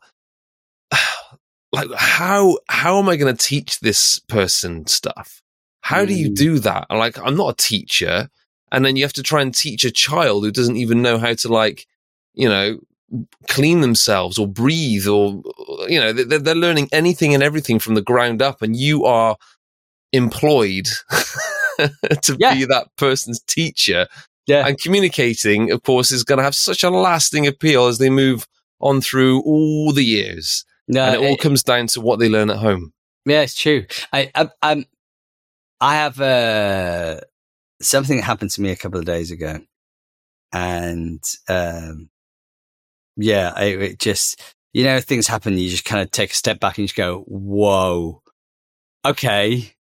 like 1.74 1.92
how 1.96 2.58
how 2.68 2.98
am 2.98 3.08
I 3.08 3.16
going 3.16 3.34
to 3.34 3.46
teach 3.46 3.80
this 3.80 4.18
person 4.18 4.86
stuff? 4.86 5.42
How 5.80 6.04
do 6.04 6.14
you 6.14 6.30
mm. 6.30 6.34
do 6.34 6.58
that? 6.60 6.86
Like 6.90 7.18
I'm 7.18 7.36
not 7.36 7.52
a 7.52 7.56
teacher, 7.62 8.30
and 8.72 8.84
then 8.84 8.96
you 8.96 9.04
have 9.04 9.12
to 9.14 9.22
try 9.22 9.42
and 9.42 9.54
teach 9.54 9.84
a 9.84 9.90
child 9.90 10.44
who 10.44 10.50
doesn't 10.50 10.76
even 10.76 11.02
know 11.02 11.18
how 11.18 11.34
to 11.34 11.48
like, 11.48 11.86
you 12.32 12.48
know, 12.48 12.78
clean 13.48 13.80
themselves 13.80 14.38
or 14.38 14.46
breathe 14.46 15.06
or 15.06 15.42
you 15.88 16.00
know 16.00 16.12
they're, 16.12 16.38
they're 16.38 16.54
learning 16.54 16.88
anything 16.92 17.34
and 17.34 17.42
everything 17.42 17.78
from 17.78 17.94
the 17.94 18.02
ground 18.02 18.40
up, 18.40 18.62
and 18.62 18.76
you 18.76 19.04
are 19.04 19.36
employed 20.12 20.86
to 22.22 22.36
yeah. 22.38 22.54
be 22.54 22.64
that 22.64 22.88
person's 22.96 23.40
teacher. 23.40 24.06
Yeah, 24.46 24.66
and 24.66 24.78
communicating, 24.78 25.70
of 25.70 25.82
course, 25.82 26.10
is 26.10 26.22
going 26.22 26.38
to 26.38 26.44
have 26.44 26.54
such 26.54 26.82
a 26.82 26.90
lasting 26.90 27.46
appeal 27.46 27.86
as 27.86 27.98
they 27.98 28.10
move 28.10 28.46
on 28.80 29.00
through 29.00 29.40
all 29.42 29.92
the 29.92 30.04
years. 30.04 30.64
No, 30.88 31.04
and 31.04 31.14
it 31.14 31.26
all 31.26 31.36
comes 31.36 31.62
down 31.62 31.86
to 31.88 32.00
what 32.00 32.18
they 32.18 32.28
learn 32.28 32.50
at 32.50 32.58
home. 32.58 32.92
Yeah, 33.26 33.42
it's 33.42 33.54
true. 33.54 33.86
I, 34.12 34.30
I, 34.34 34.50
I'm, 34.62 34.84
I 35.80 35.94
have 35.96 36.20
uh, 36.20 37.20
something 37.80 38.16
that 38.16 38.24
happened 38.24 38.50
to 38.52 38.60
me 38.62 38.70
a 38.70 38.76
couple 38.76 38.98
of 38.98 39.06
days 39.06 39.30
ago, 39.30 39.60
and 40.52 41.22
um, 41.48 42.10
yeah, 43.16 43.52
I, 43.56 43.64
it 43.64 43.98
just 43.98 44.42
you 44.72 44.84
know 44.84 45.00
things 45.00 45.26
happen. 45.26 45.56
You 45.56 45.70
just 45.70 45.84
kind 45.84 46.02
of 46.02 46.10
take 46.10 46.32
a 46.32 46.34
step 46.34 46.60
back 46.60 46.76
and 46.76 46.82
you 46.82 46.88
just 46.88 46.96
go, 46.96 47.20
"Whoa, 47.26 48.22
okay, 49.06 49.72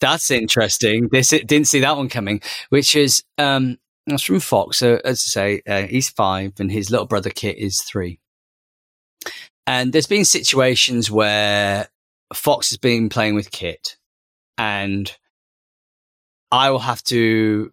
that's 0.00 0.30
interesting." 0.30 1.08
This 1.10 1.30
didn't 1.30 1.66
see 1.66 1.80
that 1.80 1.96
one 1.96 2.08
coming. 2.08 2.40
Which 2.68 2.94
is 2.94 3.24
um, 3.36 3.78
that's 4.06 4.22
from 4.22 4.40
Fox. 4.40 4.78
So 4.78 5.00
as 5.04 5.24
I 5.26 5.30
say, 5.30 5.62
uh, 5.68 5.86
he's 5.88 6.08
five, 6.08 6.52
and 6.60 6.70
his 6.70 6.90
little 6.90 7.06
brother 7.06 7.30
Kit 7.30 7.58
is 7.58 7.82
three. 7.82 8.20
And 9.66 9.92
there's 9.92 10.06
been 10.06 10.24
situations 10.24 11.10
where 11.10 11.88
Fox 12.34 12.70
has 12.70 12.78
been 12.78 13.08
playing 13.08 13.34
with 13.34 13.50
Kit, 13.50 13.96
and 14.58 15.14
I 16.50 16.70
will 16.70 16.80
have 16.80 17.02
to, 17.04 17.72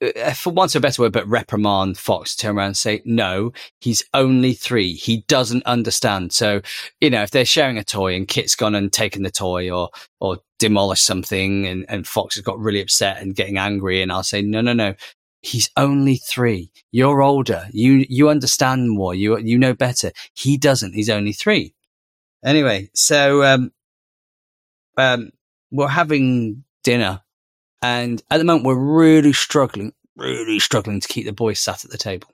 uh, 0.00 0.32
for 0.32 0.52
want 0.52 0.74
of 0.74 0.80
a 0.80 0.82
better 0.82 1.02
word, 1.02 1.12
but 1.12 1.26
reprimand 1.26 1.98
Fox, 1.98 2.36
to 2.36 2.42
turn 2.42 2.56
around 2.56 2.66
and 2.68 2.76
say, 2.76 3.02
no, 3.04 3.52
he's 3.80 4.04
only 4.14 4.52
three. 4.52 4.92
He 4.94 5.24
doesn't 5.28 5.64
understand. 5.66 6.32
So, 6.32 6.60
you 7.00 7.10
know, 7.10 7.22
if 7.22 7.32
they're 7.32 7.44
sharing 7.44 7.78
a 7.78 7.84
toy 7.84 8.14
and 8.14 8.28
Kit's 8.28 8.54
gone 8.54 8.74
and 8.74 8.92
taken 8.92 9.22
the 9.22 9.30
toy 9.30 9.70
or, 9.70 9.90
or 10.20 10.38
demolished 10.58 11.04
something 11.04 11.66
and, 11.66 11.84
and 11.88 12.06
Fox 12.06 12.36
has 12.36 12.44
got 12.44 12.58
really 12.58 12.80
upset 12.80 13.20
and 13.20 13.34
getting 13.34 13.58
angry, 13.58 14.02
and 14.02 14.12
I'll 14.12 14.22
say, 14.22 14.42
no, 14.42 14.60
no, 14.60 14.72
no, 14.72 14.94
he's 15.42 15.70
only 15.76 16.16
three. 16.16 16.70
You're 16.90 17.22
older. 17.22 17.68
You 17.72 18.04
you 18.08 18.28
understand 18.28 18.90
more. 18.90 19.14
You 19.14 19.38
you 19.38 19.58
know 19.58 19.74
better. 19.74 20.12
He 20.34 20.56
doesn't. 20.56 20.94
He's 20.94 21.10
only 21.10 21.32
three. 21.32 21.74
Anyway, 22.44 22.90
so 22.94 23.42
um, 23.44 23.72
um, 24.96 25.30
we're 25.70 25.88
having 25.88 26.64
dinner, 26.84 27.22
and 27.82 28.22
at 28.30 28.38
the 28.38 28.44
moment 28.44 28.66
we're 28.66 28.74
really 28.76 29.32
struggling, 29.32 29.92
really 30.16 30.58
struggling 30.58 31.00
to 31.00 31.08
keep 31.08 31.26
the 31.26 31.32
boys 31.32 31.60
sat 31.60 31.84
at 31.84 31.90
the 31.90 31.98
table. 31.98 32.28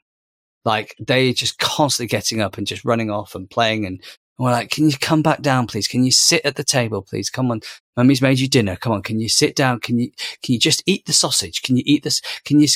Like 0.64 0.94
they're 0.98 1.32
just 1.32 1.58
constantly 1.58 2.08
getting 2.08 2.40
up 2.40 2.56
and 2.56 2.66
just 2.66 2.84
running 2.84 3.10
off 3.10 3.34
and 3.34 3.50
playing 3.50 3.84
and 3.84 4.02
we're 4.42 4.52
like, 4.52 4.70
can 4.70 4.88
you 4.88 4.96
come 4.98 5.22
back 5.22 5.42
down, 5.42 5.66
please? 5.66 5.86
Can 5.86 6.04
you 6.04 6.10
sit 6.10 6.44
at 6.44 6.56
the 6.56 6.64
table, 6.64 7.02
please? 7.02 7.30
Come 7.30 7.50
on. 7.50 7.60
Mummy's 7.96 8.22
made 8.22 8.40
you 8.40 8.48
dinner. 8.48 8.76
Come 8.76 8.92
on. 8.92 9.02
Can 9.02 9.20
you 9.20 9.28
sit 9.28 9.54
down? 9.54 9.80
Can 9.80 9.98
you, 9.98 10.10
can 10.42 10.54
you 10.54 10.58
just 10.58 10.82
eat 10.86 11.06
the 11.06 11.12
sausage? 11.12 11.62
Can 11.62 11.76
you 11.76 11.82
eat 11.86 12.02
this? 12.02 12.20
Can 12.44 12.58
you, 12.60 12.68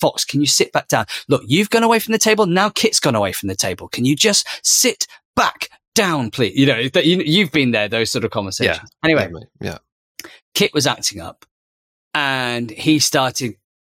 Fox, 0.00 0.24
can 0.24 0.40
you 0.40 0.46
sit 0.46 0.72
back 0.72 0.88
down? 0.88 1.06
Look, 1.28 1.42
you've 1.46 1.70
gone 1.70 1.82
away 1.84 1.98
from 1.98 2.12
the 2.12 2.18
table. 2.18 2.46
Now 2.46 2.68
Kit's 2.68 3.00
gone 3.00 3.14
away 3.14 3.32
from 3.32 3.48
the 3.48 3.54
table. 3.54 3.88
Can 3.88 4.04
you 4.04 4.16
just 4.16 4.46
sit 4.62 5.06
back 5.34 5.68
down, 5.94 6.30
please? 6.30 6.56
You 6.56 6.66
know, 6.66 6.78
you, 6.78 6.90
you've 7.00 7.52
been 7.52 7.70
there, 7.70 7.88
those 7.88 8.10
sort 8.10 8.24
of 8.24 8.30
conversations. 8.30 8.78
Yeah. 8.82 9.08
Anyway, 9.08 9.42
yeah. 9.60 9.78
Kit 10.54 10.74
was 10.74 10.86
acting 10.86 11.20
up 11.20 11.46
and 12.14 12.70
he 12.70 12.98
started 12.98 13.56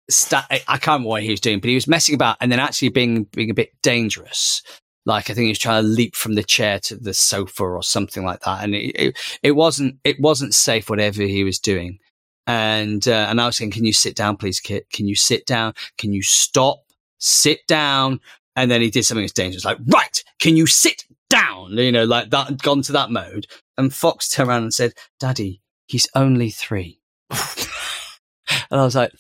sta- 0.09 0.47
I 0.49 0.57
can't 0.77 0.87
remember 0.87 1.09
what 1.09 1.23
he 1.23 1.31
was 1.31 1.39
doing, 1.39 1.59
but 1.59 1.69
he 1.69 1.75
was 1.75 1.87
messing 1.87 2.15
about 2.15 2.37
and 2.41 2.51
then 2.51 2.59
actually 2.59 2.89
being 2.89 3.23
being 3.23 3.49
a 3.49 3.53
bit 3.53 3.71
dangerous. 3.81 4.61
Like 5.09 5.29
I 5.29 5.33
think 5.33 5.45
he 5.45 5.51
was 5.51 5.59
trying 5.59 5.83
to 5.83 5.89
leap 5.89 6.15
from 6.15 6.35
the 6.35 6.43
chair 6.43 6.79
to 6.81 6.95
the 6.95 7.13
sofa 7.13 7.63
or 7.63 7.83
something 7.83 8.23
like 8.23 8.41
that, 8.41 8.63
and 8.63 8.75
it 8.75 8.95
it, 8.95 9.17
it 9.43 9.51
wasn't 9.51 9.99
it 10.03 10.19
wasn't 10.19 10.53
safe 10.53 10.89
whatever 10.89 11.23
he 11.23 11.43
was 11.43 11.59
doing. 11.59 11.99
And 12.47 13.07
uh, 13.07 13.27
and 13.29 13.41
I 13.41 13.45
was 13.45 13.57
saying, 13.57 13.71
can 13.71 13.85
you 13.85 13.93
sit 13.93 14.15
down, 14.15 14.37
please, 14.37 14.59
Kit? 14.59 14.89
Can 14.91 15.07
you 15.07 15.15
sit 15.15 15.45
down? 15.45 15.73
Can 15.97 16.13
you 16.13 16.21
stop? 16.21 16.83
Sit 17.17 17.59
down. 17.67 18.19
And 18.55 18.69
then 18.69 18.81
he 18.81 18.89
did 18.89 19.03
something 19.03 19.23
that's 19.23 19.33
dangerous, 19.33 19.65
like 19.65 19.77
right. 19.87 20.23
Can 20.39 20.55
you 20.55 20.67
sit 20.67 21.05
down? 21.29 21.71
You 21.71 21.91
know, 21.91 22.05
like 22.05 22.29
that. 22.31 22.61
Gone 22.61 22.81
to 22.83 22.91
that 22.93 23.11
mode. 23.11 23.47
And 23.77 23.93
Fox 23.93 24.29
turned 24.29 24.49
around 24.49 24.63
and 24.63 24.73
said, 24.73 24.93
"Daddy, 25.19 25.61
he's 25.87 26.07
only 26.15 26.49
three. 26.49 26.99
and 27.31 28.79
I 28.79 28.83
was 28.83 28.95
like, 28.95 29.11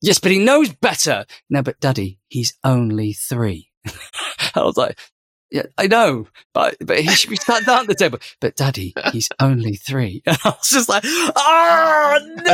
Yes, 0.00 0.20
but 0.20 0.30
he 0.30 0.38
knows 0.38 0.72
better. 0.72 1.26
No, 1.50 1.62
but 1.62 1.80
daddy, 1.80 2.20
he's 2.28 2.56
only 2.62 3.12
three. 3.12 3.70
I 4.54 4.62
was 4.62 4.76
like, 4.76 4.98
yeah, 5.50 5.62
I 5.78 5.86
know, 5.86 6.26
but 6.52 6.76
but 6.80 7.00
he 7.00 7.08
should 7.08 7.30
be 7.30 7.36
sat 7.36 7.64
down 7.64 7.82
at 7.82 7.86
the 7.86 7.94
table. 7.94 8.18
But 8.40 8.56
daddy, 8.56 8.92
he's 9.12 9.28
only 9.40 9.76
three. 9.76 10.22
And 10.28 10.38
I 10.44 10.50
was 10.50 10.68
just 10.68 10.88
like, 10.88 11.02
oh 11.06 12.18
no! 12.36 12.52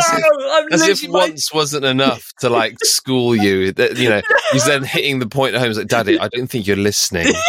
As 0.70 0.82
if, 0.82 0.90
as 0.90 1.02
if 1.02 1.10
once 1.10 1.52
wasn't 1.52 1.84
enough 1.84 2.32
to 2.40 2.48
like 2.48 2.76
school 2.82 3.34
you. 3.34 3.72
That 3.72 3.96
you 3.96 4.08
know, 4.08 4.22
he's 4.52 4.64
then 4.64 4.84
hitting 4.84 5.18
the 5.18 5.26
point 5.26 5.54
at 5.54 5.60
home. 5.60 5.70
He's 5.70 5.78
like, 5.78 5.88
Daddy, 5.88 6.18
I 6.18 6.28
don't 6.28 6.46
think 6.46 6.66
you're 6.66 6.76
listening. 6.76 7.26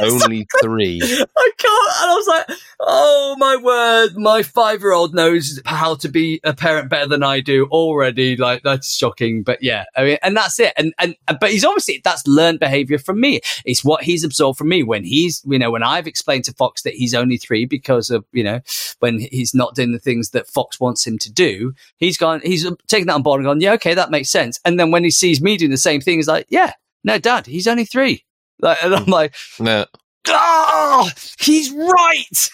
Yes! 0.00 0.22
Only 0.22 0.46
three. 0.62 1.00
I 1.02 1.50
can't. 1.58 1.92
And 2.02 2.10
I 2.10 2.14
was 2.14 2.26
like, 2.26 2.58
oh 2.80 3.36
my 3.38 3.56
word, 3.56 4.16
my 4.16 4.42
five 4.42 4.80
year 4.80 4.92
old 4.92 5.14
knows 5.14 5.60
how 5.66 5.94
to 5.96 6.08
be 6.08 6.40
a 6.42 6.54
parent 6.54 6.88
better 6.88 7.06
than 7.06 7.22
I 7.22 7.40
do 7.40 7.66
already. 7.66 8.36
Like 8.36 8.62
that's 8.62 8.96
shocking. 8.96 9.42
But 9.42 9.62
yeah, 9.62 9.84
I 9.96 10.04
mean, 10.04 10.18
and 10.22 10.36
that's 10.36 10.58
it. 10.58 10.72
And 10.76 10.94
and 10.98 11.16
but 11.38 11.50
he's 11.50 11.64
obviously 11.64 12.00
that's 12.02 12.26
learned 12.26 12.60
behavior 12.60 12.98
from 12.98 13.20
me. 13.20 13.40
It's 13.64 13.84
what 13.84 14.02
he's 14.02 14.24
absorbed 14.24 14.58
from 14.58 14.68
me 14.68 14.82
when 14.90 15.04
he's, 15.04 15.40
you 15.46 15.56
know, 15.56 15.70
when 15.70 15.84
I've 15.84 16.08
explained 16.08 16.44
to 16.46 16.52
Fox 16.52 16.82
that 16.82 16.94
he's 16.94 17.14
only 17.14 17.36
three 17.36 17.64
because 17.64 18.10
of, 18.10 18.24
you 18.32 18.42
know, 18.42 18.60
when 18.98 19.20
he's 19.20 19.54
not 19.54 19.76
doing 19.76 19.92
the 19.92 20.00
things 20.00 20.30
that 20.30 20.48
Fox 20.48 20.80
wants 20.80 21.06
him 21.06 21.16
to 21.18 21.32
do, 21.32 21.72
he's 21.96 22.18
gone, 22.18 22.40
he's 22.42 22.68
taken 22.88 23.06
that 23.06 23.14
on 23.14 23.22
board 23.22 23.38
and 23.38 23.46
gone, 23.46 23.60
yeah, 23.60 23.72
okay, 23.74 23.94
that 23.94 24.10
makes 24.10 24.30
sense. 24.30 24.58
And 24.64 24.80
then 24.80 24.90
when 24.90 25.04
he 25.04 25.10
sees 25.10 25.40
me 25.40 25.56
doing 25.56 25.70
the 25.70 25.76
same 25.76 26.00
thing, 26.00 26.18
he's 26.18 26.26
like, 26.26 26.46
yeah, 26.48 26.72
no, 27.04 27.18
dad, 27.18 27.46
he's 27.46 27.68
only 27.68 27.84
three. 27.84 28.24
Like, 28.60 28.82
and 28.82 28.92
I'm 28.92 29.04
hmm. 29.04 29.12
like, 29.12 29.34
no. 29.60 29.86
oh, 30.26 31.08
ah, 31.08 31.12
he's 31.38 31.70
right. 31.70 32.50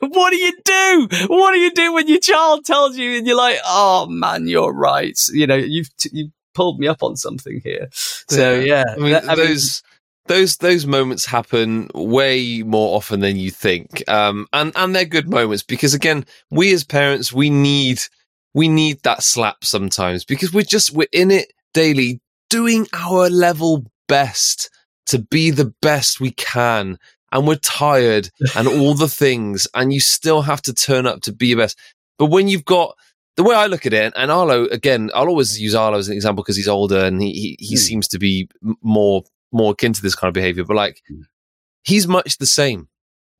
what 0.00 0.30
do 0.30 0.36
you 0.36 0.52
do? 0.62 1.08
What 1.28 1.52
do 1.52 1.58
you 1.58 1.70
do 1.72 1.94
when 1.94 2.06
your 2.06 2.20
child 2.20 2.66
tells 2.66 2.98
you 2.98 3.16
and 3.16 3.26
you're 3.26 3.34
like, 3.34 3.56
oh 3.64 4.06
man, 4.10 4.46
you're 4.46 4.74
right. 4.74 5.18
You 5.32 5.46
know, 5.46 5.56
you've, 5.56 5.96
t- 5.96 6.10
you've 6.12 6.32
pulled 6.54 6.78
me 6.78 6.86
up 6.86 7.02
on 7.02 7.16
something 7.16 7.62
here. 7.64 7.88
So 7.92 8.60
yeah, 8.60 8.84
I 8.92 8.96
mean, 8.96 9.14
I 9.14 9.34
those, 9.34 9.82
those 10.30 10.58
those 10.58 10.86
moments 10.86 11.26
happen 11.26 11.90
way 11.92 12.62
more 12.62 12.96
often 12.96 13.18
than 13.18 13.36
you 13.36 13.50
think, 13.50 14.08
um, 14.08 14.46
and 14.52 14.72
and 14.76 14.94
they're 14.94 15.04
good 15.04 15.28
moments 15.28 15.64
because 15.64 15.92
again, 15.92 16.24
we 16.52 16.72
as 16.72 16.84
parents 16.84 17.32
we 17.32 17.50
need 17.50 18.00
we 18.54 18.68
need 18.68 19.02
that 19.02 19.24
slap 19.24 19.64
sometimes 19.64 20.24
because 20.24 20.52
we're 20.52 20.62
just 20.62 20.92
we're 20.92 21.08
in 21.12 21.32
it 21.32 21.52
daily, 21.74 22.20
doing 22.48 22.86
our 22.92 23.28
level 23.28 23.84
best 24.06 24.70
to 25.06 25.18
be 25.18 25.50
the 25.50 25.74
best 25.82 26.20
we 26.20 26.30
can, 26.30 26.96
and 27.32 27.48
we're 27.48 27.56
tired 27.56 28.30
and 28.54 28.68
all 28.68 28.94
the 28.94 29.08
things, 29.08 29.66
and 29.74 29.92
you 29.92 29.98
still 29.98 30.42
have 30.42 30.62
to 30.62 30.72
turn 30.72 31.06
up 31.06 31.22
to 31.22 31.32
be 31.32 31.48
your 31.48 31.58
best. 31.58 31.76
But 32.18 32.26
when 32.26 32.46
you've 32.46 32.64
got 32.64 32.96
the 33.36 33.42
way 33.42 33.56
I 33.56 33.66
look 33.66 33.84
at 33.84 33.92
it, 33.92 34.12
and 34.14 34.30
Arlo 34.30 34.66
again, 34.66 35.10
I'll 35.12 35.26
always 35.26 35.60
use 35.60 35.74
Arlo 35.74 35.98
as 35.98 36.06
an 36.06 36.14
example 36.14 36.44
because 36.44 36.56
he's 36.56 36.68
older 36.68 37.04
and 37.04 37.20
he 37.20 37.32
he, 37.32 37.56
he 37.58 37.74
mm. 37.74 37.78
seems 37.78 38.06
to 38.08 38.20
be 38.20 38.48
more 38.80 39.24
more 39.52 39.72
akin 39.72 39.92
to 39.92 40.02
this 40.02 40.14
kind 40.14 40.28
of 40.28 40.34
behavior, 40.34 40.64
but 40.64 40.76
like 40.76 41.02
mm. 41.10 41.22
he's 41.82 42.06
much 42.06 42.38
the 42.38 42.46
same. 42.46 42.88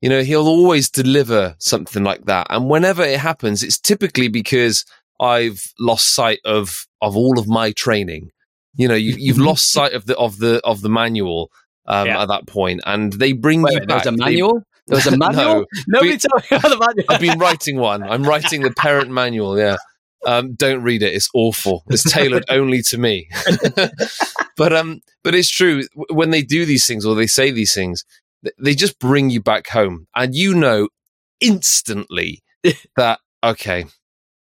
You 0.01 0.09
know, 0.09 0.23
he'll 0.23 0.47
always 0.47 0.89
deliver 0.89 1.55
something 1.59 2.03
like 2.03 2.25
that. 2.25 2.47
And 2.49 2.69
whenever 2.69 3.03
it 3.03 3.19
happens, 3.19 3.61
it's 3.61 3.79
typically 3.79 4.29
because 4.29 4.83
I've 5.19 5.71
lost 5.79 6.15
sight 6.15 6.39
of, 6.43 6.87
of 7.01 7.15
all 7.15 7.37
of 7.37 7.47
my 7.47 7.71
training. 7.73 8.31
You 8.73 8.87
know, 8.87 8.95
you, 8.95 9.15
you've 9.17 9.37
lost 9.37 9.71
sight 9.71 9.93
of 9.93 10.07
the, 10.07 10.17
of 10.17 10.39
the, 10.39 10.59
of 10.63 10.81
the 10.81 10.89
manual, 10.89 11.51
um, 11.85 12.07
yeah. 12.07 12.21
at 12.21 12.27
that 12.27 12.47
point 12.47 12.81
and 12.85 13.13
they 13.13 13.33
bring 13.33 13.61
Wait, 13.61 13.73
you 13.73 13.79
back. 13.81 14.03
There's 14.03 14.07
a 14.07 14.17
manual? 14.17 14.63
There 14.87 14.97
was 14.97 15.07
a 15.07 15.17
manual? 15.17 15.65
no, 15.87 15.99
Nobody 15.99 16.17
told 16.17 16.43
me 16.49 16.57
about 16.57 16.69
the 16.69 16.77
manual. 16.77 17.05
I've 17.09 17.21
been 17.21 17.39
writing 17.39 17.77
one. 17.77 18.03
I'm 18.03 18.23
writing 18.23 18.61
the 18.61 18.71
parent 18.71 19.11
manual. 19.11 19.57
Yeah. 19.57 19.77
Um, 20.25 20.53
don't 20.53 20.83
read 20.83 21.01
it. 21.01 21.13
It's 21.13 21.29
awful. 21.33 21.83
It's 21.89 22.09
tailored 22.11 22.45
only 22.49 22.81
to 22.83 22.97
me. 22.97 23.29
but 24.61 24.73
um, 24.73 25.01
but 25.23 25.33
it's 25.33 25.49
true. 25.49 25.87
When 26.11 26.29
they 26.29 26.43
do 26.43 26.65
these 26.67 26.85
things 26.85 27.03
or 27.03 27.15
they 27.15 27.25
say 27.25 27.49
these 27.49 27.73
things, 27.73 28.05
they 28.59 28.75
just 28.75 28.99
bring 28.99 29.31
you 29.31 29.41
back 29.41 29.67
home, 29.69 30.05
and 30.15 30.35
you 30.35 30.53
know 30.53 30.89
instantly 31.39 32.43
that 32.95 33.19
okay, 33.43 33.85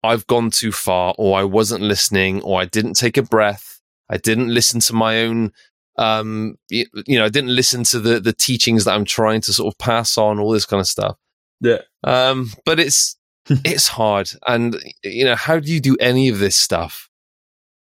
I've 0.03 0.25
gone 0.25 0.49
too 0.49 0.71
far, 0.71 1.13
or 1.19 1.37
I 1.37 1.43
wasn't 1.43 1.83
listening, 1.83 2.41
or 2.41 2.59
I 2.59 2.65
didn't 2.65 2.95
take 2.95 3.17
a 3.17 3.21
breath. 3.21 3.81
I 4.09 4.17
didn't 4.17 4.51
listen 4.51 4.79
to 4.79 4.93
my 4.93 5.21
own. 5.21 5.51
Um, 5.99 6.55
you, 6.71 6.87
you 7.05 7.19
know, 7.19 7.25
I 7.25 7.29
didn't 7.29 7.55
listen 7.55 7.83
to 7.83 7.99
the 7.99 8.19
the 8.19 8.33
teachings 8.33 8.85
that 8.85 8.95
I'm 8.95 9.05
trying 9.05 9.41
to 9.41 9.53
sort 9.53 9.71
of 9.71 9.77
pass 9.77 10.17
on. 10.17 10.39
All 10.39 10.51
this 10.51 10.65
kind 10.65 10.81
of 10.81 10.87
stuff. 10.87 11.17
Yeah. 11.61 11.81
Um, 12.03 12.49
but 12.65 12.79
it's 12.79 13.15
it's 13.63 13.89
hard. 13.89 14.31
And, 14.47 14.75
you 15.03 15.25
know, 15.25 15.35
how 15.35 15.59
do 15.59 15.71
you 15.71 15.79
do 15.79 15.95
any 15.99 16.29
of 16.29 16.39
this 16.39 16.55
stuff? 16.55 17.09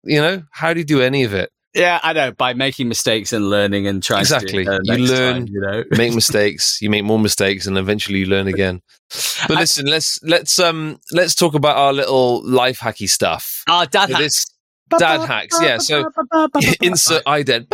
You 0.05 0.21
know, 0.21 0.43
how 0.53 0.73
do 0.75 0.79
you 0.79 0.87
do 0.87 1.01
any 1.01 1.25
of 1.25 1.35
it? 1.35 1.51
Yeah, 1.75 1.99
I 2.03 2.13
know. 2.13 2.31
By 2.31 2.55
making 2.55 2.89
mistakes 2.89 3.33
and 3.33 3.51
learning 3.51 3.89
and 3.89 4.03
trying 4.03 4.21
exactly. 4.21 4.65
to 4.65 4.81
you 4.85 4.97
learn, 4.97 5.35
time, 5.35 5.49
you 5.51 5.61
know, 5.61 5.85
make 5.91 6.15
mistakes, 6.15 6.81
you 6.81 6.89
make 6.89 7.05
more 7.05 7.19
mistakes, 7.19 7.67
and 7.67 7.77
eventually 7.77 8.21
you 8.21 8.27
learn 8.27 8.47
again. 8.47 8.81
But 9.49 9.59
listen, 9.59 9.87
let's 9.87 10.23
let's 10.23 10.59
um 10.59 11.01
let's 11.13 11.35
talk 11.35 11.55
about 11.55 11.77
our 11.77 11.93
little 11.93 12.45
life 12.45 12.79
hacky 12.79 13.09
stuff. 13.09 13.65
Our 13.69 13.87
dad 13.87 14.09
so 14.09 14.15
hacks. 14.17 14.47
Dad 14.99 15.27
hacks, 15.27 15.59
yeah. 15.61 15.79
So 15.79 16.11
insert 16.81 17.25
ident. 17.25 17.67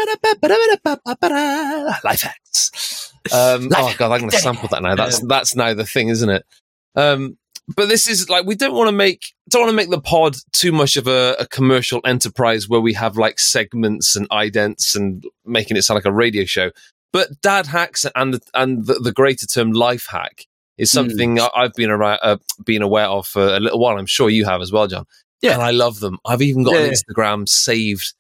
Life 2.05 2.23
hacks. 2.23 3.13
Um, 3.33 3.69
oh 3.77 3.95
god, 3.99 4.13
I'm 4.13 4.21
going 4.21 4.31
to 4.31 4.39
sample 4.39 4.69
that 4.69 4.83
now. 4.83 4.95
That's 4.95 5.21
that's 5.27 5.55
now 5.55 5.75
the 5.75 5.85
thing, 5.85 6.09
isn't 6.09 6.31
it? 6.31 6.47
Um, 6.95 7.37
but 7.77 7.89
this 7.89 8.09
is 8.09 8.29
like 8.29 8.47
we 8.47 8.55
don't 8.55 8.75
want 8.75 8.89
to 8.89 8.93
make 8.93 9.35
don't 9.49 9.63
want 9.63 9.71
to 9.71 9.77
make 9.77 9.91
the 9.91 10.01
pod 10.01 10.37
too 10.53 10.73
much 10.73 10.97
of 10.97 11.07
a, 11.07 11.37
a, 11.39 11.47
commercial 11.47 12.01
enterprise 12.05 12.69
where 12.69 12.81
we 12.81 12.93
have 12.95 13.17
like 13.17 13.39
segments 13.39 14.17
and 14.17 14.29
idents 14.31 14.95
and 14.95 15.25
making 15.45 15.77
it 15.77 15.83
sound 15.83 15.97
like 15.97 16.05
a 16.05 16.13
radio 16.13 16.45
show. 16.45 16.71
But 17.13 17.41
dad 17.43 17.67
hacks 17.67 18.07
and 18.15 18.35
the, 18.35 18.41
and 18.55 18.87
the, 18.87 18.95
the 18.95 19.13
greater 19.13 19.47
term 19.47 19.73
life 19.73 20.07
hack 20.09 20.47
is 20.79 20.93
hmm. 20.93 20.97
something 20.97 21.37
mm. 21.37 21.51
I've 21.55 21.75
been 21.75 21.91
around, 21.91 22.21
uh, 22.23 22.37
been 22.65 22.83
aware 22.83 23.07
of 23.07 23.27
for 23.27 23.43
a 23.43 23.61
little 23.61 23.81
while. 23.81 23.99
I'm 23.99 24.07
sure 24.07 24.31
you 24.31 24.45
have 24.45 24.61
as 24.61 24.71
well, 24.71 24.87
John. 24.87 25.07
Yeah, 25.43 25.55
and 25.55 25.63
I 25.63 25.71
love 25.71 26.01
them. 26.01 26.19
I've 26.25 26.43
even 26.43 26.63
got 26.63 26.75
yeah, 26.75 26.85
an 26.85 26.93
Instagram 26.93 27.49
saved 27.49 28.15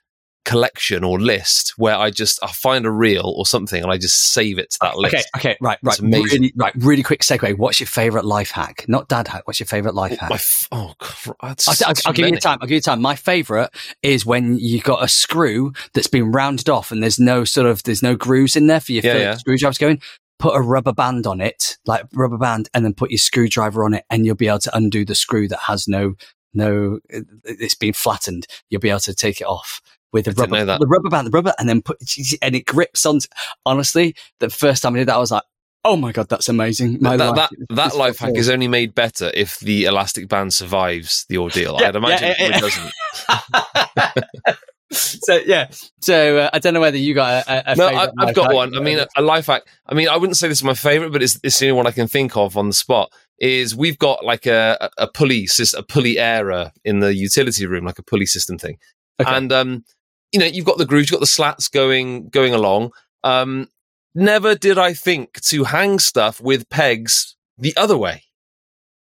collection 0.44 1.04
or 1.04 1.20
list 1.20 1.74
where 1.76 1.96
I 1.96 2.10
just 2.10 2.42
I 2.42 2.48
find 2.48 2.86
a 2.86 2.90
reel 2.90 3.34
or 3.36 3.46
something 3.46 3.82
and 3.82 3.92
I 3.92 3.98
just 3.98 4.32
save 4.32 4.58
it 4.58 4.70
to 4.70 4.78
that 4.80 4.96
list. 4.96 5.14
Okay, 5.14 5.24
okay, 5.36 5.56
right, 5.60 5.78
right, 5.82 5.98
really, 6.00 6.52
right. 6.56 6.72
Really 6.76 7.02
quick 7.02 7.20
segue. 7.20 7.56
What's 7.58 7.80
your 7.80 7.86
favorite 7.86 8.24
life 8.24 8.50
hack? 8.50 8.84
Not 8.88 9.08
dad 9.08 9.28
hack. 9.28 9.46
What's 9.46 9.60
your 9.60 9.66
favorite 9.66 9.94
life 9.94 10.12
oh, 10.12 10.16
hack? 10.16 10.32
F- 10.32 10.68
oh, 10.72 10.94
God, 10.98 11.36
I'll, 11.40 11.54
I'll, 11.68 11.94
I'll 12.06 12.12
give 12.12 12.28
you 12.28 12.36
time. 12.38 12.58
I'll 12.60 12.68
give 12.68 12.76
you 12.76 12.80
time. 12.80 13.02
My 13.02 13.16
favorite 13.16 13.70
is 14.02 14.24
when 14.24 14.58
you've 14.58 14.84
got 14.84 15.04
a 15.04 15.08
screw 15.08 15.72
that's 15.92 16.08
been 16.08 16.32
rounded 16.32 16.68
off 16.68 16.90
and 16.90 17.02
there's 17.02 17.20
no 17.20 17.44
sort 17.44 17.66
of 17.66 17.82
there's 17.82 18.02
no 18.02 18.16
grooves 18.16 18.56
in 18.56 18.66
there 18.66 18.80
for 18.80 18.92
your 18.92 19.04
yeah, 19.04 19.16
yeah. 19.16 19.36
screwdrivers 19.36 19.78
going. 19.78 20.00
Put 20.38 20.56
a 20.56 20.60
rubber 20.62 20.94
band 20.94 21.26
on 21.26 21.42
it, 21.42 21.76
like 21.84 22.06
rubber 22.14 22.38
band, 22.38 22.70
and 22.72 22.82
then 22.82 22.94
put 22.94 23.10
your 23.10 23.18
screwdriver 23.18 23.84
on 23.84 23.92
it, 23.92 24.04
and 24.08 24.24
you'll 24.24 24.36
be 24.36 24.48
able 24.48 24.58
to 24.60 24.74
undo 24.74 25.04
the 25.04 25.14
screw 25.14 25.48
that 25.48 25.58
has 25.58 25.86
no 25.86 26.14
no 26.54 26.98
it's 27.44 27.74
been 27.74 27.92
flattened. 27.92 28.46
You'll 28.70 28.80
be 28.80 28.88
able 28.88 29.00
to 29.00 29.14
take 29.14 29.42
it 29.42 29.46
off 29.46 29.82
with 30.12 30.24
the 30.24 30.32
rubber, 30.32 30.64
the 30.64 30.86
rubber 30.86 31.08
band, 31.08 31.26
the 31.26 31.30
rubber, 31.30 31.52
and 31.58 31.68
then 31.68 31.82
put, 31.82 31.98
and 32.42 32.54
it 32.54 32.66
grips 32.66 33.06
on. 33.06 33.20
Honestly, 33.64 34.14
the 34.38 34.50
first 34.50 34.82
time 34.82 34.94
I 34.94 34.98
did 34.98 35.08
that, 35.08 35.16
I 35.16 35.18
was 35.18 35.30
like, 35.30 35.42
oh 35.84 35.96
my 35.96 36.12
God, 36.12 36.28
that's 36.28 36.48
amazing. 36.48 36.98
My 37.00 37.16
that, 37.16 37.36
life, 37.36 37.50
that, 37.50 37.76
that 37.76 37.96
life 37.96 38.18
hack 38.18 38.36
is 38.36 38.48
only 38.48 38.68
made 38.68 38.94
better 38.94 39.30
if 39.34 39.58
the 39.60 39.84
elastic 39.84 40.28
band 40.28 40.52
survives 40.52 41.26
the 41.28 41.38
ordeal. 41.38 41.76
Yeah, 41.80 41.88
I'd 41.88 41.96
imagine 41.96 42.28
yeah, 42.28 42.34
yeah, 42.38 42.56
it 42.56 42.60
doesn't. 44.40 44.56
so 44.92 45.36
yeah. 45.46 45.68
So 46.00 46.38
uh, 46.38 46.50
I 46.52 46.58
don't 46.58 46.74
know 46.74 46.80
whether 46.80 46.98
you 46.98 47.14
got 47.14 47.46
a, 47.46 47.72
a 47.72 47.76
no. 47.76 47.86
I, 47.86 48.04
I've 48.04 48.14
life 48.16 48.34
got 48.34 48.54
one. 48.54 48.76
I 48.76 48.80
mean, 48.80 48.98
a, 48.98 49.06
a 49.16 49.22
life 49.22 49.46
hack. 49.46 49.62
I 49.86 49.94
mean, 49.94 50.08
I 50.08 50.16
wouldn't 50.16 50.36
say 50.36 50.48
this 50.48 50.58
is 50.58 50.64
my 50.64 50.74
favorite, 50.74 51.12
but 51.12 51.22
it's, 51.22 51.38
it's 51.42 51.58
the 51.58 51.66
only 51.66 51.76
one 51.76 51.86
I 51.86 51.92
can 51.92 52.08
think 52.08 52.36
of 52.36 52.56
on 52.56 52.68
the 52.68 52.74
spot. 52.74 53.12
Is 53.38 53.74
we've 53.74 53.98
got 53.98 54.22
like 54.22 54.44
a, 54.44 54.90
a 54.98 55.06
pulley 55.06 55.48
a 55.74 55.82
pulley 55.82 56.18
airer 56.18 56.72
in 56.84 57.00
the 57.00 57.14
utility 57.14 57.64
room, 57.64 57.86
like 57.86 57.98
a 57.98 58.02
pulley 58.02 58.26
system 58.26 58.58
thing, 58.58 58.76
Okay. 59.18 59.34
and 59.34 59.50
um, 59.50 59.84
you 60.32 60.40
know, 60.40 60.46
you've 60.46 60.64
got 60.66 60.78
the 60.78 60.86
grooves, 60.86 61.10
you've 61.10 61.16
got 61.16 61.20
the 61.20 61.26
slats 61.26 61.68
going 61.68 62.28
going 62.28 62.54
along. 62.54 62.92
Um, 63.24 63.68
never 64.14 64.54
did 64.54 64.78
I 64.78 64.92
think 64.94 65.40
to 65.42 65.64
hang 65.64 65.98
stuff 65.98 66.40
with 66.40 66.68
pegs 66.70 67.36
the 67.58 67.76
other 67.76 67.96
way. 67.96 68.24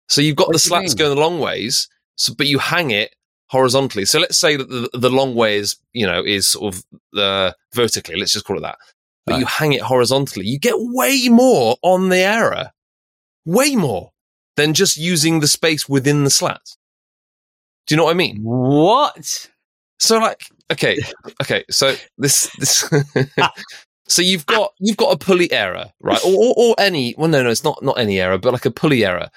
So 0.10 0.22
you've 0.22 0.36
got 0.38 0.48
What 0.48 0.54
the 0.54 0.60
slats 0.60 0.92
mean? 0.94 0.98
going 0.98 1.16
the 1.16 1.22
long 1.22 1.40
ways, 1.40 1.88
so, 2.16 2.34
but 2.34 2.48
you 2.48 2.60
hang 2.60 2.92
it 2.92 3.14
horizontally. 3.50 4.06
So 4.06 4.20
let's 4.20 4.38
say 4.38 4.56
that 4.58 4.70
the, 4.70 4.90
the 4.98 5.10
long 5.10 5.36
way 5.36 5.58
is, 5.58 5.78
you 5.94 6.06
know, 6.06 6.24
is 6.26 6.48
sort 6.48 6.76
of 6.76 6.84
uh, 7.20 7.52
vertically. 7.74 8.16
Let's 8.18 8.34
just 8.34 8.46
call 8.46 8.58
it 8.58 8.62
that. 8.62 8.78
But 9.26 9.34
Right. 9.34 9.40
you 9.42 9.46
hang 9.46 9.74
it 9.74 9.82
horizontally. 9.82 10.46
You 10.48 10.58
get 10.60 10.76
way 10.78 11.28
more 11.30 11.76
on 11.82 12.08
the 12.10 12.20
airer, 12.20 12.72
way 13.46 13.76
more 13.76 14.12
than 14.56 14.74
just 14.74 14.96
using 14.98 15.42
the 15.42 15.48
space 15.48 15.88
within 15.90 16.24
the 16.24 16.30
slats. 16.30 16.78
Do 17.86 17.94
you 17.94 17.98
know 17.98 18.06
what 18.06 18.12
I 18.12 18.16
mean? 18.16 18.40
what? 18.44 19.50
So 20.00 20.18
like, 20.20 20.48
okay, 20.72 20.98
okay. 21.42 21.64
So 21.70 21.96
this, 22.18 22.50
this, 22.58 22.90
ah. 23.40 23.54
so 24.08 24.22
you've 24.22 24.46
got, 24.46 24.74
you've 24.80 24.98
got 24.98 25.14
a 25.14 25.18
pulley 25.18 25.52
airer, 25.52 25.86
right? 26.02 26.20
Or, 26.26 26.34
or, 26.34 26.54
or 26.58 26.76
any, 26.78 27.16
well, 27.18 27.28
no, 27.30 27.44
no, 27.44 27.50
it's 27.50 27.64
not, 27.64 27.84
not 27.84 27.98
any 28.00 28.20
airer, 28.20 28.38
but 28.38 28.54
like 28.54 28.66
a 28.66 28.72
pulley 28.72 29.06
airer. 29.06 29.30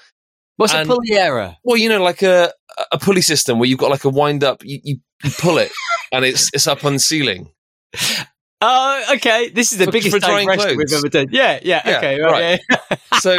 What's 0.57 0.73
And- 0.73 0.89
a 0.89 0.93
pulley 0.93 1.13
airer? 1.17 1.55
Well, 1.63 1.77
you 1.77 1.89
know, 1.89 2.01
like 2.03 2.21
a, 2.21 2.51
a 2.91 2.97
pulley 2.97 3.21
system 3.21 3.59
where 3.59 3.67
you've 3.67 3.79
got 3.79 3.89
like 3.91 4.05
a 4.05 4.09
wind 4.09 4.43
up, 4.43 4.63
you, 4.63 4.79
you, 4.83 4.97
you 5.23 5.31
pull 5.39 5.57
it 5.57 5.71
and 6.11 6.23
it's, 6.25 6.49
it's 6.53 6.67
up 6.67 6.85
on 6.85 6.93
the 6.93 6.99
ceiling. 6.99 7.49
Oh, 8.63 9.03
okay. 9.15 9.49
This 9.49 9.71
is 9.71 9.79
the 9.79 9.85
For- 9.85 9.91
biggest 9.91 10.13
for 10.13 10.19
digression 10.19 10.77
we've 10.77 10.93
ever 10.93 11.09
done. 11.09 11.29
Yeah, 11.31 11.59
yeah, 11.63 11.81
Yeah, 11.83 11.97
okay, 11.97 12.21
right. 12.21 12.59
Yeah. 12.69 12.97
So, 13.19 13.35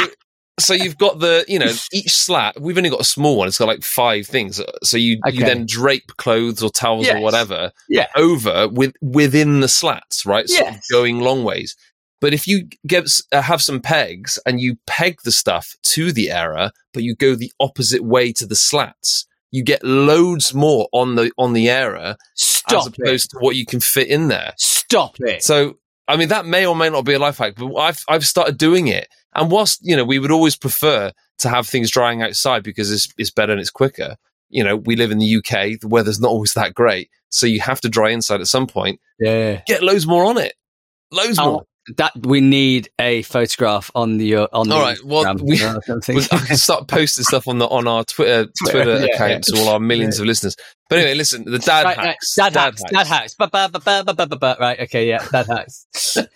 so 0.61 0.74
you've 0.74 0.98
got 0.98 1.18
the, 1.18 1.44
you 1.48 1.59
know, 1.59 1.72
each 1.92 2.12
slat, 2.12 2.61
we've 2.61 2.76
only 2.76 2.90
got 2.90 3.00
a 3.00 3.05
small 3.05 3.36
one. 3.36 3.48
It's 3.48 3.59
got 3.59 3.68
like 3.68 3.82
five 3.82 4.26
things. 4.26 4.61
So 4.82 4.96
you, 4.96 5.18
Okay. 5.26 5.36
you 5.36 5.44
then 5.44 5.64
drape 5.66 6.12
clothes 6.18 6.62
or 6.62 6.70
towels 6.70 7.09
or 7.09 7.20
whatever 7.20 7.72
Yeah. 7.88 8.07
over 8.16 8.68
with, 8.68 8.94
within 9.00 9.61
the 9.61 9.68
slats, 9.68 10.26
right? 10.26 10.48
Sort 10.48 10.68
of 10.68 10.74
Yes. 10.76 10.86
going 10.90 11.20
long 11.20 11.42
ways. 11.44 11.74
But 12.20 12.34
if 12.34 12.46
you 12.46 12.68
get, 12.86 13.09
uh, 13.32 13.42
have 13.42 13.62
some 13.62 13.80
pegs 13.80 14.38
and 14.46 14.61
you 14.61 14.76
peg 14.86 15.18
the 15.24 15.32
stuff 15.32 15.74
to 15.84 16.12
the 16.12 16.30
airer, 16.30 16.70
but 16.94 17.03
you 17.03 17.16
go 17.16 17.34
the 17.34 17.50
opposite 17.59 18.05
way 18.05 18.32
to 18.34 18.46
the 18.46 18.55
slats, 18.55 19.26
you 19.50 19.62
get 19.64 19.82
loads 19.82 20.55
more 20.55 20.88
on 20.92 21.16
the, 21.16 21.32
on 21.38 21.53
the 21.55 21.68
airer 21.68 22.14
as 22.14 22.16
Stop 22.36 22.86
it. 22.88 22.98
opposed 23.00 23.30
to 23.30 23.38
what 23.40 23.57
you 23.57 23.66
can 23.66 23.80
fit 23.80 24.09
in 24.09 24.28
there. 24.28 24.53
Stop 24.59 25.16
it. 25.20 25.42
So, 25.42 25.78
I 26.09 26.16
mean, 26.16 26.28
that 26.28 26.46
may 26.46 26.64
or 26.66 26.76
may 26.76 26.90
not 26.90 27.05
be 27.05 27.14
a 27.14 27.18
life 27.18 27.38
hack, 27.38 27.55
but 27.57 27.74
I've 27.76 28.05
I've 28.09 28.26
started 28.26 28.57
doing 28.59 28.88
it. 28.88 29.09
And 29.35 29.51
whilst 29.51 29.80
you 29.83 29.97
know, 29.97 30.05
we 30.05 30.18
would 30.18 30.30
always 30.30 30.57
prefer 30.57 31.12
to 31.39 31.49
have 31.49 31.66
things 31.66 31.91
drying 31.91 32.22
outside 32.22 32.62
because 32.62 32.91
it's 32.93 33.09
it's 33.18 33.30
better 33.30 33.53
and 33.53 33.61
it's 33.61 33.70
quicker. 33.70 34.16
You 34.51 34.62
know, 34.62 34.76
we 34.76 34.97
live 34.97 35.11
in 35.11 35.18
the 35.18 35.37
UK; 35.37 35.80
the 35.80 35.89
weather's 35.89 36.20
not 36.20 36.28
always 36.28 36.53
that 36.55 36.74
great, 36.74 37.09
so 37.30 37.47
you 37.47 37.61
have 37.61 37.80
to 37.80 37.89
dry 37.89 38.11
inside 38.11 38.41
at 38.41 38.47
some 38.49 38.66
point. 38.66 39.01
yeah. 39.18 39.62
Get 39.66 39.83
loads 39.83 40.07
more 40.07 40.24
on 40.26 40.37
it, 40.39 40.53
loads 41.11 41.39
Oh, 41.39 41.51
more. 41.53 41.62
that 41.97 42.12
we 42.26 42.43
need 42.43 42.91
a 43.01 43.22
photograph 43.22 43.91
on 43.95 44.18
the 44.18 44.37
uh, 44.37 44.47
on 44.53 44.68
the 44.68 44.74
All 44.74 44.83
right, 44.83 44.99
well, 45.05 45.35
we- 45.43 45.62
or. 45.64 45.80
We- 46.09 46.22
I 46.33 46.39
can 46.39 46.57
start 46.59 46.87
posting 46.89 47.24
stuff 47.24 47.49
on 47.49 47.57
the 47.59 47.66
on 47.66 47.89
our 47.89 48.05
Twitter 48.14 48.47
Twitter 48.68 48.99
Yeah, 48.99 49.07
account 49.14 49.45
to 49.45 49.57
all 49.59 49.70
our 49.70 49.80
millions 49.80 50.20
of 50.20 50.26
listeners. 50.26 50.55
But 50.91 50.99
anyway, 50.99 51.14
listen, 51.14 51.45
the 51.45 51.59
dad 51.59 51.85
Right, 51.87 51.97
right, 51.97 52.07
hacks, 52.09 52.35
Dad, 52.35 52.55
hacks, 52.55 52.83
dad 52.93 53.07
hacks. 53.07 53.35
Ba, 53.37 53.49
ba, 53.51 53.70
ba, 53.72 53.80
ba, 53.80 54.03
ba, 54.05 54.12
ba, 54.14 54.26
ba, 54.26 54.37
ba. 54.37 54.57
Right, 54.61 54.80
okay, 54.80 55.09
yeah, 55.09 55.26
dad 55.33 55.47
hacks. 55.47 55.87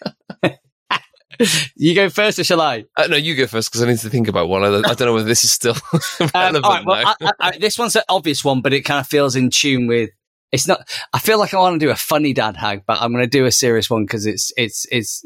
you 1.76 1.95
go 1.95 2.09
first, 2.09 2.39
or 2.39 2.45
shall 2.45 2.61
I? 2.61 2.84
Uh, 2.97 3.07
no, 3.09 3.16
you 3.16 3.34
go 3.34 3.47
first 3.47 3.70
because 3.70 3.82
I 3.82 3.87
need 3.87 3.99
to 3.99 4.11
think 4.11 4.28
about 4.28 4.49
one. 4.49 4.62
I, 4.64 4.68
I 4.68 4.95
don't 4.95 5.01
know 5.01 5.14
whether 5.14 5.26
this 5.26 5.45
is 5.45 5.53
still 5.53 5.74
Um, 6.20 6.30
relevant. 6.34 6.87
well. 6.87 7.14
I, 7.20 7.32
I, 7.41 7.59
this 7.59 7.78
one's 7.78 7.97
an 7.97 8.03
obvious 8.09 8.45
one, 8.45 8.61
but 8.61 8.72
it 8.72 8.82
kind 8.82 9.01
of 9.01 9.07
feels 9.07 9.37
in 9.37 9.51
tune 9.51 9.87
with. 9.87 10.11
It's 10.53 10.68
not. 10.68 10.89
I 11.12 11.18
feel 11.18 11.39
like 11.39 11.53
I 11.55 11.59
want 11.59 11.78
to 11.80 11.84
do 11.87 11.91
a 11.91 11.97
funny 11.97 12.32
dad 12.32 12.57
hack, 12.57 12.84
but 12.87 13.01
I'm 13.03 13.12
going 13.12 13.24
to 13.24 13.28
do 13.30 13.45
a 13.47 13.53
serious 13.53 13.91
one 13.91 14.05
because 14.05 14.26
it's 14.26 14.53
it's 14.57 14.87
it's 14.93 15.22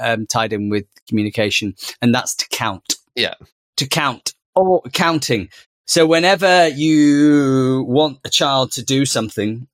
um, 0.00 0.26
tied 0.26 0.52
in 0.52 0.70
with 0.70 0.86
communication, 1.08 1.74
and 2.00 2.14
that's 2.14 2.34
to 2.36 2.48
count. 2.50 2.94
Yeah. 3.14 3.34
to 3.76 3.86
count 3.86 4.32
or 4.56 4.82
counting. 4.92 5.48
So 5.86 6.06
whenever 6.06 6.68
you 6.68 7.84
want 7.86 8.18
a 8.24 8.30
child 8.30 8.72
to 8.72 8.82
do 8.82 9.04
something, 9.04 9.68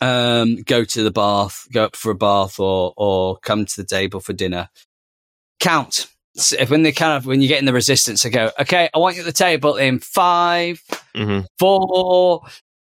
um, 0.00 0.62
go 0.62 0.84
to 0.84 1.02
the 1.02 1.10
bath, 1.10 1.66
go 1.72 1.84
up 1.84 1.96
for 1.96 2.10
a 2.10 2.14
bath, 2.14 2.58
or 2.58 2.92
or 2.96 3.36
come 3.38 3.64
to 3.66 3.76
the 3.76 3.86
table 3.86 4.20
for 4.20 4.32
dinner, 4.32 4.68
count. 5.60 6.06
So 6.36 6.56
if 6.58 6.70
when 6.70 6.82
they 6.82 6.92
kind 6.92 7.16
of 7.16 7.26
when 7.26 7.42
you 7.42 7.48
get 7.48 7.58
in 7.58 7.64
the 7.64 7.72
resistance, 7.72 8.22
they 8.22 8.30
go, 8.30 8.50
okay, 8.60 8.88
I 8.94 8.98
want 8.98 9.16
you 9.16 9.22
at 9.22 9.26
the 9.26 9.32
table 9.32 9.76
in 9.76 9.98
five, 9.98 10.80
Mhm. 11.14 11.44
four, 11.58 12.42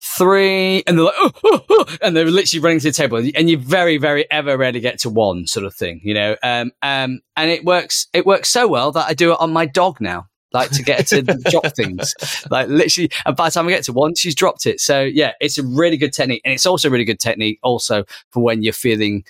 three, 0.03 0.83
and 0.87 0.99
they're 0.99 1.05
like, 1.07 1.15
oh, 1.19 1.33
oh, 1.45 1.65
oh, 1.71 1.97
and 2.03 2.17
they're 2.17 2.27
literally 2.27 2.63
running 2.63 2.81
to 2.81 2.89
the 2.89 2.93
table, 2.93 3.19
and 3.19 3.51
you 3.51 3.59
very, 3.59 3.99
very 3.99 4.31
ever 4.31 4.57
rarely 4.57 4.81
get 4.81 4.99
to 5.01 5.11
one 5.11 5.47
sort 5.47 5.67
of 5.67 5.75
thing, 5.75 6.01
you 6.05 6.15
know. 6.15 6.37
Um, 6.43 6.73
um, 6.83 7.21
and 7.37 7.51
it 7.51 7.65
works. 7.65 8.07
It 8.13 8.27
works 8.27 8.49
so 8.51 8.69
well 8.69 8.93
that 8.93 9.07
I 9.07 9.15
do 9.15 9.33
it 9.33 9.41
on 9.41 9.53
my 9.53 9.67
dog 9.67 10.01
now. 10.01 10.27
Like 10.53 10.71
to 10.71 10.83
get 10.83 10.99
her 11.11 11.23
to 11.23 11.23
drop 11.51 11.77
things, 11.77 12.13
like 12.51 12.69
literally. 12.69 13.11
And 13.25 13.37
by 13.37 13.49
the 13.49 13.53
time 13.53 13.69
I 13.69 13.71
get 13.71 13.85
to 13.85 13.93
one, 13.93 14.15
she's 14.17 14.35
dropped 14.35 14.67
it. 14.67 14.81
So 14.81 15.03
yeah, 15.03 15.33
it's 15.41 15.59
a 15.59 15.63
really 15.65 15.97
good 15.97 16.13
technique, 16.13 16.43
and 16.45 16.53
it's 16.53 16.67
also 16.67 16.89
a 16.89 16.91
really 16.91 17.05
good 17.05 17.21
technique 17.21 17.61
also 17.63 18.05
for 18.31 18.43
when 18.43 18.63
you're 18.63 18.73
feeling 18.73 19.25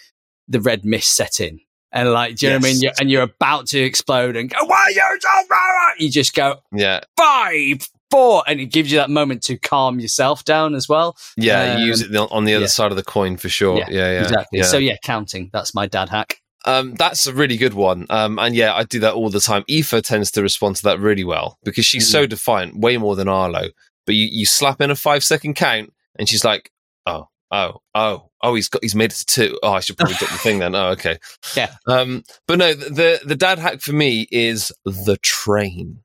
the 0.48 0.60
red 0.60 0.84
mist 0.84 1.14
set 1.14 1.40
in. 1.40 1.60
And 1.92 2.12
like, 2.12 2.36
do 2.36 2.46
you 2.46 2.50
know 2.50 2.56
what 2.56 2.64
I 2.64 2.68
mean? 2.68 2.74
Yes. 2.74 2.82
You're, 2.82 2.92
and 3.00 3.10
you're 3.10 3.22
about 3.22 3.66
to 3.68 3.80
explode 3.80 4.36
and 4.36 4.48
go, 4.48 4.64
why 4.64 4.76
are 4.78 4.90
you 4.90 5.18
so 5.20 5.28
blah?" 5.48 5.56
You 5.98 6.10
just 6.10 6.34
go, 6.34 6.56
Yeah, 6.72 7.00
five, 7.16 7.86
four, 8.10 8.42
and 8.46 8.60
it 8.60 8.66
gives 8.66 8.90
you 8.92 8.98
that 8.98 9.10
moment 9.10 9.42
to 9.44 9.58
calm 9.58 10.00
yourself 10.00 10.44
down 10.44 10.74
as 10.74 10.88
well. 10.88 11.16
yeah. 11.36 11.74
Um, 11.74 11.80
you 11.80 11.86
use 11.86 12.00
it 12.00 12.14
on 12.14 12.44
the 12.44 12.54
other 12.54 12.62
yeah. 12.62 12.68
side 12.68 12.92
of 12.92 12.96
the 12.96 13.02
coin 13.02 13.36
for 13.36 13.48
sure. 13.48 13.78
Yeah, 13.78 13.86
Yeah, 13.90 14.12
yeah, 14.12 14.22
exactly. 14.22 14.58
yeah. 14.60 14.64
So 14.64 14.78
yeah, 14.78 14.96
counting. 15.04 15.50
That's 15.52 15.74
my 15.74 15.86
dad 15.86 16.08
hack. 16.08 16.39
Um, 16.66 16.94
that's 16.94 17.26
a 17.26 17.32
really 17.34 17.56
good 17.56 17.74
one. 17.74 18.06
Um, 18.10 18.38
and 18.38 18.54
yeah, 18.54 18.74
I 18.74 18.84
do 18.84 19.00
that 19.00 19.14
all 19.14 19.30
the 19.30 19.40
time. 19.40 19.64
Aoife 19.70 20.02
tends 20.02 20.30
to 20.32 20.42
respond 20.42 20.76
to 20.76 20.82
that 20.84 21.00
really 21.00 21.24
well 21.24 21.58
because 21.64 21.86
she's 21.86 22.06
Mm. 22.08 22.12
so 22.12 22.26
defiant, 22.26 22.78
way 22.78 22.96
more 22.98 23.16
than 23.16 23.28
Arlo. 23.28 23.68
But 24.06 24.14
you, 24.14 24.28
you 24.30 24.46
slap 24.46 24.80
in 24.80 24.90
a 24.90 24.96
five 24.96 25.24
second 25.24 25.54
count 25.54 25.92
and 26.18 26.28
she's 26.28 26.44
like, 26.44 26.70
oh, 27.06 27.28
oh, 27.50 27.80
oh, 27.94 28.30
oh, 28.42 28.54
he's 28.54 28.68
got, 28.68 28.82
he's 28.82 28.94
made 28.94 29.12
it 29.12 29.16
to 29.16 29.26
two. 29.26 29.58
Oh, 29.62 29.72
I 29.72 29.80
should 29.80 29.96
probably 29.96 30.16
drop 30.16 30.30
the 30.32 30.38
thing 30.38 30.58
then. 30.58 30.74
Oh, 30.74 30.88
okay. 30.90 31.18
Yeah. 31.56 31.74
Um, 31.86 32.24
but 32.46 32.58
no, 32.58 32.74
the, 32.74 33.20
the, 33.24 33.36
dad 33.36 33.58
hack 33.58 33.80
for 33.80 33.92
me 33.92 34.26
is 34.30 34.70
the 34.84 35.16
train. 35.22 36.02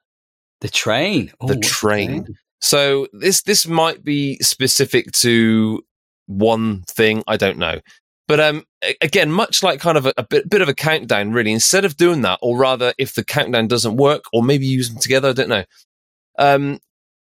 The 0.62 0.70
train. 0.70 1.32
Oh, 1.41 1.47
The 1.47 1.58
train. 1.60 2.38
So 2.62 3.08
this 3.14 3.43
this 3.43 3.68
might 3.68 4.03
be 4.03 4.38
specific 4.39 5.12
to 5.12 5.84
one 6.26 6.82
thing. 6.84 7.24
I 7.28 7.38
don't 7.38 7.60
know, 7.60 7.80
but 8.28 8.40
um, 8.40 8.66
again, 9.02 9.32
much 9.32 9.64
like 9.64 9.80
kind 9.80 9.98
of 9.98 10.06
a, 10.06 10.14
a 10.18 10.24
bit 10.24 10.50
bit 10.50 10.62
of 10.62 10.70
a 10.70 10.74
countdown, 10.74 11.32
really. 11.32 11.52
Instead 11.52 11.86
of 11.86 11.98
doing 11.98 12.22
that, 12.22 12.40
or 12.42 12.58
rather, 12.58 12.94
if 12.98 13.14
the 13.14 13.24
countdown 13.24 13.68
doesn't 13.68 13.98
work, 13.98 14.26
or 14.34 14.44
maybe 14.44 14.66
use 14.66 14.90
them 14.90 15.00
together, 15.00 15.30
I 15.30 15.34
don't 15.34 15.50
know. 15.50 15.66
Um, 16.38 16.80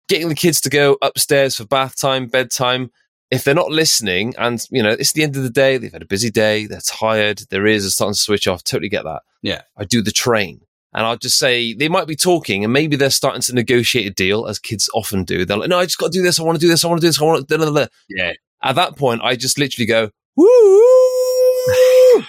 getting 0.08 0.28
the 0.28 0.34
kids 0.34 0.60
to 0.62 0.70
go 0.70 0.96
upstairs 1.02 1.56
for 1.56 1.64
bath 1.64 1.96
time, 1.98 2.26
bedtime. 2.26 2.90
If 3.30 3.44
they're 3.44 3.54
not 3.54 3.70
listening, 3.70 4.34
and 4.38 4.64
you 4.70 4.82
know 4.82 4.90
it's 4.90 5.12
the 5.12 5.22
end 5.22 5.36
of 5.36 5.42
the 5.42 5.50
day, 5.50 5.76
they've 5.76 5.92
had 5.92 6.02
a 6.02 6.06
busy 6.06 6.30
day, 6.30 6.66
they're 6.66 6.80
tired, 6.80 7.42
their 7.50 7.66
ears 7.66 7.84
are 7.84 7.90
starting 7.90 8.14
to 8.14 8.20
switch 8.20 8.48
off. 8.48 8.64
Totally 8.64 8.88
get 8.88 9.04
that. 9.04 9.22
Yeah. 9.42 9.62
I 9.76 9.84
do 9.84 10.02
the 10.02 10.10
train. 10.10 10.60
And 10.94 11.04
I'll 11.04 11.18
just 11.18 11.38
say 11.38 11.74
they 11.74 11.88
might 11.88 12.06
be 12.06 12.16
talking 12.16 12.64
and 12.64 12.72
maybe 12.72 12.96
they're 12.96 13.10
starting 13.10 13.42
to 13.42 13.54
negotiate 13.54 14.06
a 14.06 14.10
deal, 14.10 14.46
as 14.46 14.58
kids 14.58 14.88
often 14.94 15.24
do. 15.24 15.44
They're 15.44 15.58
like, 15.58 15.68
no, 15.68 15.78
I 15.78 15.84
just 15.84 15.98
got 15.98 16.12
to 16.12 16.18
do 16.18 16.22
this. 16.22 16.40
I 16.40 16.42
want 16.42 16.56
to 16.58 16.60
do 16.60 16.68
this. 16.68 16.84
I 16.84 16.88
want 16.88 17.00
to 17.00 17.04
do 17.04 17.08
this. 17.08 17.20
I 17.20 17.24
want 17.24 17.46
to. 17.46 17.90
Yeah. 18.08 18.32
At 18.62 18.76
that 18.76 18.96
point, 18.96 19.20
I 19.22 19.36
just 19.36 19.58
literally 19.58 19.86
go, 19.86 20.10
woo. 20.38 22.24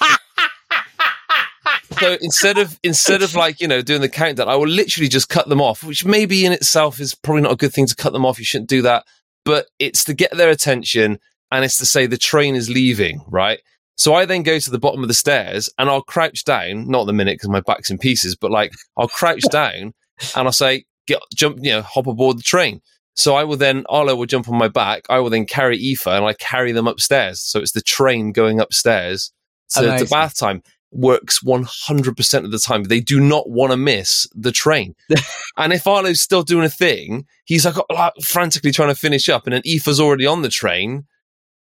so 2.00 2.16
instead 2.20 2.58
of 2.58 2.78
instead 2.82 3.22
of 3.22 3.34
like 3.34 3.60
you 3.60 3.68
know 3.68 3.82
doing 3.82 4.00
the 4.00 4.08
countdown, 4.08 4.48
I 4.48 4.56
will 4.56 4.68
literally 4.68 5.08
just 5.08 5.28
cut 5.28 5.48
them 5.48 5.60
off, 5.60 5.82
which 5.82 6.04
maybe 6.04 6.44
in 6.46 6.52
itself 6.52 7.00
is 7.00 7.14
probably 7.14 7.42
not 7.42 7.52
a 7.52 7.56
good 7.56 7.72
thing 7.72 7.86
to 7.86 7.96
cut 7.96 8.12
them 8.12 8.24
off. 8.24 8.38
You 8.38 8.44
shouldn't 8.44 8.70
do 8.70 8.82
that, 8.82 9.04
but 9.44 9.66
it's 9.78 10.04
to 10.04 10.14
get 10.14 10.36
their 10.36 10.50
attention 10.50 11.18
and 11.50 11.64
it's 11.64 11.78
to 11.78 11.86
say 11.86 12.06
the 12.06 12.18
train 12.18 12.54
is 12.54 12.70
leaving, 12.70 13.20
right? 13.28 13.60
So 13.96 14.14
I 14.14 14.24
then 14.24 14.42
go 14.42 14.58
to 14.58 14.70
the 14.70 14.78
bottom 14.78 15.02
of 15.02 15.08
the 15.08 15.14
stairs 15.14 15.70
and 15.78 15.88
I'll 15.88 16.02
crouch 16.02 16.44
down, 16.44 16.88
not 16.88 17.06
the 17.06 17.12
minute 17.12 17.34
because 17.34 17.48
my 17.50 17.60
back's 17.60 17.90
in 17.90 17.98
pieces, 17.98 18.34
but 18.34 18.50
like 18.50 18.72
I'll 18.96 19.08
crouch 19.08 19.42
down 19.50 19.94
and 20.34 20.46
I'll 20.48 20.52
say, 20.52 20.84
get, 21.06 21.20
jump, 21.34 21.58
you 21.60 21.70
know, 21.70 21.82
hop 21.82 22.08
aboard 22.08 22.38
the 22.38 22.42
train. 22.42 22.80
So 23.14 23.34
I 23.34 23.44
will 23.44 23.56
then, 23.56 23.84
Arlo 23.88 24.16
will 24.16 24.26
jump 24.26 24.48
on 24.48 24.58
my 24.58 24.68
back. 24.68 25.04
I 25.08 25.20
will 25.20 25.30
then 25.30 25.46
carry 25.46 25.78
Aoife 25.78 26.06
and 26.06 26.24
I 26.24 26.32
carry 26.34 26.72
them 26.72 26.88
upstairs. 26.88 27.40
So 27.40 27.60
it's 27.60 27.72
the 27.72 27.80
train 27.80 28.32
going 28.32 28.60
upstairs 28.60 29.32
to, 29.70 29.80
to 29.80 29.88
Amazing. 29.88 30.08
bath 30.08 30.36
time. 30.36 30.62
Works 30.90 31.40
100% 31.40 32.44
of 32.44 32.50
the 32.50 32.58
time. 32.58 32.84
They 32.84 33.00
do 33.00 33.20
not 33.20 33.48
want 33.48 33.72
to 33.72 33.76
miss 33.76 34.28
the 34.34 34.52
train. 34.52 34.94
and 35.56 35.72
if 35.72 35.86
Arlo's 35.86 36.20
still 36.20 36.42
doing 36.42 36.64
a 36.64 36.70
thing, 36.70 37.26
he's 37.44 37.64
like, 37.64 37.76
oh, 37.78 37.94
like 37.94 38.12
frantically 38.22 38.70
trying 38.70 38.90
to 38.90 38.94
finish 38.94 39.28
up. 39.28 39.46
And 39.46 39.54
then 39.54 39.62
Aoife's 39.62 40.00
already 40.00 40.26
on 40.26 40.42
the 40.42 40.48
train 40.48 41.06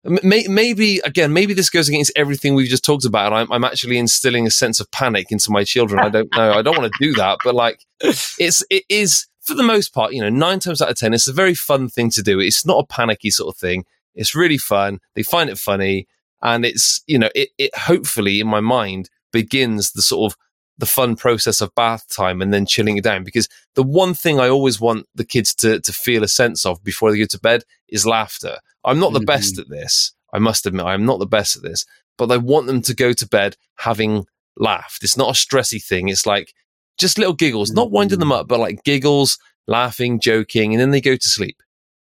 May, 0.04 0.46
maybe 0.48 0.98
again, 1.04 1.32
maybe 1.32 1.54
this 1.54 1.70
goes 1.70 1.88
against 1.88 2.10
everything 2.16 2.54
we've 2.54 2.68
just 2.68 2.84
talked 2.84 3.04
about. 3.04 3.32
I'm, 3.32 3.50
I'm 3.52 3.62
actually 3.62 3.98
instilling 3.98 4.48
a 4.48 4.50
sense 4.50 4.80
of 4.80 4.90
panic 4.90 5.30
into 5.30 5.52
my 5.52 5.62
children. 5.62 6.00
I 6.00 6.08
don't 6.08 6.28
know. 6.34 6.52
I 6.52 6.62
don't 6.62 6.76
want 6.76 6.92
to 6.92 7.04
do 7.04 7.14
that, 7.14 7.38
but 7.44 7.54
like, 7.54 7.78
it's 8.00 8.64
it 8.68 8.82
is 8.88 9.26
for 9.42 9.54
the 9.54 9.62
most 9.62 9.92
part. 9.92 10.12
You 10.12 10.22
know, 10.22 10.28
nine 10.28 10.58
times 10.58 10.80
out 10.80 10.90
of 10.90 10.96
ten, 10.96 11.14
it's 11.14 11.28
a 11.28 11.32
very 11.32 11.54
fun 11.54 11.88
thing 11.88 12.10
to 12.10 12.22
do. 12.22 12.40
It's 12.40 12.64
not 12.64 12.84
a 12.84 12.86
panicky 12.86 13.30
sort 13.30 13.54
of 13.54 13.58
thing. 13.58 13.84
It's 14.14 14.34
really 14.34 14.58
fun. 14.58 15.00
They 15.14 15.22
find 15.22 15.50
it 15.50 15.58
funny, 15.58 16.06
and 16.40 16.64
it's 16.64 17.02
you 17.06 17.18
know, 17.18 17.30
it 17.34 17.50
it 17.58 17.76
hopefully 17.76 18.40
in 18.40 18.46
my 18.46 18.60
mind 18.60 19.10
begins 19.32 19.92
the 19.92 20.02
sort 20.02 20.32
of 20.32 20.38
the 20.78 20.86
fun 20.86 21.16
process 21.16 21.60
of 21.60 21.74
bath 21.74 22.08
time 22.08 22.42
and 22.42 22.52
then 22.52 22.66
chilling 22.66 22.96
it 22.96 23.04
down. 23.04 23.24
Because 23.24 23.48
the 23.74 23.82
one 23.82 24.14
thing 24.14 24.40
I 24.40 24.48
always 24.48 24.80
want 24.80 25.06
the 25.14 25.24
kids 25.24 25.54
to, 25.56 25.80
to 25.80 25.92
feel 25.92 26.24
a 26.24 26.28
sense 26.28 26.66
of 26.66 26.82
before 26.82 27.10
they 27.10 27.18
go 27.18 27.26
to 27.26 27.38
bed 27.38 27.64
is 27.88 28.06
laughter. 28.06 28.56
I'm 28.84 28.98
not 28.98 29.12
the 29.12 29.20
mm-hmm. 29.20 29.26
best 29.26 29.58
at 29.58 29.68
this. 29.68 30.12
I 30.32 30.38
must 30.38 30.66
admit, 30.66 30.86
I'm 30.86 31.04
not 31.04 31.18
the 31.18 31.26
best 31.26 31.56
at 31.56 31.62
this, 31.62 31.84
but 32.16 32.30
I 32.32 32.38
want 32.38 32.66
them 32.66 32.82
to 32.82 32.94
go 32.94 33.12
to 33.12 33.28
bed 33.28 33.56
having 33.76 34.26
laughed. 34.56 35.04
It's 35.04 35.16
not 35.16 35.30
a 35.30 35.32
stressy 35.32 35.82
thing. 35.82 36.08
It's 36.08 36.26
like 36.26 36.54
just 36.98 37.18
little 37.18 37.34
giggles, 37.34 37.70
mm-hmm. 37.70 37.76
not 37.76 37.90
winding 37.90 38.18
them 38.18 38.30
mm-hmm. 38.30 38.40
up, 38.40 38.48
but 38.48 38.60
like 38.60 38.84
giggles, 38.84 39.38
laughing, 39.66 40.20
joking, 40.20 40.72
and 40.72 40.80
then 40.80 40.90
they 40.90 41.00
go 41.00 41.16
to 41.16 41.28
sleep. 41.28 41.56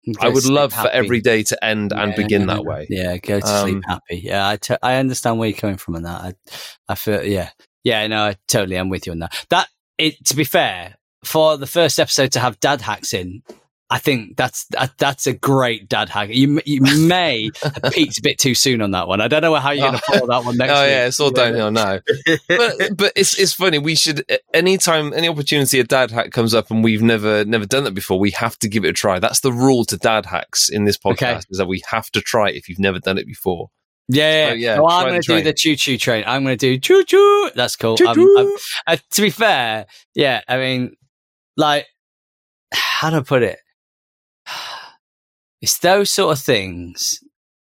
Go 0.07 0.27
I 0.27 0.31
would 0.31 0.47
love 0.47 0.73
happy. 0.73 0.89
for 0.89 0.95
every 0.95 1.21
day 1.21 1.43
to 1.43 1.65
end 1.65 1.93
yeah, 1.95 2.03
and 2.03 2.15
begin 2.15 2.47
that 2.47 2.65
way. 2.65 2.87
Yeah, 2.89 3.19
go 3.19 3.39
to 3.39 3.47
um, 3.47 3.69
sleep 3.69 3.83
happy. 3.87 4.21
Yeah, 4.25 4.49
I, 4.49 4.57
t- 4.57 4.77
I 4.83 4.97
understand 4.97 5.39
where 5.39 5.49
you're 5.49 5.59
coming 5.59 5.77
from 5.77 5.97
on 5.97 6.05
that. 6.05 6.21
I, 6.21 6.35
I 6.89 6.95
feel, 6.95 7.23
yeah, 7.23 7.51
yeah, 7.85 8.07
no, 8.07 8.25
I 8.25 8.37
totally 8.49 8.77
am 8.77 8.89
with 8.89 9.07
you 9.07 9.13
on 9.13 9.19
that. 9.19 9.47
That 9.51 9.69
it, 9.99 10.25
to 10.27 10.37
be 10.37 10.45
fair, 10.45 10.97
for 11.23 11.59
the 11.59 11.67
first 11.67 11.99
episode 11.99 12.33
to 12.33 12.41
have 12.41 12.61
dad 12.61 12.81
hacks 12.81 13.13
in, 13.13 13.43
I 13.93 13.99
think 13.99 14.37
that's 14.37 14.67
that, 14.67 14.97
that's 14.99 15.27
a 15.27 15.33
great 15.33 15.89
dad 15.89 16.09
hack. 16.09 16.29
You 16.31 16.61
you 16.65 16.81
may 16.81 17.51
have 17.61 17.83
peaked 17.93 18.19
a 18.19 18.23
bit 18.23 18.39
too 18.39 18.55
soon 18.55 18.83
on 18.83 18.93
that 18.93 19.09
one. 19.09 19.21
I 19.21 19.27
don't 19.27 19.43
know 19.43 19.55
how 19.57 19.73
you're 19.73 19.89
going 19.89 19.99
to 19.99 20.05
oh. 20.11 20.13
follow 20.13 20.27
that 20.29 20.45
one 20.47 20.57
next. 20.57 20.73
oh 20.73 20.83
week. 20.83 20.91
yeah, 20.91 21.07
it's 21.07 21.19
all 21.19 21.31
downhill 21.33 21.73
now. 21.73 21.99
but 22.49 22.97
but 22.97 23.13
it's 23.17 23.37
it's 23.37 23.53
funny. 23.53 23.79
We 23.79 23.97
should 23.97 24.25
anytime 24.55 25.13
any 25.13 25.29
opportunity 25.29 25.81
a 25.81 25.85
dad 25.85 26.13
hack 26.13 26.31
comes 26.31 26.55
up 26.55 26.71
and 26.71 26.85
we've 26.85 27.03
never 27.03 27.45
never 27.45 27.67
done 27.67 27.83
that 27.83 27.95
before, 27.95 28.21
we 28.21 28.31
have 28.31 28.57
to 28.61 28.69
give 28.69 28.85
it 28.85 28.91
a 28.91 28.93
try. 28.93 29.19
That's 29.19 29.41
the 29.41 29.53
rule 29.53 29.85
to 29.87 29.97
dad 29.97 30.25
hacks 30.25 30.69
in 30.69 30.85
this 30.85 30.97
podcast 30.97 31.23
okay. 31.23 31.41
is 31.51 31.59
that 31.59 31.67
we 31.67 31.83
have 31.91 32.11
to 32.13 32.21
try 32.21 32.51
it 32.51 32.55
if 32.55 32.69
you've 32.69 32.79
never 32.79 33.01
done 33.01 33.19
it 33.19 33.27
before. 33.27 33.71
Yeah, 34.09 34.31
yeah. 34.33 34.49
So, 34.51 34.55
yeah 34.55 34.79
well, 34.79 34.91
I'm 34.91 35.09
going 35.09 35.23
to 35.23 35.37
do 35.37 35.43
the 35.43 35.53
choo 35.53 35.75
choo 35.75 35.99
train. 35.99 36.23
I'm 36.29 36.45
going 36.45 36.57
to 36.57 36.75
do 36.75 36.79
choo 36.79 37.03
choo. 37.05 37.51
That's 37.57 37.75
cool. 37.75 37.97
Um, 38.01 38.09
I'm, 38.09 38.21
I'm, 38.21 38.47
um, 38.47 38.57
uh, 38.87 38.97
to 39.13 39.23
be 39.23 39.31
fair, 39.31 39.87
yeah, 40.15 40.43
I 40.47 40.59
mean, 40.59 40.97
like, 41.57 41.87
how 42.73 43.11
do 43.11 43.17
I 43.17 43.23
put 43.23 43.43
it? 43.43 43.59
It's 45.61 45.79
those 45.79 46.11
sort 46.11 46.33
of 46.33 46.43
things 46.43 47.21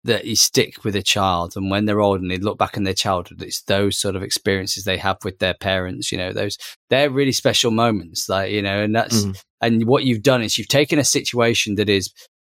that 0.04 0.26
you 0.26 0.36
stick 0.36 0.84
with 0.84 0.96
a 0.96 1.04
child, 1.04 1.54
and 1.56 1.70
when 1.70 1.86
they're 1.86 2.02
old 2.02 2.22
and 2.22 2.30
they 2.30 2.38
look 2.38 2.58
back 2.58 2.76
in 2.76 2.84
their 2.84 2.94
childhood, 2.94 3.42
it's 3.42 3.62
those 3.64 3.98
sort 3.98 4.16
of 4.16 4.24
experiences 4.24 4.84
they 4.84 4.98
have 4.98 5.18
with 5.24 5.40
their 5.40 5.54
parents. 5.54 6.12
You 6.12 6.18
know, 6.18 6.34
those 6.34 6.58
they're 6.90 7.10
really 7.10 7.32
special 7.32 7.72
moments. 7.72 8.28
Like 8.28 8.52
you 8.52 8.62
know, 8.62 8.82
and 8.82 8.96
that's 8.96 9.24
mm. 9.24 9.42
and 9.62 9.86
what 9.86 10.04
you've 10.04 10.24
done 10.24 10.42
is 10.42 10.58
you've 10.58 10.68
taken 10.68 11.00
a 11.00 11.04
situation 11.04 11.76
that 11.76 11.90
is 11.90 12.12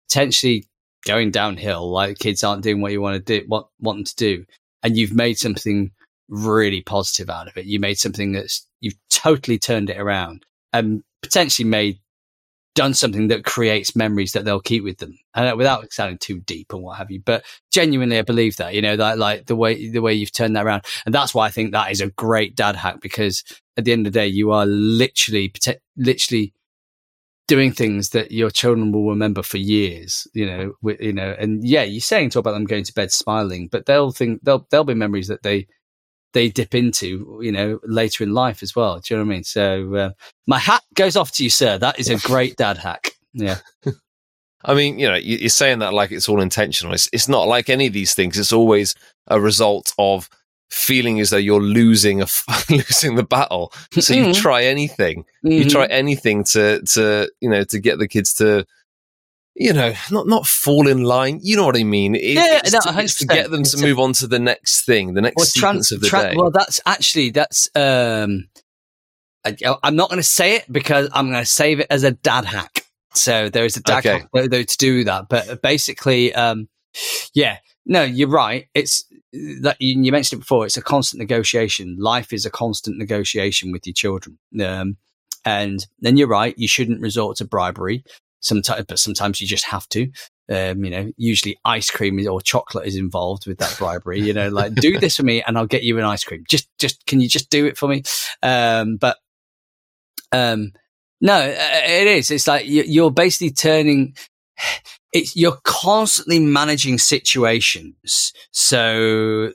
potentially 0.09 0.67
going 1.07 1.31
downhill, 1.31 1.91
like 1.91 2.19
kids 2.19 2.45
aren't 2.45 2.63
doing 2.63 2.81
what 2.81 2.93
you 2.93 3.01
want 3.01 3.15
to 3.15 3.41
do, 3.41 3.47
what 3.47 3.69
want 3.81 3.99
them 3.99 4.05
to 4.05 4.17
do, 4.17 4.45
and 4.83 4.97
you've 4.97 5.15
made 5.15 5.39
something 5.39 5.91
really 6.29 6.83
positive 6.83 7.31
out 7.31 7.49
of 7.49 7.57
it. 7.57 7.67
You 7.67 7.81
made 7.81 7.99
something 7.99 8.33
that's 8.33 8.67
you've 8.81 8.99
totally 9.11 9.59
turned 9.59 9.91
it 9.91 9.99
around 9.99 10.45
and 10.73 11.03
potentially 11.23 11.69
made 11.69 11.99
done 12.79 12.95
something 12.95 13.27
that 13.27 13.45
creates 13.45 13.97
memories 13.97 14.31
that 14.31 14.45
they'll 14.45 14.61
keep 14.61 14.85
with 14.85 14.99
them, 14.99 15.19
and 15.35 15.59
without 15.59 15.93
sounding 15.93 16.17
too 16.17 16.39
deep 16.39 16.73
and 16.73 16.81
what 16.81 16.97
have 16.97 17.11
you. 17.11 17.21
But 17.21 17.45
genuinely, 17.73 18.19
I 18.19 18.23
believe 18.23 18.55
that 18.59 18.73
you 18.73 18.81
know 18.81 18.95
that 18.95 19.19
like 19.19 19.47
the 19.47 19.57
way 19.57 19.91
the 19.91 19.99
way 19.99 20.15
you've 20.15 20.31
turned 20.31 20.55
that 20.55 20.65
around, 20.65 20.85
and 21.05 21.13
that's 21.13 21.35
why 21.35 21.47
I 21.47 21.51
think 21.51 21.73
that 21.73 21.91
is 21.91 22.01
a 22.01 22.11
great 22.11 22.55
dad 22.55 22.77
hack 22.77 23.01
because 23.01 23.43
at 23.77 23.85
the 23.85 23.91
end 23.91 24.07
of 24.07 24.13
the 24.13 24.19
day, 24.21 24.29
you 24.29 24.53
are 24.53 24.65
literally 24.65 25.53
literally 25.97 26.55
doing 27.49 27.73
things 27.73 28.11
that 28.11 28.31
your 28.31 28.51
children 28.51 28.93
will 28.93 29.09
remember 29.09 29.43
for 29.43 29.57
years, 29.57 30.29
you 30.33 30.47
know, 30.47 30.75
you 31.01 31.13
know, 31.13 31.35
and 31.37 31.67
yeah, 31.67 31.83
you're 31.83 32.01
saying 32.01 32.31
talk 32.31 32.43
about 32.43 32.53
them 32.53 32.65
going 32.65 32.85
to 32.85 32.95
bed 32.95 33.11
smiling, 33.11 33.67
but 33.73 33.87
they'll 33.87 34.13
think 34.13 34.41
they'll 34.45 34.69
they'll 34.71 34.85
be 34.85 34.95
memories 34.95 35.27
that 35.27 35.43
they 35.43 35.67
they 36.35 36.49
dip 36.49 36.75
into, 36.75 37.41
you 37.43 37.53
know, 37.53 37.81
later 37.85 38.25
in 38.25 38.33
life 38.33 38.63
as 38.63 38.77
well. 38.77 39.01
Do 39.01 39.15
you 39.15 39.19
know 39.19 39.25
what 39.25 39.33
I 39.33 39.35
mean? 39.35 39.45
So 39.45 39.95
uh, 39.95 40.11
my 40.47 40.59
hat 40.59 40.83
goes 40.95 41.17
off 41.17 41.33
to 41.33 41.45
you, 41.45 41.51
sir. 41.51 41.79
That 41.79 41.99
is 41.99 42.09
a 42.09 42.19
great 42.19 42.57
dad 42.57 42.79
hack. 42.79 43.13
Yeah. 43.33 43.59
I 44.65 44.75
mean, 44.75 44.99
you 44.99 45.09
know, 45.09 45.15
you're 45.15 45.49
saying 45.49 45.79
that 45.79 45.95
like 45.95 46.11
it's 46.11 46.29
all 46.29 46.41
intentional. 46.41 46.93
It's, 46.93 47.09
it's 47.13 47.29
not 47.29 47.47
like 47.47 47.71
any 47.71 47.87
of 47.87 47.93
these 47.93 48.15
things. 48.15 48.39
It's 48.39 48.53
always 48.53 48.95
a 49.29 49.41
result 49.41 49.93
of 49.99 50.29
feeling 50.69 51.19
as 51.21 51.31
though 51.31 51.37
you're 51.37 51.63
losing 51.63 52.21
a 52.21 52.27
losing 52.71 53.15
the 53.15 53.27
battle. 53.29 53.73
So 53.93 54.15
you 54.15 54.25
mm-hmm. 54.25 54.41
try 54.41 54.65
anything. 54.65 55.23
Mm-hmm. 55.45 55.53
You 55.53 55.65
try 55.71 55.87
anything 55.87 56.45
to 56.45 56.83
to 56.83 57.31
you 57.41 57.49
know 57.49 57.65
to 57.65 57.79
get 57.79 57.99
the 57.99 58.09
kids 58.09 58.35
to 58.35 58.67
you 59.59 59.73
know 59.73 59.93
not 60.11 60.27
not 60.27 60.47
fall 60.47 60.89
in 60.89 61.03
line. 61.03 61.41
You 61.43 61.57
know 61.57 61.67
what 61.67 61.77
I 61.77 61.85
mean? 61.85 62.15
It, 62.15 62.35
yeah, 62.35 62.61
it's, 62.65 62.73
no, 62.73 62.81
to, 62.81 63.01
it's 63.01 63.19
to 63.19 63.27
get 63.27 63.51
them 63.51 63.65
to 63.65 63.79
move 63.79 63.99
on 63.99 64.13
to 64.15 64.27
the 64.27 64.39
next 64.39 64.85
thing, 64.87 65.15
the 65.15 65.21
next 65.21 65.37
well, 65.37 65.47
sequence 65.47 65.93
of 65.93 66.01
the 66.01 66.09
day. 66.09 66.35
Well, 66.37 66.51
that's 66.51 66.81
actually 66.87 67.31
that's. 67.31 67.69
um 67.75 68.49
I, 69.45 69.57
I'm 69.83 69.97
not 69.97 70.11
going 70.11 70.19
to 70.19 70.27
say 70.27 70.57
it 70.57 70.71
because 70.71 71.09
I'm 71.13 71.31
going 71.31 71.43
to 71.43 71.49
save 71.49 71.81
it 71.81 71.87
as 71.91 72.03
a 72.03 72.11
dad 72.11 72.45
hack. 72.45 72.85
So 73.15 73.49
there 73.49 73.65
is 73.65 73.77
a 73.77 73.83
dad 73.83 73.99
okay. 73.99 74.19
hack 74.21 74.29
though 74.33 74.63
to 74.63 74.77
do 74.79 75.05
that, 75.05 75.29
but 75.29 75.63
basically, 75.63 76.35
um, 76.35 76.69
yeah, 77.35 77.59
no, 77.87 78.03
you're 78.03 78.29
right. 78.29 78.67
It's 78.75 79.05
that 79.63 79.77
you 79.81 80.11
mentioned 80.13 80.39
it 80.39 80.43
before. 80.43 80.67
It's 80.67 80.77
a 80.77 80.83
constant 80.83 81.21
negotiation. 81.21 81.97
Life 81.99 82.33
is 82.33 82.47
a 82.47 82.51
constant 82.51 82.99
negotiation 82.99 83.73
with 83.73 83.87
your 83.87 83.95
children. 83.95 84.39
Um, 84.63 84.97
and 85.45 85.87
then 86.01 86.17
you're 86.17 86.29
right. 86.29 86.55
You 86.59 86.69
shouldn't 86.69 87.01
resort 87.01 87.39
to 87.39 87.45
bribery. 87.45 88.05
Sometimes, 88.41 88.85
but 88.87 88.99
sometimes 88.99 89.41
you 89.41 89.47
just 89.47 89.65
have 89.67 89.89
to. 89.91 90.11
Um, 90.51 90.83
you 90.85 90.91
know, 90.91 91.11
usually 91.17 91.59
ice 91.65 91.91
cream 91.91 92.27
or 92.27 92.41
chocolate 92.41 92.87
is 92.87 92.97
involved 92.97 93.47
with 93.47 93.59
that 93.59 93.77
bribery. 93.79 94.21
You 94.21 94.33
know, 94.33 94.49
like 94.53 94.75
do 94.75 94.99
this 94.99 95.17
for 95.17 95.23
me 95.23 95.43
and 95.43 95.59
I'll 95.59 95.67
get 95.67 95.83
you 95.83 95.99
an 95.99 96.05
ice 96.05 96.25
cream. 96.25 96.45
Just, 96.49 96.69
just 96.79 97.05
can 97.07 97.21
you 97.21 97.29
just 97.29 97.51
do 97.51 97.67
it 97.67 97.77
for 97.77 97.89
me? 97.89 98.03
Um, 98.43 98.97
but 98.97 99.19
um, 100.33 100.73
no, 101.21 101.41
it 101.41 102.07
is. 102.07 102.31
It's 102.31 102.47
like 102.47 102.65
you're 102.67 103.11
basically 103.11 103.51
turning 103.51 104.15
it's 105.13 105.37
you're 105.37 105.59
constantly 105.65 106.39
managing 106.39 106.99
situations. 106.99 108.33
So 108.53 109.53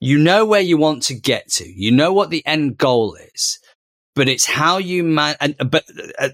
you 0.00 0.18
know 0.18 0.44
where 0.46 0.60
you 0.60 0.76
want 0.76 1.02
to 1.04 1.14
get 1.14 1.50
to. 1.52 1.68
You 1.68 1.92
know 1.92 2.12
what 2.12 2.30
the 2.30 2.46
end 2.46 2.78
goal 2.78 3.16
is, 3.34 3.58
but 4.18 4.28
it's 4.28 4.46
how 4.46 4.78
you 4.78 5.04
man, 5.04 5.36
and, 5.40 5.54
but, 5.70 5.84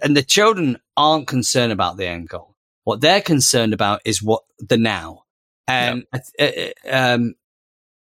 and 0.03 0.17
the 0.17 0.23
children 0.23 0.79
aren't 0.97 1.29
concerned 1.29 1.71
about 1.71 1.99
the 1.99 2.07
end 2.07 2.31
goal. 2.31 2.57
What 2.85 3.03
they're 3.03 3.21
concerned 3.21 3.75
about 3.75 4.01
is 4.07 4.23
what 4.23 4.43
the 4.59 4.79
now. 4.79 5.25
And, 5.69 6.07
yep. 6.39 6.75
uh, 6.87 6.91
um, 6.91 7.35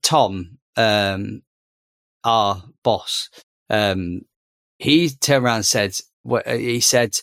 Tom, 0.01 0.57
um, 0.75 1.43
our 2.23 2.63
boss, 2.83 3.29
um, 3.69 4.21
he 4.79 5.09
turned 5.09 5.45
around 5.45 5.57
and 5.57 5.65
said, 5.65 5.93
he 6.47 6.79
said, 6.79 7.19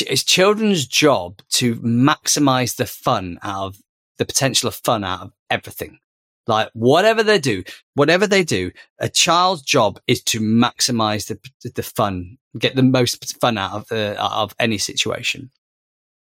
it's 0.00 0.24
children's 0.24 0.88
job 0.88 1.40
to 1.50 1.76
maximize 1.76 2.74
the 2.74 2.86
fun 2.86 3.38
out 3.44 3.66
of 3.66 3.76
the 4.18 4.26
potential 4.26 4.66
of 4.66 4.74
fun 4.74 5.04
out 5.04 5.22
of 5.22 5.32
everything. 5.50 6.00
Like 6.46 6.70
whatever 6.74 7.22
they 7.22 7.38
do, 7.38 7.64
whatever 7.94 8.26
they 8.26 8.44
do, 8.44 8.70
a 9.00 9.08
child's 9.08 9.62
job 9.62 9.98
is 10.06 10.22
to 10.24 10.40
maximize 10.40 11.26
the 11.26 11.70
the 11.70 11.82
fun, 11.82 12.38
get 12.58 12.76
the 12.76 12.82
most 12.82 13.38
fun 13.40 13.58
out 13.58 13.72
of 13.72 13.88
the 13.88 14.20
out 14.22 14.32
of 14.32 14.54
any 14.58 14.78
situation 14.78 15.50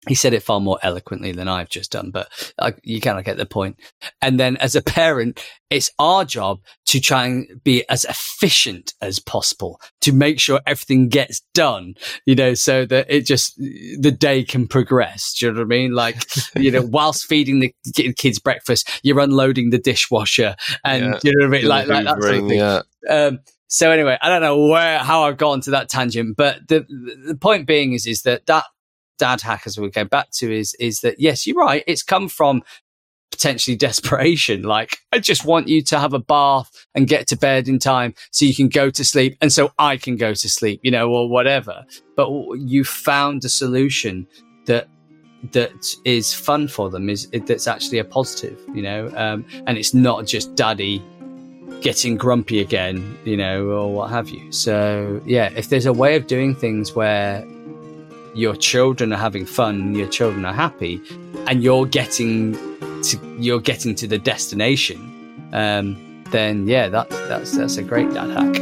he 0.07 0.15
said 0.15 0.33
it 0.33 0.43
far 0.43 0.59
more 0.59 0.79
eloquently 0.81 1.31
than 1.31 1.47
I've 1.47 1.69
just 1.69 1.91
done, 1.91 2.11
but 2.11 2.29
uh, 2.59 2.71
you 2.83 3.01
kind 3.01 3.17
of 3.17 3.25
get 3.25 3.37
the 3.37 3.45
point. 3.45 3.79
And 4.21 4.39
then 4.39 4.57
as 4.57 4.75
a 4.75 4.81
parent, 4.81 5.43
it's 5.69 5.91
our 5.99 6.25
job 6.25 6.59
to 6.87 6.99
try 6.99 7.25
and 7.25 7.61
be 7.63 7.87
as 7.89 8.05
efficient 8.05 8.93
as 9.01 9.19
possible 9.19 9.79
to 10.01 10.11
make 10.11 10.39
sure 10.39 10.59
everything 10.65 11.09
gets 11.09 11.41
done, 11.53 11.95
you 12.25 12.35
know, 12.35 12.53
so 12.53 12.85
that 12.85 13.07
it 13.09 13.25
just, 13.25 13.55
the 13.57 14.15
day 14.17 14.43
can 14.43 14.67
progress. 14.67 15.33
Do 15.33 15.45
you 15.45 15.51
know 15.51 15.59
what 15.59 15.65
I 15.65 15.67
mean? 15.67 15.93
Like, 15.93 16.23
you 16.55 16.71
know, 16.71 16.81
whilst 16.81 17.25
feeding 17.25 17.59
the 17.59 17.73
kids 18.13 18.39
breakfast, 18.39 18.89
you're 19.03 19.19
unloading 19.19 19.71
the 19.71 19.79
dishwasher 19.79 20.55
and 20.83 21.05
yeah. 21.05 21.19
you 21.23 21.33
know 21.35 21.47
what 21.47 21.55
I 21.55 21.59
mean? 21.59 21.67
Like, 21.67 21.87
like 21.87 22.05
that 22.05 22.21
sort 22.21 22.35
of 22.35 22.47
thing. 22.47 22.59
Yeah. 22.59 22.81
Um, 23.09 23.39
so 23.67 23.91
anyway, 23.91 24.17
I 24.21 24.29
don't 24.29 24.41
know 24.41 24.67
where, 24.67 24.99
how 24.99 25.23
I've 25.23 25.37
gone 25.37 25.61
to 25.61 25.71
that 25.71 25.89
tangent, 25.89 26.37
but 26.37 26.67
the, 26.67 26.85
the 27.27 27.35
point 27.35 27.67
being 27.67 27.93
is, 27.93 28.05
is 28.05 28.21
that 28.21 28.45
that 28.45 28.65
dad 29.17 29.41
hackers 29.41 29.77
we 29.77 29.89
go 29.89 30.03
back 30.03 30.31
to 30.31 30.53
is 30.53 30.73
is 30.75 31.01
that 31.01 31.19
yes, 31.19 31.45
you're 31.45 31.57
right. 31.57 31.83
It's 31.87 32.03
come 32.03 32.29
from 32.29 32.63
potentially 33.31 33.75
desperation. 33.87 34.63
Like, 34.63 34.97
I 35.11 35.19
just 35.19 35.45
want 35.45 35.67
you 35.67 35.81
to 35.83 35.99
have 35.99 36.13
a 36.13 36.19
bath 36.19 36.71
and 36.95 37.07
get 37.07 37.27
to 37.27 37.37
bed 37.37 37.67
in 37.67 37.79
time 37.79 38.13
so 38.31 38.45
you 38.45 38.55
can 38.55 38.69
go 38.69 38.89
to 38.89 39.05
sleep 39.05 39.37
and 39.41 39.51
so 39.51 39.71
I 39.77 39.97
can 39.97 40.15
go 40.15 40.33
to 40.33 40.49
sleep, 40.49 40.79
you 40.83 40.91
know, 40.91 41.09
or 41.11 41.29
whatever. 41.29 41.85
But 42.15 42.29
you 42.57 42.83
found 42.83 43.43
a 43.45 43.49
solution 43.49 44.27
that 44.65 44.87
that 45.51 45.93
is 46.05 46.33
fun 46.33 46.67
for 46.67 46.89
them 46.89 47.07
is 47.07 47.29
that's 47.45 47.67
actually 47.67 47.99
a 47.99 48.03
positive, 48.03 48.59
you 48.73 48.81
know, 48.81 49.11
um, 49.15 49.45
and 49.67 49.77
it's 49.77 49.93
not 49.93 50.25
just 50.25 50.55
daddy 50.55 51.03
getting 51.81 52.17
grumpy 52.17 52.61
again, 52.61 53.17
you 53.25 53.37
know, 53.37 53.67
or 53.67 53.93
what 53.93 54.09
have 54.09 54.29
you. 54.29 54.51
So 54.51 55.21
yeah, 55.25 55.51
if 55.55 55.69
there's 55.69 55.85
a 55.85 55.93
way 55.93 56.15
of 56.15 56.25
doing 56.25 56.55
things 56.55 56.95
where 56.95 57.45
your 58.35 58.55
children 58.55 59.13
are 59.13 59.17
having 59.17 59.45
fun, 59.45 59.95
your 59.95 60.09
children 60.09 60.45
are 60.45 60.53
happy, 60.53 61.01
and 61.47 61.63
you're 61.63 61.85
getting 61.85 62.53
to 63.01 63.17
you're 63.39 63.61
getting 63.61 63.95
to 63.95 64.07
the 64.07 64.17
destination, 64.17 65.49
um, 65.53 66.23
then 66.31 66.67
yeah, 66.67 66.89
that, 66.89 67.09
that's 67.09 67.57
that's 67.57 67.77
a 67.77 67.83
great 67.83 68.13
dad 68.13 68.29
hack. 68.29 68.55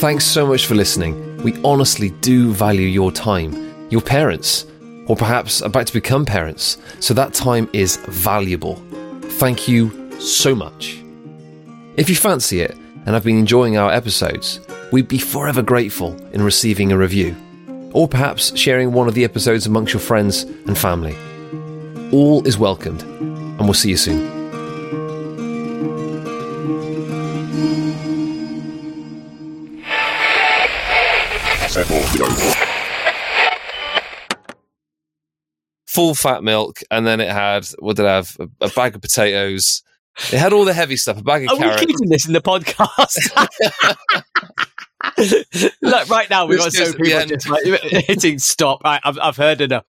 Thanks 0.00 0.24
so 0.24 0.46
much 0.46 0.66
for 0.66 0.74
listening. 0.74 1.42
We 1.42 1.54
honestly 1.62 2.10
do 2.20 2.52
value 2.52 2.86
your 2.86 3.12
time, 3.12 3.88
your 3.90 4.00
parents, 4.00 4.64
or 5.06 5.16
perhaps 5.16 5.60
about 5.60 5.86
to 5.88 5.92
become 5.92 6.24
parents, 6.24 6.78
so 7.00 7.12
that 7.12 7.34
time 7.34 7.68
is 7.74 7.96
valuable. 8.08 8.76
Thank 9.38 9.68
you 9.68 10.18
so 10.18 10.54
much. 10.54 11.02
If 11.96 12.08
you 12.08 12.16
fancy 12.16 12.60
it 12.60 12.74
and 12.74 13.08
have 13.08 13.24
been 13.24 13.38
enjoying 13.38 13.76
our 13.76 13.90
episodes, 13.90 14.60
we'd 14.92 15.08
be 15.08 15.18
forever 15.18 15.62
grateful 15.62 16.14
in 16.32 16.42
receiving 16.42 16.92
a 16.92 16.98
review, 16.98 17.36
or 17.92 18.08
perhaps 18.08 18.56
sharing 18.56 18.92
one 18.92 19.08
of 19.08 19.14
the 19.14 19.24
episodes 19.24 19.66
amongst 19.66 19.92
your 19.92 20.00
friends 20.00 20.42
and 20.42 20.76
family. 20.76 21.16
All 22.12 22.46
is 22.46 22.58
welcomed, 22.58 23.02
and 23.02 23.60
we'll 23.60 23.74
see 23.74 23.90
you 23.90 23.96
soon. 23.96 24.34
Full 35.86 36.14
fat 36.14 36.42
milk, 36.42 36.80
and 36.90 37.06
then 37.06 37.20
it 37.20 37.30
had 37.30 37.66
what 37.78 37.96
did 37.96 38.04
it 38.04 38.08
have? 38.08 38.36
A, 38.40 38.66
a 38.66 38.68
bag 38.70 38.94
of 38.96 39.00
potatoes. 39.00 39.82
It 40.32 40.38
had 40.38 40.52
all 40.52 40.64
the 40.64 40.74
heavy 40.74 40.96
stuff. 40.96 41.18
A 41.18 41.22
bag 41.22 41.44
of 41.44 41.50
Are 41.52 41.56
carrots. 41.56 41.80
we 41.80 41.86
keeping 41.86 42.08
this 42.08 42.26
in 42.26 42.32
the 42.32 42.40
podcast? 42.40 43.16
Look, 45.82 46.08
right 46.08 46.28
now 46.30 46.46
we've 46.46 46.58
got 46.58 46.72
so 46.72 46.92
people 46.92 47.26
just 47.26 47.48
like 47.48 47.64
hitting 47.82 48.38
stop. 48.38 48.82
I, 48.84 49.00
I've, 49.04 49.18
I've 49.18 49.36
heard 49.36 49.60
enough. 49.60 49.84